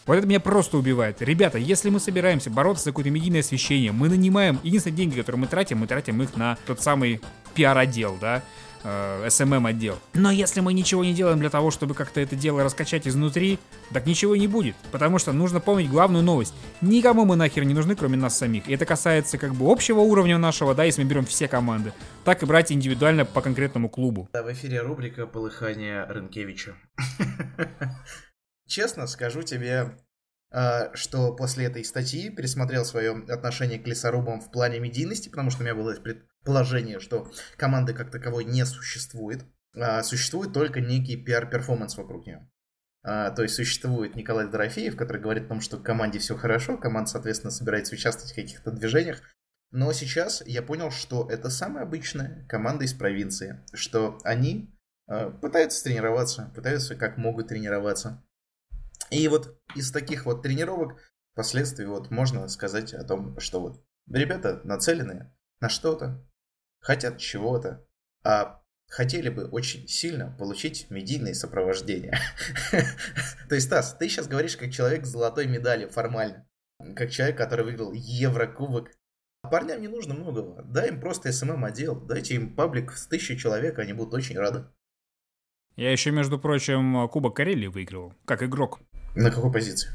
Вот 0.07 0.17
это 0.17 0.27
меня 0.27 0.41
просто 0.41 0.77
убивает. 0.77 1.23
Ребята, 1.23 1.59
если 1.59 1.89
мы 1.89 1.99
собираемся 1.99 2.51
бороться 2.51 2.85
за 2.85 2.91
какое-то 2.91 3.11
медийное 3.11 3.41
освещение, 3.41 3.93
мы 3.93 4.09
нанимаем, 4.09 4.61
единственные 4.63 4.97
деньги, 4.97 5.19
которые 5.19 5.41
мы 5.41 5.47
тратим, 5.47 5.79
мы 5.79 5.87
тратим 5.87 6.23
их 6.23 6.37
на 6.37 6.59
тот 6.67 6.83
самый 6.83 7.21
пиар-отдел, 7.55 8.19
да, 8.21 8.43
э, 8.83 9.27
SMM 9.27 9.67
отдел. 9.67 9.99
Но 10.13 10.31
если 10.31 10.61
мы 10.61 10.75
ничего 10.75 11.05
не 11.05 11.15
делаем 11.15 11.39
для 11.39 11.49
того, 11.49 11.71
чтобы 11.71 11.95
как-то 11.95 12.21
это 12.21 12.37
дело 12.37 12.63
раскачать 12.63 13.09
изнутри, 13.09 13.59
так 13.93 14.07
ничего 14.07 14.37
не 14.37 14.47
будет. 14.47 14.77
Потому 14.93 15.19
что 15.19 15.33
нужно 15.33 15.61
помнить 15.61 15.89
главную 15.89 16.23
новость. 16.23 16.55
Никому 16.83 17.25
мы 17.25 17.37
нахер 17.37 17.65
не 17.65 17.73
нужны, 17.73 17.97
кроме 17.97 18.19
нас 18.19 18.37
самих. 18.37 18.69
И 18.69 18.75
это 18.75 18.85
касается 18.85 19.39
как 19.39 19.55
бы 19.55 19.71
общего 19.71 20.01
уровня 20.01 20.37
нашего, 20.37 20.75
да, 20.75 20.85
если 20.85 21.03
мы 21.03 21.09
берем 21.09 21.25
все 21.25 21.49
команды, 21.49 21.93
так 22.25 22.43
и 22.43 22.47
брать 22.47 22.73
индивидуально 22.73 23.25
по 23.25 23.41
конкретному 23.41 23.89
клубу. 23.89 24.29
Да, 24.35 24.43
в 24.43 24.53
эфире 24.53 24.83
рубрика 24.83 25.27
«Полыхание 25.27 26.05
Рынкевича». 26.05 26.75
Честно 28.67 29.07
скажу 29.07 29.43
тебе, 29.43 29.97
а, 30.51 30.95
что 30.95 31.35
после 31.35 31.67
этой 31.67 31.85
статьи 31.85 32.31
пересмотрел 32.31 32.85
свое 32.85 33.25
отношение 33.29 33.79
к 33.79 33.87
лесорубам 33.87 34.41
в 34.41 34.51
плане 34.51 34.79
медийности, 34.79 35.29
потому 35.29 35.51
что 35.51 35.61
у 35.61 35.65
меня 35.65 35.75
было 35.75 35.93
предположение, 35.95 37.01
что 37.01 37.31
команды 37.57 37.93
как 37.93 38.11
таковой 38.11 38.45
не 38.45 38.65
существует. 38.65 39.45
А 39.77 40.05
существует 40.05 40.53
только 40.53 40.81
некий 40.81 41.17
пиар-перформанс 41.17 41.97
вокруг 41.97 42.27
нее. 42.27 42.49
А, 43.03 43.33
то 43.33 43.43
есть 43.43 43.57
существует 43.57 44.15
Николай 44.15 44.49
Дорофеев, 44.49 44.97
который 44.97 45.21
говорит 45.21 45.47
о 45.47 45.49
том, 45.49 45.61
что 45.61 45.79
команде 45.79 46.21
все 46.21 46.37
хорошо, 46.37 46.79
команда, 46.79 47.11
соответственно, 47.11 47.51
собирается 47.51 47.95
участвовать 47.95 48.33
в 48.33 48.37
каких-то 48.37 48.71
движениях. 48.71 49.23
Но 49.73 49.93
сейчас 49.93 50.43
я 50.47 50.63
понял, 50.63 50.93
что 50.93 51.29
это 51.29 51.51
самая 51.51 51.83
обычная 51.83 52.47
команда 52.49 52.85
из 52.85 52.95
провинции, 52.95 53.61
что 53.73 54.19
они 54.23 54.73
пытаются 55.43 55.83
тренироваться, 55.83 56.53
пытаются 56.55 56.95
как 56.95 57.19
могут 57.19 57.49
тренироваться. 57.49 58.25
И 59.15 59.29
вот 59.29 59.57
из 59.77 59.93
таких 59.93 60.27
вот 60.27 60.43
тренировок 60.43 60.99
впоследствии 61.33 61.85
вот 61.85 62.11
можно 62.11 62.49
сказать 62.49 62.93
о 62.95 63.05
том, 63.05 63.39
что 63.39 63.61
вот 63.61 63.85
ребята 64.11 64.61
нацелены 64.65 65.33
на 65.61 65.69
что-то, 65.69 66.27
хотят 66.81 67.19
чего-то, 67.19 67.87
а 68.25 68.61
хотели 68.89 69.29
бы 69.29 69.47
очень 69.47 69.87
сильно 69.87 70.35
получить 70.37 70.91
медийное 70.91 71.35
сопровождение. 71.35 72.19
То 73.49 73.55
есть, 73.55 73.69
Стас, 73.69 73.97
ты 73.97 74.09
сейчас 74.09 74.27
говоришь 74.27 74.57
как 74.57 74.73
человек 74.73 75.07
с 75.07 75.11
золотой 75.11 75.47
медалью 75.47 75.91
формально. 75.91 76.49
Как 76.97 77.11
человек, 77.11 77.39
который 77.39 77.65
выиграл 77.65 77.93
Еврокубок. 77.93 78.91
Парням 79.43 79.81
не 79.81 79.89
нужно 79.89 80.15
многого. 80.15 80.63
Дай 80.65 80.89
им 80.89 81.01
просто 81.01 81.31
СММ-отдел. 81.31 82.01
Дайте 82.01 82.35
им 82.35 82.55
паблик 82.57 82.93
с 82.93 83.07
тысячи 83.07 83.37
человек, 83.37 83.79
они 83.79 83.93
будут 83.93 84.15
очень 84.15 84.39
рады. 84.39 84.67
Я 85.77 85.93
еще, 85.93 86.11
между 86.11 86.39
прочим, 86.39 87.09
Кубок 87.09 87.37
Карелии 87.37 87.67
выигрывал, 87.67 88.15
как 88.25 88.43
игрок. 88.43 88.81
На 89.15 89.31
какой 89.31 89.53
позиции? 89.53 89.91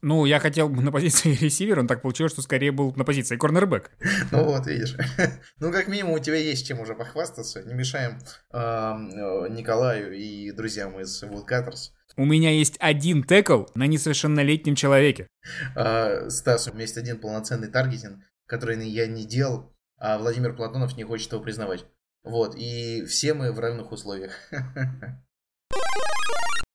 Ну, 0.00 0.24
я 0.26 0.38
хотел 0.38 0.68
на 0.68 0.92
позиции 0.92 1.34
ресивера, 1.40 1.82
но 1.82 1.88
так 1.88 2.02
получилось, 2.02 2.32
что 2.32 2.42
скорее 2.42 2.70
был 2.72 2.92
на 2.94 3.04
позиции 3.04 3.36
корнербэк. 3.36 3.90
Ну 4.32 4.44
вот, 4.44 4.66
видишь. 4.66 4.96
Ну, 5.58 5.72
как 5.72 5.88
минимум, 5.88 6.12
у 6.12 6.18
тебя 6.18 6.36
есть 6.36 6.66
чем 6.66 6.80
уже 6.80 6.94
похвастаться. 6.94 7.62
Не 7.64 7.74
мешаем 7.74 8.18
Николаю 8.52 10.16
и 10.16 10.50
друзьям 10.52 10.98
из 11.00 11.22
Woodcutters. 11.22 11.90
У 12.16 12.24
меня 12.24 12.50
есть 12.50 12.76
один 12.80 13.22
текл 13.22 13.64
на 13.74 13.86
несовершеннолетнем 13.86 14.74
человеке. 14.74 15.28
А, 15.76 16.28
Стас, 16.30 16.68
у 16.68 16.72
меня 16.72 16.82
есть 16.82 16.96
один 16.96 17.18
полноценный 17.20 17.68
таргетинг, 17.68 18.24
который 18.46 18.84
я 18.88 19.06
не 19.06 19.24
делал, 19.24 19.72
а 19.98 20.18
Владимир 20.18 20.54
Платонов 20.54 20.96
не 20.96 21.04
хочет 21.04 21.32
его 21.32 21.42
признавать. 21.42 21.84
Вот, 22.24 22.56
и 22.56 23.04
все 23.04 23.34
мы 23.34 23.52
в 23.52 23.60
равных 23.60 23.92
условиях. 23.92 24.32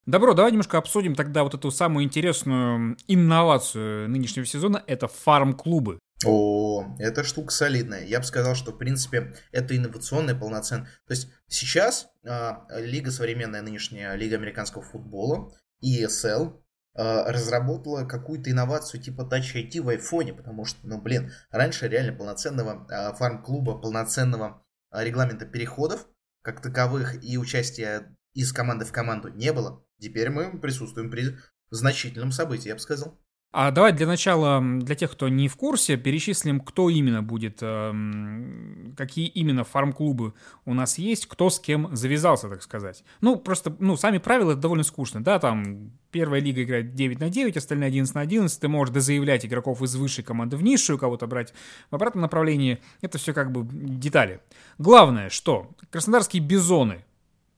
Добро, 0.06 0.34
давай 0.34 0.52
немножко 0.52 0.78
обсудим 0.78 1.16
тогда 1.16 1.44
вот 1.44 1.54
эту 1.54 1.72
самую 1.72 2.04
интересную 2.04 2.98
инновацию 3.08 4.10
нынешнего 4.10 4.46
сезона. 4.46 4.84
Это 4.86 5.08
фарм-клубы. 5.08 5.98
О, 6.26 6.84
эта 7.00 7.24
штука 7.24 7.54
солидная. 7.54 8.04
Я 8.04 8.20
бы 8.20 8.26
сказал, 8.26 8.54
что, 8.56 8.74
в 8.74 8.78
принципе, 8.78 9.34
это 9.54 9.78
инновационная 9.78 10.36
полноценная. 10.36 10.88
То 11.08 11.14
есть 11.14 11.30
сейчас 11.48 12.10
э, 12.24 12.52
Лига 12.82 13.12
современная, 13.12 13.62
нынешняя 13.62 14.16
Лига 14.16 14.36
американского 14.36 14.84
футбола, 14.84 15.54
ESL, 15.82 16.62
э, 16.96 17.32
разработала 17.32 18.04
какую-то 18.04 18.52
инновацию 18.52 19.02
типа 19.02 19.22
Touch 19.22 19.56
ID 19.56 19.82
в 19.82 19.88
айфоне, 19.88 20.34
потому 20.34 20.66
что, 20.66 20.86
ну, 20.86 21.02
блин, 21.02 21.32
раньше 21.50 21.88
реально 21.88 22.12
полноценного 22.12 22.88
э, 22.92 23.16
фарм-клуба, 23.16 23.80
полноценного 23.80 24.66
э, 24.92 25.02
регламента 25.02 25.46
переходов, 25.46 26.08
как 26.42 26.62
таковых, 26.62 27.24
и 27.24 27.38
участия 27.38 28.14
из 28.34 28.52
команды 28.52 28.86
в 28.86 28.92
команду 28.92 29.30
не 29.30 29.54
было. 29.54 29.86
Теперь 30.04 30.30
мы 30.30 30.60
присутствуем 30.60 31.10
при 31.10 31.38
значительном 31.72 32.34
событии, 32.34 32.68
я 32.68 32.76
бы 32.76 32.82
сказал. 32.82 33.18
А 33.54 33.72
давай 33.72 33.94
для 33.94 34.06
начала, 34.08 34.62
для 34.62 34.96
тех, 34.96 35.12
кто 35.12 35.30
не 35.30 35.48
в 35.48 35.56
курсе, 35.56 35.96
перечислим, 35.96 36.60
кто 36.60 36.90
именно 36.90 37.22
будет, 37.22 37.60
эм, 37.62 38.96
какие 38.98 39.28
именно 39.28 39.64
фарм-клубы 39.64 40.34
у 40.66 40.74
нас 40.74 40.98
есть, 40.98 41.28
кто 41.28 41.50
с 41.52 41.60
кем 41.60 41.96
завязался, 41.96 42.50
так 42.50 42.64
сказать. 42.64 43.06
Ну, 43.22 43.38
просто, 43.38 43.74
ну, 43.80 43.96
сами 43.96 44.18
правила 44.18 44.56
довольно 44.56 44.84
скучно, 44.84 45.24
да, 45.24 45.38
там 45.38 45.92
первая 46.10 46.42
лига 46.42 46.64
играет 46.64 46.96
9 46.96 47.20
на 47.20 47.30
9, 47.30 47.56
остальные 47.56 47.88
11 47.88 48.16
на 48.16 48.22
11, 48.22 48.60
ты 48.60 48.68
можешь 48.68 48.94
дозаявлять 48.94 49.46
игроков 49.46 49.84
из 49.84 49.96
высшей 49.96 50.24
команды 50.24 50.58
в 50.58 50.64
низшую, 50.64 50.98
кого-то 50.98 51.28
брать 51.28 51.54
в 51.92 51.96
обратном 51.96 52.24
направлении, 52.24 52.82
это 53.02 53.20
все 53.20 53.34
как 53.34 53.52
бы 53.52 53.66
детали. 53.72 54.42
Главное, 54.80 55.30
что 55.30 55.70
краснодарские 55.92 56.42
бизоны 56.42 57.06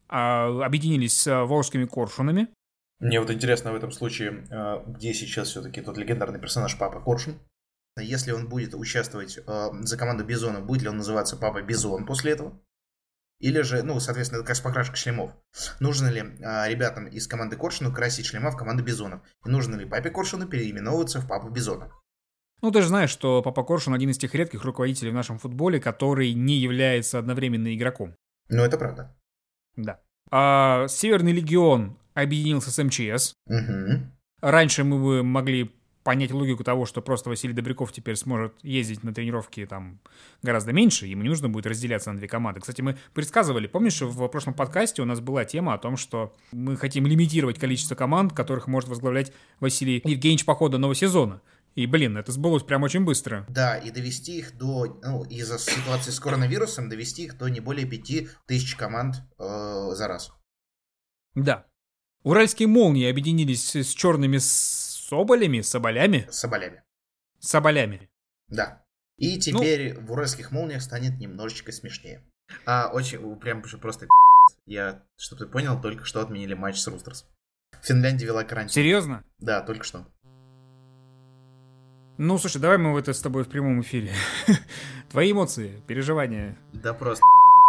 объединились 0.08 1.18
с 1.18 1.28
а, 1.28 1.46
волжскими 1.46 1.86
коршунами. 1.86 2.48
Мне 3.00 3.20
вот 3.20 3.30
интересно 3.30 3.72
в 3.72 3.76
этом 3.76 3.92
случае, 3.92 4.48
а, 4.52 4.84
где 4.86 5.14
сейчас 5.14 5.50
все-таки 5.50 5.82
тот 5.82 5.98
легендарный 5.98 6.40
персонаж 6.40 6.78
Папа 6.78 7.00
Коршун. 7.02 7.40
Если 7.98 8.32
он 8.32 8.50
будет 8.50 8.76
участвовать 8.76 9.40
за 9.46 9.98
команду 9.98 10.26
Бизона, 10.26 10.60
будет 10.60 10.82
ли 10.82 10.90
он 10.90 10.98
называться 10.98 11.38
Папа 11.38 11.62
Бизон 11.62 12.06
после 12.06 12.34
этого? 12.34 12.60
Или 13.40 13.62
же, 13.62 13.84
ну, 13.84 14.00
соответственно, 14.00 14.40
это 14.40 14.48
как 14.48 14.56
с 14.56 14.62
покрашкой 14.62 14.98
шлемов. 14.98 15.32
Нужно 15.80 16.08
ли 16.08 16.24
а, 16.42 16.68
ребятам 16.70 17.08
из 17.08 17.28
команды 17.28 17.58
Коршуна 17.58 17.94
красить 17.94 18.26
шлема 18.26 18.52
в 18.52 18.58
команду 18.58 18.84
Бизонов? 18.84 19.22
И 19.46 19.50
нужно 19.50 19.76
ли 19.76 19.86
Папе 19.86 20.10
Коршуну 20.10 20.48
переименовываться 20.48 21.20
в 21.20 21.28
Папу 21.28 21.50
Бизона? 21.50 21.92
Ну, 22.62 22.72
ты 22.72 22.82
же 22.82 22.88
знаешь, 22.88 23.10
что 23.10 23.42
Папа 23.42 23.64
Коршун 23.64 23.94
один 23.94 24.10
из 24.10 24.18
тех 24.18 24.34
редких 24.34 24.64
руководителей 24.64 25.12
в 25.12 25.16
нашем 25.16 25.38
футболе, 25.38 25.82
который 25.82 26.34
не 26.34 26.58
является 26.58 27.20
одновременно 27.20 27.76
игроком. 27.76 28.16
Ну, 28.48 28.64
это 28.64 28.78
правда. 28.78 29.16
Да. 29.76 30.00
А, 30.32 30.88
Северный 30.88 31.32
легион 31.32 31.98
объединился 32.14 32.72
с 32.72 32.84
МЧС. 32.84 33.34
Угу. 33.48 34.02
Раньше 34.42 34.84
мы 34.84 35.04
бы 35.04 35.24
могли 35.24 35.72
понять 36.06 36.32
логику 36.32 36.64
того, 36.64 36.86
что 36.86 37.02
просто 37.02 37.30
Василий 37.30 37.56
Добряков 37.56 37.92
теперь 37.92 38.16
сможет 38.16 38.54
ездить 38.62 39.04
на 39.04 39.12
тренировки 39.12 39.66
там 39.66 40.00
гораздо 40.44 40.72
меньше, 40.72 41.08
ему 41.08 41.24
не 41.24 41.30
нужно 41.30 41.50
будет 41.50 41.66
разделяться 41.66 42.12
на 42.12 42.20
две 42.20 42.28
команды. 42.28 42.60
Кстати, 42.62 42.82
мы 42.82 42.96
предсказывали, 43.16 43.66
помнишь, 43.66 44.02
в 44.02 44.28
прошлом 44.28 44.54
подкасте 44.54 45.02
у 45.02 45.06
нас 45.06 45.20
была 45.20 45.46
тема 45.46 45.74
о 45.74 45.80
том, 45.80 45.98
что 45.98 46.36
мы 46.52 46.78
хотим 46.78 47.08
лимитировать 47.08 47.58
количество 47.58 47.96
команд, 47.96 48.34
которых 48.34 48.68
может 48.68 48.88
возглавлять 48.88 49.34
Василий 49.60 50.00
Евгеньевич 50.06 50.46
по 50.46 50.54
ходу 50.54 50.78
нового 50.78 50.94
сезона. 50.94 51.42
И, 51.76 51.88
блин, 51.88 52.18
это 52.18 52.32
сбылось 52.32 52.64
прям 52.64 52.84
очень 52.84 53.04
быстро. 53.04 53.46
Да, 53.50 53.78
и 53.78 53.92
довести 53.92 54.40
их 54.40 54.58
до, 54.58 54.98
ну, 55.04 55.24
из-за 55.26 55.60
ситуации 55.60 56.12
с 56.12 56.20
коронавирусом, 56.22 56.88
довести 56.88 57.26
их 57.26 57.38
до 57.38 57.50
не 57.50 57.60
более 57.60 57.86
пяти 57.86 58.30
тысяч 58.48 58.76
команд 58.76 59.16
э, 59.38 59.90
за 59.92 60.08
раз. 60.08 60.32
Да. 61.36 61.66
Уральские 62.24 62.70
молнии 62.70 63.10
объединились 63.10 63.76
с 63.76 63.90
черными 63.90 64.38
соболями, 64.38 65.60
соболями? 65.60 66.28
Соболями. 66.32 66.82
Соболями. 67.40 68.10
Да. 68.48 68.82
И 69.18 69.36
ну, 69.36 69.42
теперь 69.42 69.96
ну... 69.96 70.08
в 70.08 70.12
уральских 70.14 70.52
молниях 70.52 70.82
станет 70.82 71.20
немножечко 71.20 71.74
смешнее. 71.74 72.24
А, 72.66 72.90
очень, 72.94 73.38
прям 73.40 73.62
просто 73.82 74.08
я, 74.66 75.04
чтобы 75.18 75.46
ты 75.46 75.52
понял, 75.52 75.82
только 75.82 76.06
что 76.06 76.22
отменили 76.22 76.54
матч 76.54 76.80
с 76.80 76.88
Рустерс. 76.88 77.26
Финляндия 77.84 78.28
вела 78.28 78.46
карантин. 78.46 78.74
Серьезно? 78.74 79.26
Да, 79.40 79.62
только 79.62 79.84
что. 79.84 80.08
Ну, 82.18 82.38
слушай, 82.38 82.62
давай 82.62 82.78
мы 82.78 82.98
это 82.98 83.14
с 83.14 83.20
тобой 83.20 83.44
в 83.44 83.50
прямом 83.50 83.82
эфире. 83.82 84.12
Твои 85.10 85.32
эмоции, 85.32 85.82
переживания. 85.88 86.58
Да 86.72 86.94
просто 86.94 87.24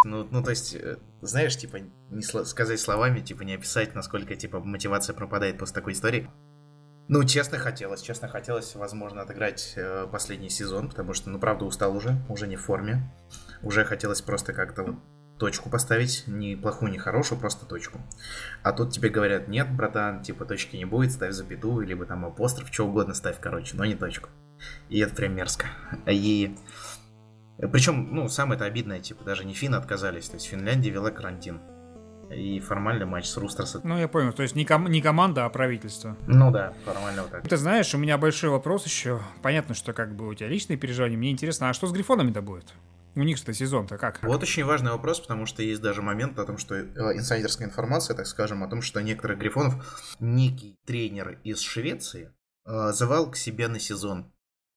ну, 0.05 0.27
ну, 0.29 0.43
то 0.43 0.51
есть, 0.51 0.75
э, 0.75 0.97
знаешь, 1.21 1.57
типа, 1.57 1.77
не 2.11 2.21
сло- 2.21 2.45
сказать 2.45 2.79
словами, 2.79 3.19
типа, 3.19 3.41
не 3.41 3.55
описать, 3.55 3.95
насколько, 3.95 4.35
типа, 4.35 4.59
мотивация 4.59 5.13
пропадает 5.15 5.57
после 5.57 5.73
такой 5.75 5.93
истории. 5.93 6.29
Ну, 7.07 7.23
честно 7.23 7.57
хотелось, 7.57 8.01
честно 8.01 8.27
хотелось, 8.27 8.75
возможно, 8.75 9.21
отыграть 9.21 9.73
э, 9.75 10.07
последний 10.11 10.49
сезон, 10.49 10.89
потому 10.89 11.13
что, 11.13 11.29
ну, 11.29 11.39
правда, 11.39 11.65
устал 11.65 11.95
уже, 11.95 12.23
уже 12.29 12.47
не 12.47 12.57
в 12.57 12.61
форме. 12.61 13.11
уже 13.63 13.85
хотелось 13.85 14.21
просто 14.21 14.53
как-то 14.53 14.83
вот 14.83 14.95
точку 15.37 15.69
поставить, 15.69 16.23
не 16.27 16.55
плохую, 16.55 16.91
не 16.91 16.97
хорошую, 16.97 17.39
просто 17.39 17.65
точку. 17.65 17.99
А 18.63 18.71
тут 18.71 18.91
тебе 18.91 19.09
говорят, 19.09 19.47
нет, 19.47 19.71
братан, 19.71 20.21
типа 20.21 20.45
точки 20.45 20.75
не 20.75 20.85
будет, 20.85 21.11
ставь 21.11 21.33
запятую, 21.33 21.85
либо 21.85 22.05
там 22.05 22.25
апостроф, 22.25 22.69
что 22.71 22.85
угодно 22.85 23.13
ставь, 23.13 23.39
короче, 23.39 23.77
но 23.77 23.85
не 23.85 23.95
точку. 23.95 24.29
И 24.89 24.99
это 24.99 25.15
прям 25.15 25.35
мерзко. 25.35 25.67
И 26.07 26.55
причем, 27.71 28.13
ну, 28.13 28.29
самое 28.29 28.55
это 28.55 28.65
обидное, 28.65 28.99
типа, 28.99 29.23
даже 29.23 29.45
не 29.45 29.53
финны 29.53 29.75
отказались, 29.75 30.29
то 30.29 30.35
есть 30.35 30.47
Финляндия 30.47 30.89
вела 30.89 31.11
карантин. 31.11 31.59
И 32.29 32.59
формально 32.59 33.05
матч 33.05 33.25
с 33.27 33.37
Рустерс. 33.37 33.77
Ну, 33.83 33.97
я 33.97 34.09
понял, 34.09 34.33
то 34.33 34.43
есть 34.43 34.53
не, 34.53 34.65
ком- 34.65 34.89
не 34.89 35.01
команда, 35.01 35.45
а 35.45 35.49
правительство. 35.49 36.17
Ну 36.27 36.51
да, 36.51 36.73
формально 36.83 37.21
вот 37.21 37.31
так. 37.31 37.47
Ты 37.47 37.55
знаешь, 37.55 37.95
у 37.95 37.97
меня 37.97 38.17
большой 38.17 38.49
вопрос 38.49 38.85
еще. 38.85 39.21
Понятно, 39.41 39.73
что 39.73 39.93
как 39.93 40.13
бы 40.13 40.27
у 40.27 40.33
тебя 40.33 40.49
личные 40.49 40.75
переживания. 40.75 41.17
Мне 41.17 41.31
интересно, 41.31 41.69
а 41.69 41.73
что 41.73 41.87
с 41.87 41.93
Грифонами-то 41.93 42.41
будет? 42.41 42.73
У 43.17 43.23
них-то 43.23 43.51
сезон-то 43.51 43.97
как? 43.97 44.21
Вот 44.21 44.43
очень 44.43 44.63
важный 44.63 44.91
вопрос, 44.91 45.19
потому 45.19 45.47
что 45.47 45.63
есть 45.63 45.81
даже 45.81 46.03
момент 46.03 46.37
о 46.37 46.45
том, 46.45 46.59
что 46.59 46.75
э, 46.75 46.85
инсайдерская 47.17 47.67
информация, 47.67 48.15
так 48.15 48.27
скажем, 48.27 48.63
о 48.63 48.67
том, 48.67 48.83
что 48.83 49.01
некоторых 49.01 49.39
Грифонов 49.39 50.15
некий 50.19 50.77
тренер 50.85 51.39
из 51.43 51.59
Швеции 51.61 52.31
э, 52.67 52.91
звал 52.91 53.31
к 53.31 53.35
себе 53.35 53.69
на 53.69 53.79
сезон. 53.79 54.31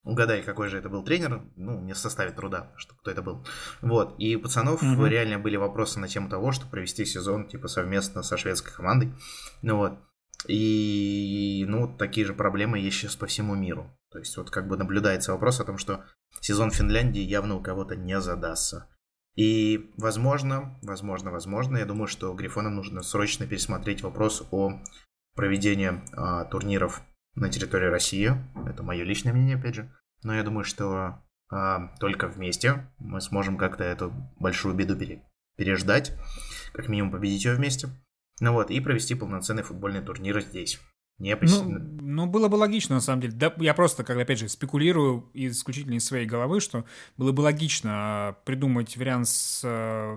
Угадай, 0.05 0.43
какой 0.43 0.69
же 0.69 0.79
это 0.79 0.89
был 0.89 1.05
тренер, 1.05 1.43
ну, 1.57 1.83
не 1.83 1.95
составит 1.95 2.37
труда, 2.37 2.73
что 2.77 2.95
кто 2.95 3.11
это 3.11 3.21
был. 3.21 3.47
Вот, 3.83 4.15
и 4.19 4.35
у 4.37 4.41
пацанов 4.41 4.81
Мгм. 4.81 5.05
реально 5.05 5.39
были 5.39 5.57
вопросы 5.57 6.01
на 6.01 6.09
тему 6.09 6.31
того, 6.31 6.51
что 6.53 6.67
провести 6.67 7.05
сезон, 7.05 7.47
типа, 7.47 7.69
совместно 7.69 8.23
со 8.23 8.39
шведской 8.39 8.73
командой. 8.73 9.13
Ну 9.61 9.77
вот, 9.77 9.99
и, 10.47 11.65
ну, 11.69 11.89
такие 11.97 12.27
же 12.27 12.35
проблемы 12.35 12.79
есть 12.79 12.97
сейчас 12.97 13.17
по 13.17 13.27
всему 13.27 13.55
миру. 13.55 13.91
То 14.11 14.19
есть, 14.19 14.37
вот 14.37 14.51
как 14.51 14.69
бы 14.69 14.77
наблюдается 14.77 15.33
вопрос 15.33 15.61
о 15.61 15.65
том, 15.65 15.79
что 15.79 16.05
сезон 16.41 16.71
Финляндии 16.71 17.21
явно 17.21 17.57
у 17.57 17.63
кого-то 17.63 17.97
не 17.97 18.21
задастся. 18.21 18.89
И, 19.37 19.93
возможно, 19.97 20.79
возможно, 20.83 21.31
возможно, 21.31 21.77
я 21.77 21.87
думаю, 21.87 22.09
что 22.09 22.35
Грифонам 22.35 22.75
нужно 22.75 23.03
срочно 23.03 23.47
пересмотреть 23.47 24.03
вопрос 24.03 24.47
о 24.51 24.81
проведении 25.35 26.03
а, 26.13 26.45
турниров 26.45 27.03
на 27.35 27.49
территории 27.49 27.87
России. 27.87 28.33
Это 28.69 28.83
мое 28.83 29.05
личное 29.05 29.33
мнение, 29.33 29.57
опять 29.57 29.77
же. 29.77 29.93
Но 30.23 30.35
я 30.35 30.43
думаю, 30.43 30.65
что 30.65 31.23
а, 31.51 31.97
только 31.99 32.29
вместе 32.29 32.91
мы 32.99 33.21
сможем 33.21 33.57
как-то 33.57 33.85
эту 33.85 34.13
большую 34.39 34.75
беду 34.75 34.97
пере- 34.97 35.23
переждать. 35.57 36.13
Как 36.73 36.89
минимум 36.89 37.13
победить 37.13 37.45
ее 37.45 37.55
вместе. 37.55 37.89
Ну 38.41 38.53
вот, 38.53 38.71
и 38.71 38.81
провести 38.81 39.15
полноценный 39.15 39.63
футбольный 39.63 40.01
турнир 40.01 40.41
здесь. 40.41 40.81
Не 41.21 41.37
Ну, 41.37 41.79
ну, 42.01 42.27
было 42.27 42.49
бы 42.49 42.55
логично, 42.55 42.95
на 42.95 43.03
самом 43.03 43.21
деле. 43.21 43.35
Да, 43.35 43.53
я 43.59 43.75
просто, 43.75 44.05
как 44.05 44.17
опять 44.17 44.39
же, 44.39 44.49
спекулирую 44.49 45.29
исключительно 45.35 45.95
из 45.95 46.05
своей 46.07 46.25
головы, 46.25 46.61
что 46.61 46.87
было 47.19 47.31
бы 47.33 47.43
логично 47.43 47.91
а, 47.93 48.33
придумать 48.47 48.97
вариант 48.97 49.29
с 49.29 49.61
э, 49.63 50.17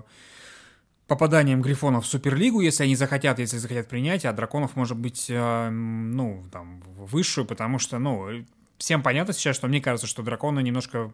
попаданием 1.06 1.60
Грифонов 1.60 2.06
в 2.06 2.08
Суперлигу, 2.08 2.62
если 2.62 2.84
они 2.84 2.96
захотят, 2.96 3.38
если 3.38 3.58
захотят 3.58 3.86
принять, 3.86 4.24
а 4.24 4.32
Драконов, 4.32 4.76
может 4.76 4.96
быть, 4.96 5.26
э, 5.28 5.68
ну, 5.68 6.46
там, 6.50 6.80
в 6.80 7.12
высшую, 7.12 7.46
потому 7.46 7.78
что, 7.78 7.98
ну, 7.98 8.46
всем 8.78 9.02
понятно 9.02 9.34
сейчас, 9.34 9.56
что 9.56 9.68
мне 9.68 9.82
кажется, 9.82 10.06
что 10.06 10.22
Драконы 10.22 10.62
немножко 10.62 11.12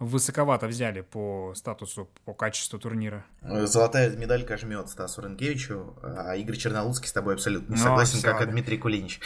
высоковато 0.00 0.66
взяли 0.66 1.02
по 1.02 1.52
статусу, 1.54 2.08
по 2.24 2.32
качеству 2.32 2.78
турнира. 2.78 3.24
Золотая 3.42 4.16
медалька 4.16 4.56
жмет 4.56 4.88
Стасу 4.88 5.20
Ренкевичу, 5.20 5.94
а 6.02 6.34
Игорь 6.36 6.56
Черноусский 6.56 7.06
с 7.06 7.12
тобой 7.12 7.34
абсолютно 7.34 7.74
не 7.74 7.78
Ну, 7.78 7.84
согласен, 7.84 8.18
всё, 8.18 8.26
как 8.32 8.40
и 8.40 8.46
да. 8.46 8.50
Дмитрий 8.50 8.78
Кулинич. 8.78 9.20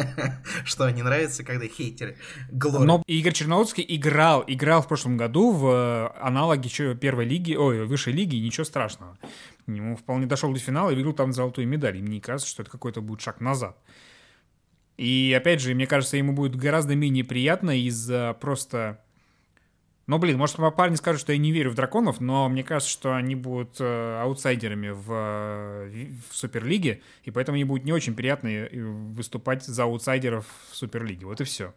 Что, 0.64 0.88
не 0.90 1.02
нравится, 1.02 1.44
когда 1.44 1.66
хейтеры 1.68 2.16
Глори. 2.50 2.86
Но 2.86 3.02
Игорь 3.06 3.34
Черноусский 3.34 3.84
играл, 3.86 4.42
играл 4.46 4.80
в 4.80 4.88
прошлом 4.88 5.18
году 5.18 5.52
в 5.52 5.66
э, 5.66 6.18
аналоге 6.18 6.70
первой 6.94 7.26
лиги, 7.26 7.54
ой, 7.54 7.84
высшей 7.84 8.14
лиги, 8.14 8.36
и 8.36 8.40
ничего 8.40 8.64
страшного. 8.64 9.18
Ему 9.66 9.96
вполне 9.96 10.24
дошел 10.26 10.50
до 10.50 10.58
финала 10.58 10.90
и 10.90 10.94
выиграл 10.94 11.12
там 11.12 11.34
золотую 11.34 11.68
медаль. 11.68 11.98
И 11.98 12.02
мне 12.02 12.22
кажется, 12.22 12.50
что 12.50 12.62
это 12.62 12.70
какой-то 12.70 13.02
будет 13.02 13.20
шаг 13.20 13.42
назад. 13.42 13.76
И 14.96 15.34
опять 15.36 15.60
же, 15.60 15.74
мне 15.74 15.86
кажется, 15.86 16.16
ему 16.16 16.32
будет 16.32 16.56
гораздо 16.56 16.94
менее 16.94 17.24
приятно 17.24 17.78
из-за 17.78 18.34
просто... 18.40 19.02
Ну, 20.06 20.18
блин, 20.18 20.38
может, 20.38 20.56
парни 20.76 20.94
скажут, 20.94 21.20
что 21.20 21.32
я 21.32 21.38
не 21.38 21.50
верю 21.50 21.70
в 21.70 21.74
драконов, 21.74 22.20
но 22.20 22.48
мне 22.48 22.62
кажется, 22.62 22.90
что 22.90 23.16
они 23.16 23.34
будут 23.34 23.80
э, 23.80 24.20
аутсайдерами 24.22 24.90
в, 24.90 25.12
э, 25.12 26.08
в 26.30 26.36
Суперлиге, 26.36 27.02
и 27.24 27.32
поэтому 27.32 27.58
им 27.58 27.66
будет 27.66 27.84
не 27.84 27.92
очень 27.92 28.14
приятно 28.14 28.46
э, 28.46 28.68
выступать 28.80 29.64
за 29.64 29.82
аутсайдеров 29.82 30.46
в 30.70 30.76
Суперлиге. 30.76 31.26
Вот 31.26 31.40
и 31.40 31.44
все. 31.44 31.74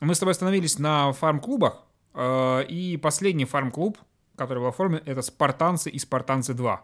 Мы 0.00 0.16
с 0.16 0.18
тобой 0.18 0.32
остановились 0.32 0.80
на 0.80 1.12
фарм-клубах, 1.12 1.84
э, 2.14 2.64
и 2.64 2.96
последний 2.96 3.44
фарм-клуб, 3.44 3.98
который 4.36 4.58
был 4.58 4.68
оформлен, 4.68 5.02
это 5.06 5.22
«Спартанцы» 5.22 5.90
и 5.90 5.98
«Спартанцы 5.98 6.54
2». 6.54 6.78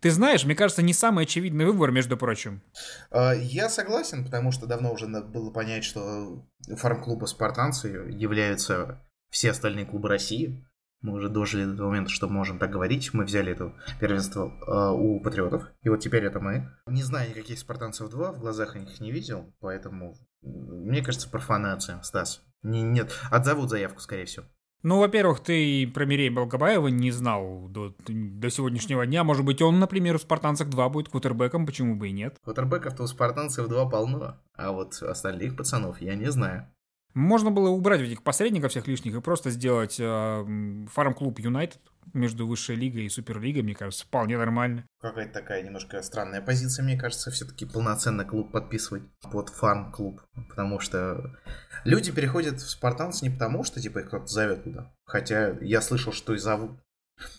Ты 0.00 0.10
знаешь, 0.10 0.44
мне 0.44 0.56
кажется, 0.56 0.82
не 0.82 0.92
самый 0.92 1.24
очевидный 1.24 1.66
выбор, 1.66 1.92
между 1.92 2.16
прочим. 2.16 2.62
А, 3.10 3.32
Я 3.32 3.68
согласен, 3.68 4.24
потому 4.24 4.50
что 4.50 4.66
давно 4.66 4.92
уже 4.92 5.06
было 5.06 5.50
понять, 5.50 5.84
что 5.84 6.42
фарм-клубы 6.66 7.28
«Спартанцы» 7.28 7.88
являются 8.10 9.00
все 9.32 9.50
остальные 9.50 9.86
клубы 9.86 10.08
России. 10.08 10.64
Мы 11.00 11.14
уже 11.14 11.28
дожили 11.28 11.64
до 11.64 11.76
того 11.76 11.88
момента, 11.88 12.10
что 12.10 12.28
можем 12.28 12.60
так 12.60 12.70
говорить. 12.70 13.12
Мы 13.12 13.24
взяли 13.24 13.50
это 13.50 13.72
первенство 13.98 14.52
э, 14.64 14.92
у 14.94 15.20
патриотов, 15.20 15.64
и 15.82 15.88
вот 15.88 15.96
теперь 15.96 16.24
это 16.24 16.38
мы. 16.38 16.70
Не 16.86 17.02
знаю 17.02 17.30
никаких 17.30 17.58
«Спартанцев 17.58 18.08
2», 18.08 18.32
в 18.34 18.38
глазах 18.38 18.76
их 18.76 19.00
не 19.00 19.10
видел, 19.10 19.52
поэтому 19.58 20.14
мне 20.42 21.02
кажется, 21.02 21.28
профанация, 21.28 22.00
Стас. 22.02 22.44
Не, 22.62 22.82
нет, 22.82 23.18
отзовут 23.32 23.70
заявку, 23.70 24.00
скорее 24.00 24.26
всего. 24.26 24.46
Ну, 24.84 24.98
во-первых, 24.98 25.40
ты 25.40 25.86
про 25.86 26.04
Мирей 26.04 26.28
Балгабаева 26.28 26.88
не 26.88 27.12
знал 27.12 27.68
до, 27.68 27.94
до 28.06 28.50
сегодняшнего 28.50 29.06
дня. 29.06 29.22
Может 29.22 29.44
быть, 29.44 29.62
он, 29.62 29.78
например, 29.78 30.18
в 30.18 30.22
«Спартанцах 30.22 30.68
2» 30.68 30.90
будет 30.90 31.08
квотербеком, 31.08 31.66
почему 31.66 31.96
бы 31.96 32.08
и 32.08 32.12
нет. 32.12 32.36
Квотербеков-то 32.42 33.04
у 33.04 33.06
«Спартанцев 33.06 33.68
2» 33.68 33.90
полно, 33.90 34.40
а 34.54 34.72
вот 34.72 35.00
остальных 35.00 35.56
пацанов 35.56 36.00
я 36.00 36.16
не 36.16 36.30
знаю. 36.30 36.68
Можно 37.14 37.50
было 37.50 37.68
убрать 37.68 38.00
этих 38.00 38.22
посредников 38.22 38.70
всех 38.70 38.86
лишних 38.86 39.14
и 39.14 39.20
просто 39.20 39.50
сделать 39.50 40.00
м, 40.00 40.86
фарм-клуб 40.92 41.38
Юнайтед 41.38 41.80
между 42.14 42.46
высшей 42.46 42.76
лигой 42.76 43.04
и 43.04 43.08
суперлигой, 43.08 43.62
мне 43.62 43.74
кажется, 43.74 44.04
вполне 44.04 44.36
нормально. 44.36 44.84
Какая-то 45.00 45.32
такая 45.32 45.62
немножко 45.62 46.02
странная 46.02 46.42
позиция, 46.42 46.84
мне 46.84 46.98
кажется, 46.98 47.30
все-таки 47.30 47.64
полноценно 47.66 48.24
клуб 48.24 48.50
подписывать 48.50 49.02
под 49.30 49.50
фарм-клуб, 49.50 50.22
потому 50.48 50.80
что 50.80 51.36
люди 51.84 52.10
переходят 52.12 52.60
в 52.60 52.68
спартанцы 52.68 53.24
не 53.24 53.30
потому, 53.30 53.64
что 53.64 53.80
типа 53.80 54.00
их 54.00 54.08
кто-то 54.08 54.26
зовет 54.26 54.64
туда, 54.64 54.92
хотя 55.04 55.56
я 55.60 55.80
слышал, 55.80 56.12
что 56.12 56.34
и 56.34 56.38
зовут, 56.38 56.72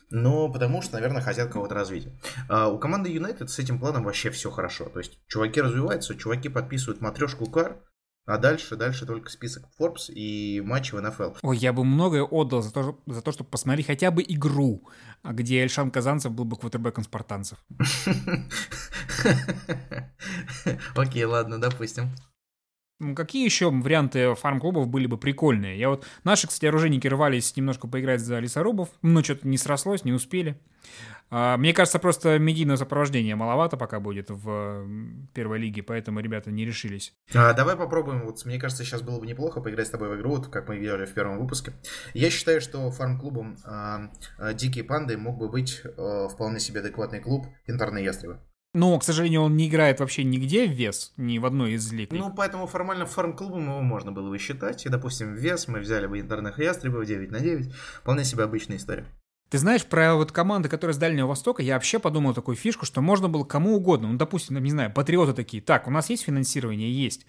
но 0.10 0.50
потому 0.52 0.82
что, 0.82 0.94
наверное, 0.94 1.22
хотят 1.22 1.52
кого-то 1.52 1.76
развить. 1.76 2.08
А 2.48 2.70
у 2.70 2.80
команды 2.80 3.10
Юнайтед 3.10 3.50
с 3.50 3.60
этим 3.60 3.80
планом 3.80 4.04
вообще 4.04 4.30
все 4.30 4.50
хорошо, 4.50 4.86
то 4.86 5.00
есть 5.00 5.20
чуваки 5.28 5.62
развиваются, 5.62 6.16
чуваки 6.16 6.50
подписывают 6.50 7.02
матрешку 7.02 7.50
кар, 7.50 7.78
а 8.26 8.38
дальше, 8.38 8.78
дальше 8.78 9.06
только 9.06 9.30
список 9.30 9.66
Forbes 9.78 10.12
и 10.12 10.62
матчи 10.62 10.96
в 10.96 11.02
НФЛ. 11.02 11.34
Ой, 11.42 11.58
я 11.58 11.74
бы 11.74 11.84
многое 11.84 12.24
отдал 12.24 12.62
за 12.62 12.72
то, 12.72 13.00
за 13.06 13.22
то, 13.22 13.32
чтобы 13.32 13.50
посмотреть 13.50 13.88
хотя 13.88 14.12
бы 14.12 14.24
игру, 14.24 14.88
где 15.24 15.62
Эльшан 15.62 15.92
Казанцев 15.92 16.32
был 16.32 16.46
бы 16.46 16.58
квотербеком 16.58 17.04
спартанцев. 17.04 17.58
Окей, 20.96 21.26
ладно, 21.26 21.60
допустим. 21.60 22.12
Какие 23.16 23.44
еще 23.44 23.70
варианты 23.70 24.36
фарм-клубов 24.36 24.88
были 24.88 25.08
бы 25.08 25.18
прикольные? 25.18 25.78
Я 25.78 25.90
вот... 25.90 26.06
Наши, 26.24 26.48
кстати, 26.48 26.66
оружейники 26.68 27.08
рвались 27.08 27.56
немножко 27.56 27.88
поиграть 27.88 28.22
за 28.22 28.40
лесорубов, 28.40 28.90
но 29.02 29.24
что-то 29.24 29.48
не 29.48 29.58
срослось, 29.58 30.06
не 30.06 30.14
успели. 30.14 30.58
А, 31.30 31.58
Мне 31.58 31.74
кажется, 31.74 31.98
просто 31.98 32.38
медийного 32.38 32.78
сопровождения 32.78 33.36
маловато 33.36 33.76
пока 33.76 34.00
будет 34.00 34.30
в 34.30 34.88
первой 35.34 35.58
лиге, 35.58 35.82
поэтому 35.82 36.20
ребята 36.20 36.52
не 36.52 36.66
решились. 36.66 37.14
А, 37.34 37.54
давай 37.54 37.76
попробуем. 37.76 38.26
Вот 38.26 38.46
мне 38.46 38.60
кажется, 38.60 38.84
сейчас 38.84 39.02
было 39.02 39.20
бы 39.20 39.26
неплохо 39.26 39.60
поиграть 39.60 39.88
с 39.88 39.90
тобой 39.90 40.10
в 40.10 40.20
игру, 40.20 40.36
вот 40.36 40.48
как 40.48 40.68
мы 40.70 40.80
делали 40.80 41.06
в 41.06 41.14
первом 41.14 41.40
выпуске. 41.40 41.74
Я 42.14 42.30
считаю, 42.30 42.62
что 42.62 42.92
фарм-клубом 42.92 43.58
а, 43.66 44.12
а, 44.38 44.54
Дикие 44.54 44.84
панды 44.84 45.18
мог 45.18 45.38
бы 45.38 45.50
быть 45.50 45.82
а, 45.98 46.28
вполне 46.30 46.60
себе 46.60 46.82
адекватный 46.82 47.20
клуб 47.20 47.48
Интерные 47.66 48.06
ястребы. 48.06 48.40
Но, 48.74 48.98
к 48.98 49.04
сожалению, 49.04 49.42
он 49.42 49.56
не 49.56 49.68
играет 49.68 50.00
вообще 50.00 50.24
нигде 50.24 50.68
в 50.68 50.72
вес, 50.72 51.14
ни 51.16 51.38
в 51.38 51.46
одной 51.46 51.74
из 51.74 51.92
лиг. 51.92 52.12
Ну, 52.12 52.34
поэтому 52.36 52.66
формально 52.66 53.06
фарм-клубом 53.06 53.66
его 53.66 53.82
можно 53.82 54.12
было 54.12 54.30
бы 54.30 54.40
считать. 54.40 54.86
И, 54.86 54.90
допустим, 54.90 55.36
вес 55.36 55.68
мы 55.68 55.80
взяли 55.80 56.08
бы 56.08 56.20
Интерных 56.20 56.58
ястребов 56.58 57.06
9 57.06 57.30
на 57.30 57.40
9. 57.40 57.72
Вполне 57.74 58.26
себе 58.26 58.44
обычная 58.44 58.78
история. 58.78 59.06
Ты 59.50 59.60
знаешь, 59.60 59.86
про 59.86 60.16
вот 60.16 60.32
команды, 60.32 60.68
которые 60.70 60.96
с 60.96 60.98
Дальнего 60.98 61.28
Востока, 61.28 61.62
я 61.62 61.76
вообще 61.76 62.00
подумал 62.00 62.34
такую 62.34 62.58
фишку, 62.58 62.88
что 62.88 63.02
можно 63.02 63.30
было 63.30 63.44
кому 63.44 63.76
угодно. 63.76 64.08
Ну, 64.08 64.18
допустим, 64.18 64.58
не 64.64 64.72
знаю, 64.72 64.92
патриоты 64.92 65.34
такие. 65.34 65.62
Так, 65.62 65.88
у 65.88 65.92
нас 65.92 66.10
есть 66.10 66.24
финансирование? 66.24 66.92
Есть. 66.92 67.28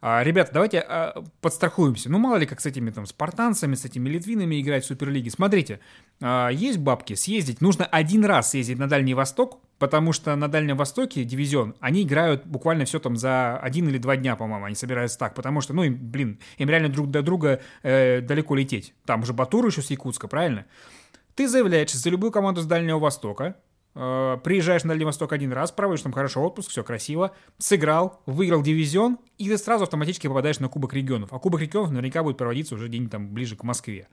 А, 0.00 0.22
ребята, 0.22 0.52
давайте 0.52 0.80
а, 0.80 1.24
подстрахуемся. 1.40 2.10
Ну, 2.10 2.18
мало 2.18 2.36
ли, 2.36 2.46
как 2.46 2.60
с 2.60 2.66
этими 2.66 2.90
там 2.90 3.06
спартанцами, 3.06 3.74
с 3.74 3.84
этими 3.84 4.08
литвинами 4.08 4.60
играть 4.60 4.84
в 4.84 4.86
Суперлиге. 4.86 5.30
Смотрите, 5.30 5.80
а, 6.20 6.48
есть 6.48 6.78
бабки, 6.78 7.14
съездить. 7.14 7.60
Нужно 7.60 7.86
один 7.86 8.24
раз 8.24 8.50
съездить 8.50 8.78
на 8.78 8.88
Дальний 8.88 9.14
Восток, 9.14 9.60
потому 9.78 10.12
что 10.12 10.34
на 10.36 10.48
Дальнем 10.48 10.76
Востоке 10.76 11.24
дивизион, 11.24 11.74
они 11.80 12.02
играют 12.02 12.46
буквально 12.46 12.84
все 12.84 12.98
там 12.98 13.16
за 13.16 13.56
один 13.58 13.88
или 13.88 13.98
два 13.98 14.16
дня, 14.16 14.36
по-моему, 14.36 14.66
они 14.66 14.74
собираются 14.74 15.18
так, 15.18 15.34
потому 15.34 15.60
что, 15.60 15.74
ну, 15.74 15.82
им, 15.84 15.96
блин, 15.96 16.38
им 16.58 16.68
реально 16.68 16.88
друг 16.88 17.10
до 17.10 17.22
друга 17.22 17.60
э, 17.82 18.20
далеко 18.20 18.54
лететь. 18.54 18.94
Там 19.04 19.24
же 19.24 19.32
Батур 19.32 19.66
еще 19.66 19.82
с 19.82 19.90
Якутска, 19.90 20.28
правильно? 20.28 20.66
Ты 21.34 21.48
заявляешь 21.48 21.92
за 21.92 22.10
любую 22.10 22.30
команду 22.30 22.60
с 22.60 22.66
Дальнего 22.66 22.98
Востока, 22.98 23.56
приезжаешь 23.94 24.82
на 24.82 24.88
Дальний 24.88 25.04
Восток 25.04 25.32
один 25.32 25.52
раз, 25.52 25.70
проводишь 25.70 26.02
там 26.02 26.12
хорошо 26.12 26.42
отпуск, 26.42 26.70
все 26.70 26.82
красиво, 26.82 27.32
сыграл, 27.58 28.20
выиграл 28.26 28.62
дивизион, 28.62 29.18
и 29.38 29.48
ты 29.48 29.56
сразу 29.56 29.84
автоматически 29.84 30.26
попадаешь 30.26 30.58
на 30.58 30.68
Кубок 30.68 30.94
регионов. 30.94 31.32
А 31.32 31.38
Кубок 31.38 31.60
регионов 31.60 31.90
наверняка 31.90 32.22
будет 32.22 32.36
проводиться 32.36 32.74
уже 32.74 32.88
где-нибудь 32.88 33.12
там 33.12 33.28
ближе 33.28 33.56
к 33.56 33.62
Москве. 33.62 34.08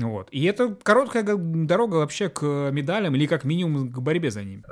Вот. 0.00 0.28
И 0.30 0.44
это 0.44 0.76
короткая 0.82 1.22
дорога 1.24 1.96
вообще 1.96 2.28
к 2.28 2.70
медалям 2.70 3.14
или 3.14 3.26
как 3.26 3.44
минимум 3.44 3.92
к 3.92 3.98
борьбе 4.00 4.30
за 4.30 4.42
ними. 4.42 4.64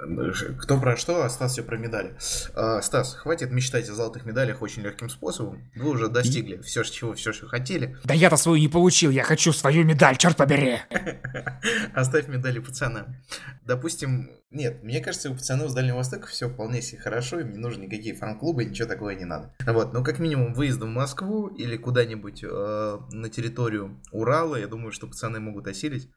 Кто 0.61 0.79
про 0.79 0.97
что, 0.97 1.25
а 1.25 1.31
Стас 1.31 1.53
все 1.53 1.63
про 1.63 1.77
медали. 1.77 2.17
А, 2.55 2.81
Стас, 2.83 3.15
хватит 3.15 3.51
мечтать 3.51 3.89
о 3.89 3.95
золотых 3.95 4.25
медалях 4.25 4.63
очень 4.63 4.83
легким 4.83 5.09
способом. 5.09 5.71
Вы 5.77 5.91
уже 5.91 6.09
достигли 6.09 6.57
и... 6.57 6.63
все, 6.63 6.83
чего 6.83 7.15
все, 7.15 7.33
что 7.33 7.47
хотели. 7.47 7.97
Да 8.05 8.15
я-то 8.15 8.37
свою 8.37 8.59
не 8.59 8.69
получил, 8.69 9.11
я 9.11 9.23
хочу 9.23 9.53
свою 9.53 9.85
медаль, 9.85 10.17
черт 10.17 10.37
побери. 10.37 10.79
Оставь 11.95 12.29
медали 12.29 12.59
пацанам. 12.59 13.17
Допустим, 13.65 14.31
нет, 14.51 14.83
мне 14.83 15.01
кажется, 15.01 15.31
у 15.31 15.35
пацанов 15.35 15.71
с 15.71 15.75
Дальнего 15.75 15.97
Востока 15.97 16.27
все 16.27 16.49
вполне 16.49 16.81
себе 16.81 17.01
хорошо, 17.01 17.41
им 17.41 17.53
не 17.53 17.59
нужны 17.59 17.83
никакие 17.83 18.15
фан-клубы, 18.15 18.65
ничего 18.65 18.89
такого 18.89 19.11
не 19.11 19.27
надо. 19.27 19.55
Вот, 19.67 19.93
ну 19.93 20.03
как 20.03 20.19
минимум 20.19 20.55
выезд 20.55 20.81
в 20.81 20.87
Москву 20.87 21.49
или 21.49 21.77
куда-нибудь 21.77 22.45
э, 22.45 22.99
на 23.11 23.29
территорию 23.29 24.03
Урала, 24.11 24.57
я 24.57 24.67
думаю, 24.67 24.93
что 24.93 25.07
пацаны 25.07 25.39
могут 25.39 25.67
осилить. 25.67 26.11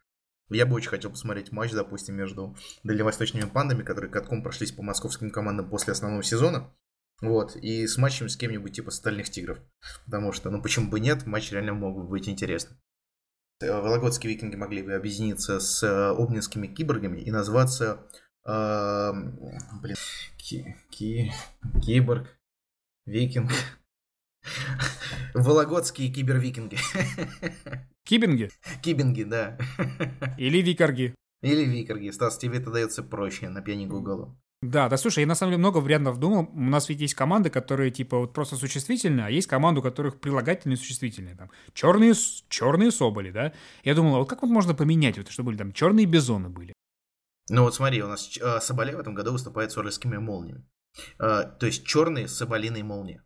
Я 0.50 0.66
бы 0.66 0.76
очень 0.76 0.90
хотел 0.90 1.12
посмотреть 1.12 1.52
матч, 1.52 1.72
допустим, 1.72 2.16
между 2.16 2.56
дальневосточными 2.84 3.50
пандами, 3.50 3.84
которые 3.84 4.12
катком 4.12 4.44
прошлись 4.44 4.72
по 4.72 4.82
московским 4.82 5.32
командам 5.32 5.70
после 5.70 5.94
основного 5.94 6.24
сезона. 6.24 6.74
Вот, 7.22 7.56
и 7.56 7.86
с 7.86 7.98
матчем 7.98 8.30
с 8.30 8.36
кем-нибудь 8.36 8.74
типа 8.74 8.92
Стальных 8.92 9.30
Тигров. 9.30 9.60
Потому 10.06 10.32
что, 10.32 10.50
ну 10.50 10.62
почему 10.62 10.90
бы 10.90 11.00
нет, 11.00 11.26
матч 11.26 11.52
реально 11.52 11.74
мог 11.74 11.96
бы 11.96 12.08
быть 12.08 12.28
интересным. 12.28 12.78
Э, 13.62 13.80
вологодские 13.80 14.34
викинги 14.34 14.55
могли 14.55 14.82
бы 14.82 14.93
объединиться 14.93 15.59
с 15.59 15.84
э, 15.84 16.09
обнинскими 16.09 16.68
киборгами 16.68 17.20
и 17.20 17.32
назваться 17.32 18.07
э, 18.45 19.12
блин, 19.82 19.95
ки, 20.38 20.76
ки, 20.89 21.32
киборг, 21.84 22.28
викинг. 23.05 23.51
Вологодские 25.34 26.12
кибервикинги. 26.12 26.78
Кибинги? 28.03 28.49
Кибинги, 28.82 29.24
да. 29.24 29.57
Или 30.38 30.62
викарги. 30.62 31.16
Или 31.41 31.64
викарги. 31.64 32.09
Стас, 32.09 32.38
тебе 32.38 32.57
это 32.57 32.72
дается 32.72 33.03
проще 33.03 33.49
на 33.49 33.62
пьяненькую 33.62 34.01
голову. 34.01 34.41
Да, 34.62 34.89
да, 34.89 34.97
слушай, 34.97 35.22
я 35.22 35.28
на 35.28 35.34
самом 35.34 35.53
деле 35.53 35.59
много 35.59 35.78
вариантов 35.78 36.20
думал. 36.20 36.47
У 36.53 36.62
нас 36.62 36.88
ведь 36.88 37.01
есть 37.01 37.16
команды, 37.16 37.49
которые 37.49 37.89
типа 37.89 38.20
вот 38.20 38.34
просто 38.34 38.55
существительные, 38.57 39.26
а 39.26 39.30
есть 39.30 39.47
команды, 39.47 39.80
у 39.80 39.84
которых 39.84 40.20
прилагательные 40.20 40.78
существительные. 40.78 41.36
Там 41.36 41.49
черные, 41.74 42.14
черные 42.47 42.91
соболи, 42.91 43.32
да. 43.32 43.53
Я 43.84 43.95
думал, 43.95 44.16
а 44.16 44.20
вот 44.20 44.30
как 44.30 44.43
вот 44.43 44.51
можно 44.51 44.76
поменять, 44.76 45.18
вот, 45.18 45.30
чтобы 45.30 45.47
были 45.47 45.57
там 45.57 45.74
черные 45.74 46.05
бизоны 46.05 46.49
были. 46.49 46.74
Ну 47.49 47.64
вот 47.64 47.74
смотри, 47.74 48.03
у 48.03 48.07
нас 48.07 48.38
э, 48.38 48.59
Соболей 48.62 48.93
в 48.93 48.99
этом 48.99 49.16
году 49.16 49.32
выступает 49.32 49.72
с 49.72 49.78
уральскими 49.78 50.18
молниями. 50.18 50.64
Э, 51.18 51.43
то 51.59 51.66
есть 51.66 51.84
черные 51.84 52.28
соболиные 52.28 52.84
молнии. 52.84 53.22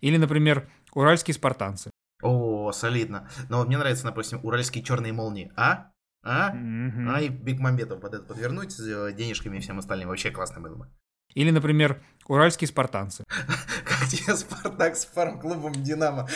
Или, 0.00 0.18
например, 0.18 0.70
уральские 0.92 1.34
спартанцы. 1.34 1.90
О, 2.22 2.72
солидно. 2.72 3.28
Но 3.48 3.64
мне 3.64 3.78
нравится, 3.78 4.04
допустим, 4.04 4.44
уральские 4.44 4.84
черные 4.84 5.12
молнии. 5.12 5.50
А? 5.56 5.90
А? 6.22 6.54
Mm-hmm. 6.54 7.10
А 7.14 7.20
и 7.20 7.28
Биг 7.28 7.60
Мамбетов 7.60 8.00
под 8.00 8.14
это 8.14 8.24
подвернуть 8.24 8.72
с 8.72 8.80
э, 8.80 9.12
денежками 9.12 9.58
и 9.58 9.60
всем 9.60 9.78
остальным. 9.78 10.08
Вообще 10.08 10.30
классно 10.30 10.60
было 10.60 10.74
бы. 10.74 10.88
Или, 11.34 11.50
например, 11.50 12.02
уральские 12.26 12.68
спартанцы. 12.68 13.24
Как 13.84 14.08
тебе 14.08 14.34
Спартак 14.34 14.96
с 14.96 15.06
фарм-клубом 15.06 15.72
Динамо? 15.72 16.28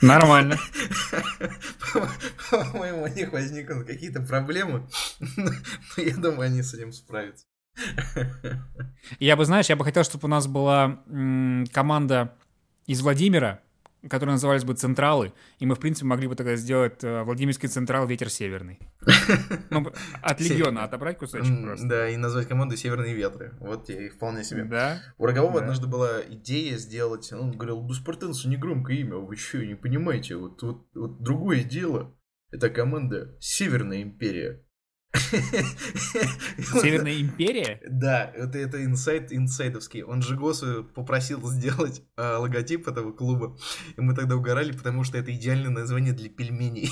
Нормально. 0.00 0.56
По-моему, 2.50 3.02
у 3.02 3.08
них 3.08 3.32
возникнут 3.32 3.86
какие-то 3.86 4.22
проблемы, 4.22 4.88
но 5.36 5.52
я 5.96 6.16
думаю, 6.16 6.46
они 6.46 6.62
с 6.62 6.72
этим 6.74 6.92
справятся. 6.92 7.46
Я 9.18 9.36
бы, 9.36 9.44
знаешь, 9.44 9.68
я 9.68 9.76
бы 9.76 9.84
хотел, 9.84 10.04
чтобы 10.04 10.26
у 10.26 10.28
нас 10.28 10.46
была 10.46 11.02
команда 11.72 12.36
из 12.86 13.00
Владимира, 13.00 13.60
которые 14.08 14.34
назывались 14.34 14.64
бы 14.64 14.74
централы, 14.74 15.32
и 15.58 15.66
мы, 15.66 15.74
в 15.74 15.78
принципе, 15.78 16.06
могли 16.06 16.26
бы 16.26 16.34
тогда 16.34 16.56
сделать 16.56 17.02
э, 17.04 17.22
Владимирский 17.22 17.68
централ 17.68 18.06
«Ветер 18.06 18.30
северный». 18.30 18.78
Ну, 19.70 19.86
от 20.22 20.40
легиона 20.40 20.84
отобрать 20.84 21.18
кусочек 21.18 21.62
просто. 21.62 21.86
Да, 21.86 22.08
и 22.08 22.16
назвать 22.16 22.48
команду 22.48 22.76
«Северные 22.76 23.14
ветры». 23.14 23.54
Вот 23.60 23.86
тебе 23.86 24.10
вполне 24.10 24.44
себе. 24.44 24.64
Да. 24.64 25.00
У 25.18 25.26
Рогового 25.26 25.60
однажды 25.60 25.86
была 25.86 26.20
идея 26.28 26.76
сделать... 26.78 27.32
Он 27.32 27.52
говорил, 27.52 27.82
ну, 27.82 27.92
спартанцы 27.92 28.48
не 28.48 28.56
громкое 28.56 28.96
имя, 28.98 29.16
вы 29.16 29.36
что, 29.36 29.58
не 29.58 29.74
понимаете? 29.74 30.36
Вот, 30.36 30.62
вот, 30.62 30.86
вот 30.94 31.22
другое 31.22 31.62
дело. 31.62 32.16
Это 32.50 32.70
команда 32.70 33.36
«Северная 33.38 34.02
империя». 34.02 34.64
Северная 35.12 37.20
империя? 37.20 37.80
Да, 37.88 38.30
это, 38.34 38.58
это 38.58 38.84
инсайд 38.84 39.32
инсайдовский. 39.32 40.02
Он 40.02 40.22
же 40.22 40.36
Госу 40.36 40.84
попросил 40.94 41.48
сделать 41.50 42.02
э, 42.16 42.36
логотип 42.36 42.86
этого 42.86 43.12
клуба. 43.12 43.56
И 43.96 44.00
мы 44.00 44.14
тогда 44.14 44.36
угорали, 44.36 44.72
потому 44.72 45.04
что 45.04 45.18
это 45.18 45.34
идеальное 45.34 45.70
название 45.70 46.12
для 46.12 46.28
пельменей. 46.28 46.90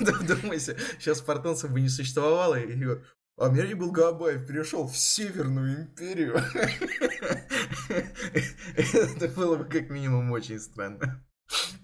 Вдумайся, 0.00 0.76
сейчас 0.98 1.18
спартанцев 1.18 1.70
бы 1.70 1.80
не 1.80 1.88
существовало, 1.88 2.58
и 2.58 2.74
а 3.40 3.50
Мирей 3.50 3.74
Булгабаев 3.74 4.48
перешел 4.48 4.88
в 4.88 4.96
Северную 4.96 5.82
империю. 5.82 6.34
Это 8.76 9.28
было 9.28 9.56
бы 9.56 9.64
как 9.64 9.90
минимум 9.90 10.32
очень 10.32 10.58
странно. 10.58 11.24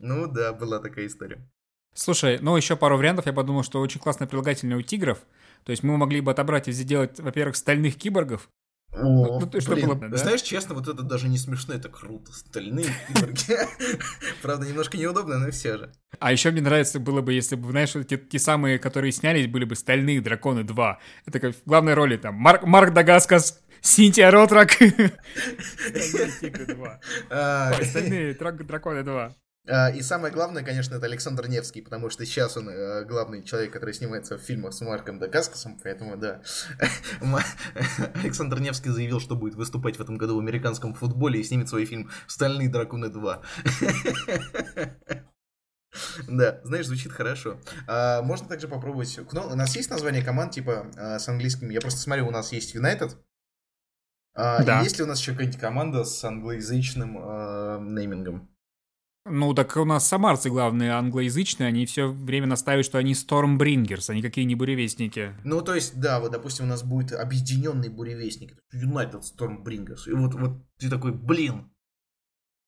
Ну 0.00 0.26
да, 0.26 0.52
была 0.52 0.80
такая 0.80 1.06
история. 1.06 1.48
Слушай, 1.94 2.38
ну 2.40 2.56
еще 2.56 2.76
пару 2.76 2.96
вариантов. 2.96 3.26
Я 3.26 3.32
подумал, 3.32 3.62
что 3.62 3.80
очень 3.80 4.00
классное 4.00 4.28
прилагательное 4.28 4.76
у 4.76 4.82
тигров. 4.82 5.20
То 5.64 5.70
есть 5.70 5.82
мы 5.82 5.96
могли 5.96 6.20
бы 6.20 6.30
отобрать 6.30 6.68
и 6.68 6.72
сделать, 6.72 7.18
во-первых, 7.20 7.56
стальных 7.56 7.96
киборгов. 7.96 8.48
О, 8.92 9.40
ну, 9.40 9.50
ну, 9.52 9.60
что 9.60 9.72
блин, 9.72 9.88
было, 9.88 10.08
да? 10.08 10.16
Знаешь, 10.16 10.42
честно, 10.42 10.74
вот 10.74 10.86
это 10.86 11.02
даже 11.02 11.28
не 11.28 11.36
смешно, 11.36 11.74
это 11.74 11.88
круто. 11.88 12.32
Стальные 12.32 12.86
киборги. 13.08 13.58
Правда, 14.42 14.66
немножко 14.66 14.96
неудобно, 14.96 15.38
но 15.38 15.50
все 15.50 15.78
же. 15.78 15.92
А 16.20 16.30
еще 16.30 16.52
мне 16.52 16.60
нравится 16.60 17.00
было 17.00 17.20
бы, 17.20 17.32
если 17.32 17.56
бы, 17.56 17.70
знаешь, 17.70 17.92
те, 18.08 18.16
те 18.18 18.38
самые, 18.38 18.78
которые 18.78 19.10
снялись, 19.10 19.48
были 19.48 19.64
бы 19.64 19.74
«Стальные 19.74 20.20
драконы 20.20 20.60
2». 20.60 20.96
Это 21.26 21.40
как 21.40 21.56
в 21.56 21.64
главной 21.66 21.94
роли 21.94 22.16
там 22.16 22.34
Марк, 22.34 22.62
Марк 22.62 22.92
Дагаскас, 22.92 23.60
Синтия 23.80 24.30
Ротрак. 24.30 24.72
Стальные 24.72 26.30
тигры 26.40 26.66
2. 26.66 27.00
А. 27.30 27.72
Стальные 27.82 28.34
драконы 28.34 29.02
2. 29.02 29.34
А, 29.66 29.88
и 29.88 30.02
самое 30.02 30.32
главное, 30.32 30.62
конечно, 30.62 30.94
это 30.96 31.06
Александр 31.06 31.48
Невский, 31.48 31.80
потому 31.80 32.10
что 32.10 32.26
сейчас 32.26 32.56
он 32.56 32.68
э, 32.68 33.04
главный 33.06 33.42
человек, 33.42 33.72
который 33.72 33.94
снимается 33.94 34.36
в 34.36 34.42
фильмах 34.42 34.74
с 34.74 34.80
Марком 34.82 35.18
Дагаскасом, 35.18 35.78
поэтому 35.82 36.18
да. 36.18 36.42
Александр 38.22 38.60
Невский 38.60 38.90
заявил, 38.90 39.20
что 39.20 39.36
будет 39.36 39.54
выступать 39.54 39.96
в 39.96 40.02
этом 40.02 40.18
году 40.18 40.36
в 40.36 40.40
американском 40.40 40.92
футболе 40.92 41.40
и 41.40 41.44
снимет 41.44 41.70
свой 41.70 41.86
фильм 41.86 42.10
«Стальные 42.26 42.68
драконы 42.68 43.06
2». 43.06 43.42
Да, 46.26 46.60
знаешь, 46.64 46.86
звучит 46.86 47.12
хорошо. 47.12 47.60
А, 47.86 48.20
можно 48.22 48.48
также 48.48 48.66
попробовать... 48.66 49.16
Ну, 49.32 49.46
у 49.46 49.54
нас 49.54 49.76
есть 49.76 49.90
название 49.90 50.24
команд, 50.24 50.52
типа, 50.52 50.90
а, 50.96 51.18
с 51.20 51.28
английским? 51.28 51.70
Я 51.70 51.80
просто 51.80 52.00
смотрю, 52.00 52.26
у 52.26 52.32
нас 52.32 52.52
есть 52.52 52.74
United. 52.74 53.12
А, 54.34 54.64
да. 54.64 54.80
Есть 54.80 54.98
ли 54.98 55.04
у 55.04 55.06
нас 55.06 55.20
еще 55.20 55.32
какая-нибудь 55.32 55.60
команда 55.60 56.04
с 56.04 56.24
англоязычным 56.24 57.16
а, 57.16 57.78
неймингом? 57.78 58.53
Ну, 59.26 59.54
так 59.54 59.74
у 59.78 59.84
нас 59.86 60.06
самарцы, 60.06 60.50
главные, 60.50 60.92
англоязычные, 60.92 61.68
они 61.68 61.86
все 61.86 62.08
время 62.08 62.46
настаивают, 62.46 62.84
что 62.84 62.98
они 62.98 63.12
Stormbringers, 63.12 64.10
они 64.10 64.20
какие 64.20 64.44
не 64.44 64.54
буревестники. 64.54 65.34
Ну, 65.44 65.62
то 65.62 65.74
есть, 65.74 65.98
да, 65.98 66.20
вот, 66.20 66.32
допустим, 66.32 66.66
у 66.66 66.68
нас 66.68 66.82
будет 66.82 67.12
объединенный 67.12 67.88
буревестник, 67.88 68.58
United 68.74 69.22
Stormbringers, 69.22 70.08
и 70.08 70.12
вот, 70.12 70.34
вот 70.34 70.62
ты 70.78 70.90
такой, 70.90 71.12
блин, 71.12 71.72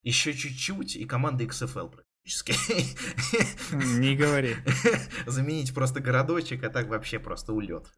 еще 0.03 0.33
чуть-чуть, 0.33 0.97
и 0.97 1.05
команда 1.05 1.45
XFL 1.45 1.91
практически. 1.91 2.55
Не 3.99 4.17
говори. 4.17 4.55
Заменить 5.27 5.75
просто 5.75 6.01
городочек, 6.01 6.65
а 6.65 6.71
так 6.71 6.89
вообще 6.89 7.19
просто 7.19 7.53
улет. 7.53 7.93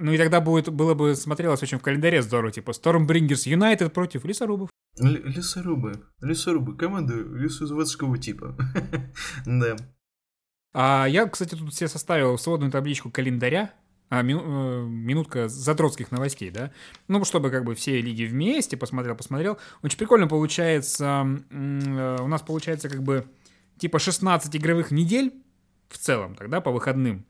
Ну 0.00 0.12
и 0.12 0.18
тогда 0.18 0.40
будет, 0.40 0.68
было 0.70 0.94
бы 0.94 1.14
смотрелось 1.14 1.62
очень 1.62 1.78
в 1.78 1.82
календаре 1.82 2.22
здорово, 2.22 2.52
типа 2.52 2.70
Stormbringers 2.70 3.46
United 3.46 3.90
против 3.90 4.24
лесорубов. 4.24 4.70
Лесорубы. 5.00 6.04
Лесорубы. 6.20 6.76
Команда 6.76 7.14
лесозаводского 7.14 8.18
типа. 8.18 8.56
да. 9.46 9.76
А 10.74 11.06
я, 11.06 11.26
кстати, 11.26 11.54
тут 11.54 11.74
себе 11.74 11.88
составил 11.88 12.36
сводную 12.38 12.70
табличку 12.70 13.10
календаря, 13.10 13.72
а, 14.10 14.22
мину, 14.22 14.42
э, 14.42 14.86
минутка 14.86 15.48
задротских 15.48 16.10
новостей, 16.10 16.50
да, 16.50 16.72
ну, 17.08 17.24
чтобы 17.24 17.50
как 17.50 17.64
бы 17.64 17.74
все 17.74 18.00
лиги 18.00 18.24
вместе, 18.24 18.76
посмотрел, 18.76 19.14
посмотрел. 19.16 19.58
Очень 19.82 19.98
прикольно 19.98 20.28
получается, 20.28 21.26
э, 21.50 22.16
у 22.20 22.28
нас 22.28 22.42
получается 22.42 22.88
как 22.88 23.02
бы 23.02 23.26
типа 23.78 23.98
16 23.98 24.56
игровых 24.56 24.90
недель 24.90 25.32
в 25.88 25.98
целом 25.98 26.34
тогда 26.34 26.60
по 26.60 26.70
выходным. 26.70 27.26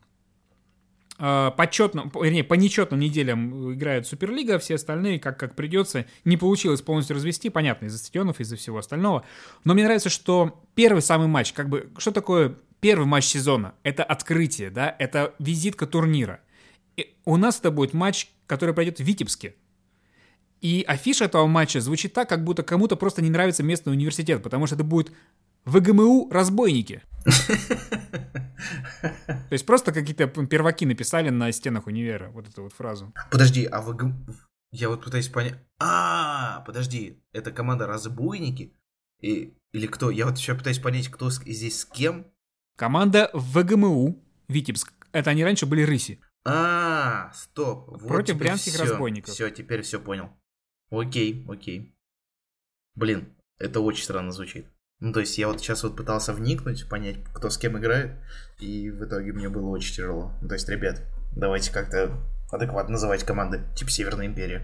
Э, 1.19 1.51
почетно, 1.55 2.09
вернее, 2.13 2.43
по 2.43 2.55
нечетным 2.55 2.99
неделям 2.99 3.73
играет 3.73 4.07
Суперлига, 4.07 4.57
все 4.59 4.75
остальные, 4.75 5.19
как, 5.19 5.37
как 5.39 5.55
придется, 5.55 6.05
не 6.25 6.37
получилось 6.37 6.81
полностью 6.81 7.15
развести, 7.15 7.49
понятно, 7.49 7.85
из-за 7.85 7.97
стадионов, 7.97 8.39
из-за 8.39 8.55
всего 8.55 8.77
остального. 8.79 9.25
Но 9.63 9.73
мне 9.73 9.83
нравится, 9.83 10.09
что 10.09 10.61
первый 10.75 11.01
самый 11.01 11.27
матч, 11.27 11.53
как 11.53 11.69
бы, 11.69 11.89
что 11.97 12.11
такое 12.11 12.55
первый 12.79 13.05
матч 13.05 13.25
сезона? 13.25 13.75
Это 13.83 14.03
открытие, 14.03 14.69
да, 14.69 14.95
это 14.97 15.33
визитка 15.39 15.85
турнира. 15.85 16.39
И 16.97 17.13
у 17.25 17.37
нас 17.37 17.59
это 17.59 17.71
будет 17.71 17.93
матч, 17.93 18.29
который 18.47 18.73
пройдет 18.73 18.99
в 18.99 19.03
Витебске. 19.03 19.55
И 20.61 20.83
афиша 20.87 21.25
этого 21.25 21.47
матча 21.47 21.79
звучит 21.79 22.13
так, 22.13 22.27
как 22.27 22.43
будто 22.43 22.63
кому-то 22.63 22.95
просто 22.97 23.21
не 23.21 23.29
нравится 23.29 23.63
местный 23.63 23.93
университет, 23.93 24.43
потому 24.43 24.65
что 24.65 24.75
это 24.75 24.83
будет 24.83 25.11
ВГМУ 25.69 26.29
разбойники. 26.31 27.03
То 29.25 29.53
есть 29.53 29.65
просто 29.65 29.91
какие-то 29.91 30.27
перваки 30.27 30.85
написали 30.85 31.29
на 31.29 31.51
стенах 31.51 31.87
универа 31.87 32.29
вот 32.31 32.47
эту 32.47 32.63
вот 32.63 32.73
фразу. 32.73 33.13
Подожди, 33.31 33.65
а 33.65 33.81
ВГМУ... 33.81 34.25
Я 34.71 34.89
вот 34.89 35.03
пытаюсь 35.03 35.29
понять... 35.29 35.55
А, 35.79 36.61
подожди, 36.61 37.23
это 37.31 37.51
команда 37.51 37.87
разбойники? 37.87 38.73
И... 39.21 39.53
Или 39.71 39.87
кто? 39.87 40.09
Я 40.09 40.25
вот 40.25 40.37
еще 40.37 40.55
пытаюсь 40.55 40.79
понять, 40.79 41.09
кто 41.09 41.29
здесь 41.29 41.81
с 41.81 41.85
кем? 41.85 42.25
Команда 42.75 43.29
ВГМУ, 43.33 44.23
Витебск. 44.47 44.93
Это 45.11 45.31
они 45.31 45.43
раньше 45.43 45.65
были 45.65 45.83
рыси. 45.83 46.19
А, 46.45 47.31
стоп. 47.33 47.87
Вот 47.87 48.07
Против 48.07 48.37
брянских 48.37 48.73
все, 48.73 48.83
разбойников. 48.83 49.33
Все, 49.33 49.49
теперь 49.49 49.81
все 49.81 49.99
понял. 49.99 50.29
Окей, 50.89 51.45
окей. 51.47 51.95
Блин, 52.95 53.35
это 53.59 53.81
очень 53.81 54.03
странно 54.03 54.31
звучит. 54.31 54.65
Ну, 54.99 55.13
то 55.13 55.21
есть 55.21 55.37
я 55.37 55.47
вот 55.47 55.61
сейчас 55.61 55.83
вот 55.83 55.95
пытался 55.95 56.33
вникнуть, 56.33 56.87
понять, 56.89 57.17
кто 57.33 57.49
с 57.49 57.57
кем 57.57 57.77
играет, 57.77 58.11
и 58.59 58.89
в 58.89 59.05
итоге 59.05 59.31
мне 59.31 59.47
было 59.47 59.69
очень 59.69 59.95
тяжело. 59.95 60.33
Ну, 60.41 60.49
то 60.49 60.55
есть, 60.55 60.67
ребят, 60.67 61.01
давайте 61.35 61.71
как-то 61.71 62.11
адекватно 62.51 62.93
называть 62.93 63.23
команды, 63.23 63.61
типа 63.75 63.91
Северная 63.91 64.25
Империя. 64.25 64.61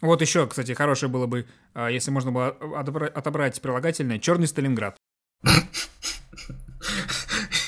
Вот 0.00 0.20
еще, 0.20 0.46
кстати, 0.46 0.72
хорошее 0.72 1.10
было 1.10 1.26
бы, 1.26 1.46
а, 1.74 1.90
если 1.90 2.12
можно 2.12 2.30
было 2.30 2.48
отобрать 2.48 3.60
прилагательное, 3.60 4.20
черный 4.20 4.46
Сталинград. 4.46 4.96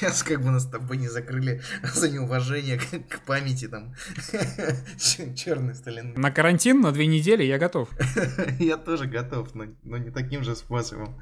Сейчас 0.01 0.23
как 0.23 0.43
бы 0.43 0.51
нас 0.51 0.63
с 0.63 0.67
тобой 0.67 0.97
не 0.97 1.09
закрыли 1.09 1.61
за 1.83 2.09
неуважение 2.09 2.79
к, 2.79 3.07
к 3.07 3.21
памяти 3.27 3.69
там. 3.69 3.95
Черный 5.37 5.75
Сталинград. 5.75 6.17
На 6.17 6.31
карантин 6.31 6.81
на 6.81 6.91
две 6.91 7.07
недели 7.07 7.45
я 7.45 7.59
готов. 7.59 7.91
Я 8.59 8.79
тоже 8.79 9.05
готов, 9.05 9.55
но, 9.55 9.67
но 9.83 9.99
не 9.99 10.11
таким 10.11 10.43
же 10.43 10.57
способом. 10.57 11.21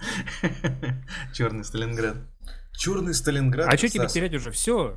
Черный 1.34 1.64
Сталинград. 1.64 2.18
Черный 2.72 3.14
Сталинград. 3.14 3.66
А 3.68 3.76
что 3.76 3.88
тебе 3.88 4.06
терять 4.06 4.34
уже? 4.34 4.52
Все. 4.52 4.96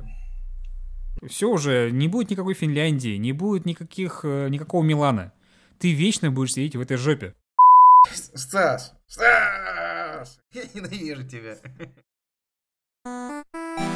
Все 1.26 1.50
уже, 1.50 1.90
не 1.90 2.06
будет 2.06 2.30
никакой 2.30 2.54
Финляндии, 2.54 3.16
не 3.16 3.32
будет 3.32 3.66
никаких, 3.66 4.20
э, 4.22 4.48
никакого 4.48 4.84
Милана. 4.84 5.32
Ты 5.80 5.92
вечно 5.92 6.30
будешь 6.30 6.52
сидеть 6.52 6.76
в 6.76 6.80
этой 6.80 6.96
жопе. 6.96 7.34
Стас! 8.12 8.94
Стас! 9.08 10.40
Я 10.52 10.62
ненавижу 10.72 11.26
тебя. 11.26 11.56
Música 13.04 13.91